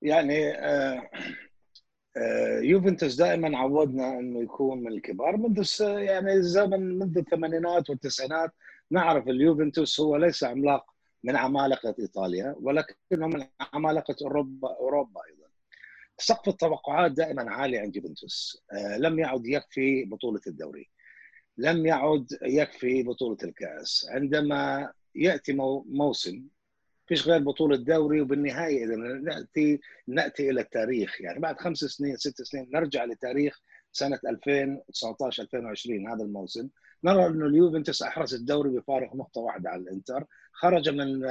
[0.02, 0.52] يعني
[2.62, 8.50] يوفنتوس دائما عودنا إنه يكون من الكبار منذ يعني زمن منذ الثمانينات والتسعينات
[8.90, 10.92] نعرف اليوفنتوس هو ليس عملاق
[11.24, 15.46] من عمالقة إيطاليا ولكنه من عمالقة أوروبا أوروبا أيضا.
[16.18, 20.90] سقف التوقعات دائما عالي عند يوفنتوس آه، لم يعد يكفي بطولة الدوري.
[21.58, 24.06] لم يعد يكفي بطولة الكأس.
[24.10, 25.52] عندما يأتي
[25.86, 26.46] موسم
[27.06, 31.20] فيش غير بطولة دوري وبالنهاية إذا نأتي نأتي إلى التاريخ.
[31.20, 33.60] يعني بعد خمس سنين ست سنين نرجع لتاريخ
[33.92, 36.68] سنة 2019 2020 هذا الموسم.
[37.04, 40.24] نرى انه اليوفنتوس أحرز الدوري بفارق نقطة واحدة على الإنتر.
[40.52, 41.22] خرج من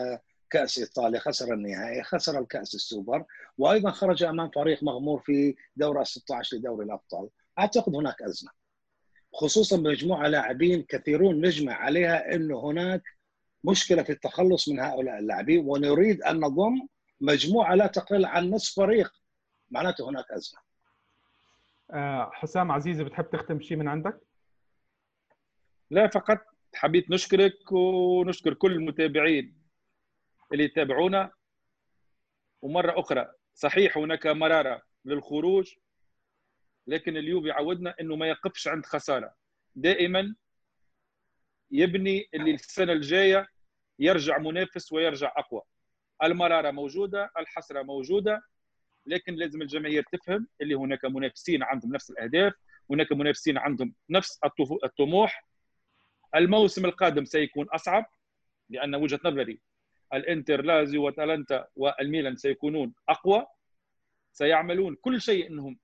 [0.50, 3.26] كأس إيطاليا خسر النهائي خسر الكأس السوبر
[3.58, 7.30] وأيضا خرج أمام فريق مغمور في دوري 16 لدوري الأبطال.
[7.60, 8.61] أعتقد هناك أزمة.
[9.34, 13.04] خصوصا بمجموعه لاعبين كثيرون نجمع عليها إنه هناك
[13.64, 16.88] مشكلة في التخلص من هؤلاء اللاعبين ونريد أن نضم
[17.22, 19.14] مجموعة لا تقل عن نصف فريق.
[19.72, 20.60] معناته هناك أزمة.
[21.92, 24.20] آه، حسام عزيزي بتحب تختم شيء من عندك؟
[25.90, 26.40] لا فقط
[26.76, 29.62] حبيت نشكرك ونشكر كل المتابعين
[30.54, 31.32] اللي يتابعونا.
[32.62, 35.74] ومرة أخرى صحيح هناك مرارة للخروج.
[36.88, 39.34] لكن اليوم يعودنا أنه ما يقفش عند خسارة.
[39.76, 40.36] دائما
[41.72, 43.48] يبني اللي السنة الجاية
[44.00, 45.62] يرجع منافس ويرجع أقوى.
[46.24, 48.42] المرارة موجودة الحسرة موجودة
[49.06, 52.54] لكن لازم الجماهير تفهم اللي هناك منافسين عندهم نفس الأهداف
[52.90, 54.40] هناك منافسين عندهم نفس
[54.84, 55.46] الطموح.
[56.36, 58.06] الموسم القادم سيكون أصعب
[58.70, 59.62] لأن وجهة نظري
[60.14, 63.46] الإنتر لازيو وأتلانتا والميلان سيكونون أقوى.
[64.34, 65.80] سيعملون كل شيء إنهم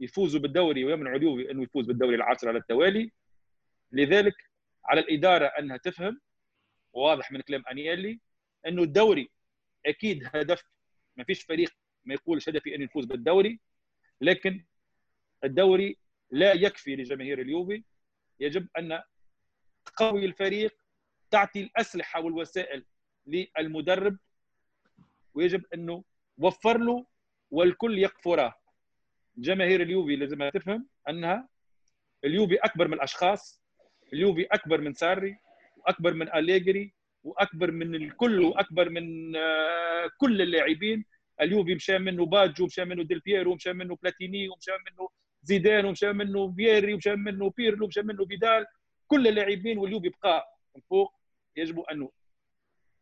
[0.00, 3.12] يفوزوا بالدوري ويمنعوا اليوفي إنه يفوز بالدوري العاشر على التوالي.
[3.92, 4.34] لذلك
[4.84, 6.20] على الإدارة أنها تفهم
[6.92, 8.20] واضح من كلام أنيلي
[8.66, 9.30] إنه الدوري
[9.86, 10.62] أكيد هدف.
[11.16, 11.70] ما فيش فريق
[12.04, 13.60] ما يقولش هدفي اني نفوز بالدوري
[14.20, 14.64] لكن
[15.44, 15.98] الدوري
[16.30, 17.84] لا يكفي لجماهير اليوفي.
[18.40, 19.02] يجب أن
[19.84, 20.76] تقوي الفريق
[21.30, 22.84] تعطي الأسلحة والوسائل
[23.26, 24.18] للمدرب
[25.34, 26.04] ويجب إنه
[26.38, 27.06] وفر له
[27.50, 28.54] والكل يقفره
[29.36, 31.48] جماهير اليوفي لازم تفهم انها
[32.24, 33.62] اليوفي اكبر من الاشخاص
[34.12, 35.38] اليوفي اكبر من ساري
[35.76, 36.94] واكبر من أليجري
[37.24, 41.04] واكبر من الكل واكبر من آه، كل اللاعبين.
[41.40, 45.08] اليوفي مشى منه باجو مشى منه ديل بييرو مشى منه بلاتيني ومشى منه
[45.42, 48.66] زيدان ومشى منه فييري ومشى منه بيرلو ومشى منه فيدال.
[49.06, 51.14] كل اللاعبين واليوم يبقى من فوق.
[51.56, 52.10] يجب انه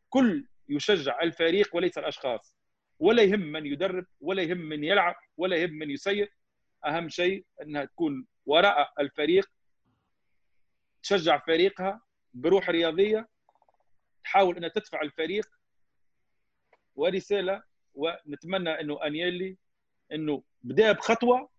[0.09, 2.51] كل يشجع الفريق وليس الأشخاص.
[3.02, 6.32] ولا يهم من يدرب ولا يهم من يلعب ولا يهم من يسير.
[6.86, 9.50] أهم شيء أنها تكون وراء الفريق
[11.02, 12.00] تشجع فريقها
[12.34, 13.28] بروح رياضية
[14.24, 15.48] تحاول أنها تدفع الفريق
[16.94, 17.62] ورسالة.
[17.94, 19.56] ونتمنى إنه أنيلي
[20.12, 21.50] إنه بدأ بخطوة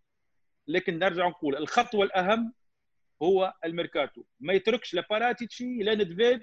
[0.68, 2.54] لكن نرجع نقول الخطوة الأهم
[3.24, 4.24] هو الميركاتو.
[4.40, 6.42] ما يتركش لاباراتيتشي لا ندفيد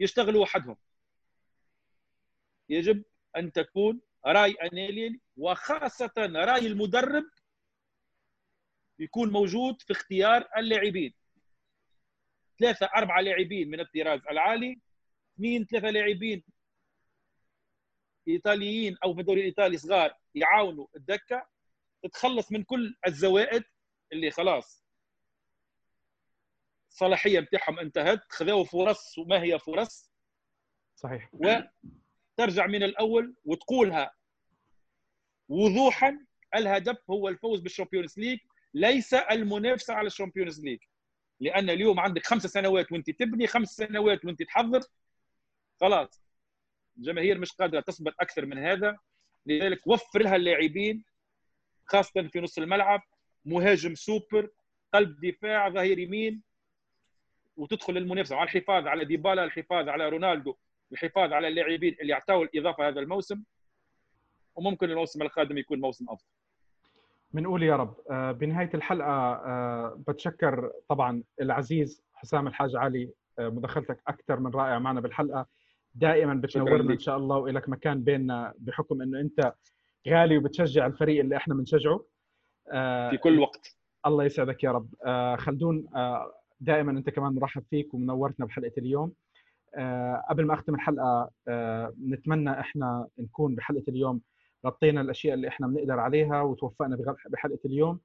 [0.00, 0.76] يشتغلوا وحدهم.
[2.68, 3.04] يجب
[3.36, 7.24] أن تكون رأي أنييلي وخاصة رأي المدرب
[8.98, 11.14] يكون موجود في اختيار اللاعبين.
[12.58, 14.80] ثلاثة أربعة لاعبين من الطراز العالي
[15.34, 16.44] اثنين ثلاثة لاعبين
[18.28, 21.48] إيطاليين أو في الدوري الإيطالي صغار يعاونوا الدكة.
[22.02, 23.64] تتخلص من كل الزوائد
[24.12, 24.84] اللي خلاص
[26.88, 28.32] الصلاحيه بتاعهم انتهت.
[28.32, 30.10] خذوا فرص وما هي فرص.
[30.96, 31.30] صحيح.
[31.32, 34.17] وترجع من الأول وتقولها
[35.48, 36.18] وضوحا
[36.54, 38.38] الهدف هو الفوز بالشامبيونز ليج
[38.74, 40.78] ليس المنافسة على الشامبيونز ليج.
[41.40, 44.80] لأن اليوم عندك خمس سنوات وانت تبني خمس سنوات وانت تحضر.
[45.80, 46.24] خلاص.
[46.98, 48.98] الجماهير مش قادرة تصبر أكثر من هذا.
[49.46, 51.04] لذلك وفر لها اللاعبين
[51.84, 53.02] خاصة في نص الملعب
[53.44, 54.50] مهاجم سوبر
[54.94, 56.42] قلب دفاع ظهير يمين
[57.56, 60.56] وتدخل المنافسة على الحفاظ على ديبالا الحفاظ على رونالدو
[60.92, 63.42] الحفاظ على اللاعبين اللي اعطوا الإضافة هذا الموسم.
[64.58, 66.26] وممكن الموسم القادم يكون موسم أفضل.
[67.32, 67.94] بنقول يا رب.
[68.10, 74.78] آه، بنهاية الحلقة آه، بتشكر طبعا العزيز حسام الحاج علي آه، مداخلتك أكثر من رائعة
[74.78, 75.46] معنا بالحلقة.
[75.94, 79.52] دائما بتنورنا إن شاء الله وإلك مكان بيننا بحكم إنه أنت
[80.08, 82.04] غالي وبتشجع الفريق اللي إحنا بنشجعه.
[83.10, 83.76] في كل وقت.
[84.06, 84.88] الله يسعدك يا رب.
[85.38, 85.86] خلدون
[86.60, 89.12] دائما أنت كمان مرحب فيك ومنورتنا بحلقة اليوم.
[90.28, 91.30] قبل ما أختم الحلقة
[92.08, 94.20] نتمنى إحنا نكون بحلقة اليوم
[94.66, 98.00] غطينا الأشياء اللي إحنا بنقدر عليها وتوفقنا بحلقة اليوم.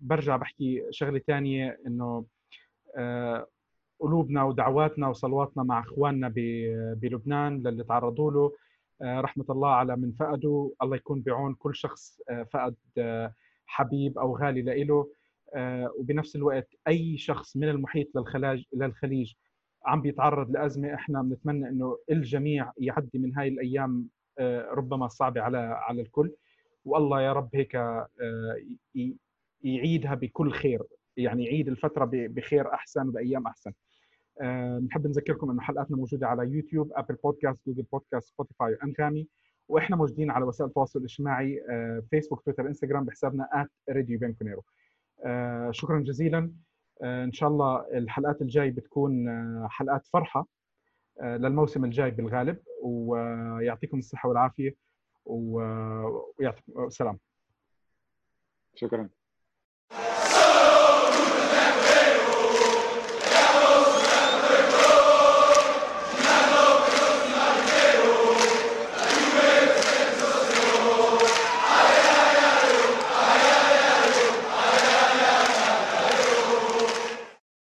[0.00, 2.24] برجع بحكي شغلة ثانية إنه
[4.00, 6.32] قلوبنا ودعواتنا وصلواتنا مع إخواننا
[7.02, 8.52] بلبنان للي تعرضوا له.
[9.02, 10.70] رحمة الله على من فقدوا.
[10.82, 12.20] الله يكون بعون كل شخص
[12.50, 12.74] فقد
[13.66, 15.10] حبيب أو غالي لإله.
[15.98, 19.34] وبنفس الوقت أي شخص من المحيط للخلاج للخليج
[19.86, 24.08] عم بيتعرض لأزمة إحنا بنتمنى إنه الجميع يعدي من هاي الأيام
[24.70, 26.32] ربما صعبة على على الكل.
[26.84, 27.74] والله يا رب هيك
[29.62, 30.82] يعيدها بكل خير.
[31.16, 33.72] يعني يعيد الفترة بخير أحسن بايام أحسن.
[34.86, 39.28] نحب نذكركم إنه حلقاتنا موجودة على يوتيوب أبل بودكاست جوجل بودكاست سبوتيفاي وانغامي
[39.68, 41.62] وإحنا موجودين على وسائل التواصل الاجتماعي
[42.10, 44.18] فيسبوك تويتر إنستغرام بحسابنا @راديو
[45.70, 46.52] شكرا جزيلا.
[47.02, 49.28] إن شاء الله الحلقات الجاي بتكون
[49.68, 50.46] حلقات فرحة.
[51.22, 54.74] للموسم الجاي بالغالب ويعطيكم الصحة والعافية
[55.24, 57.18] ويعطيكم السلام
[58.74, 59.08] شكرا.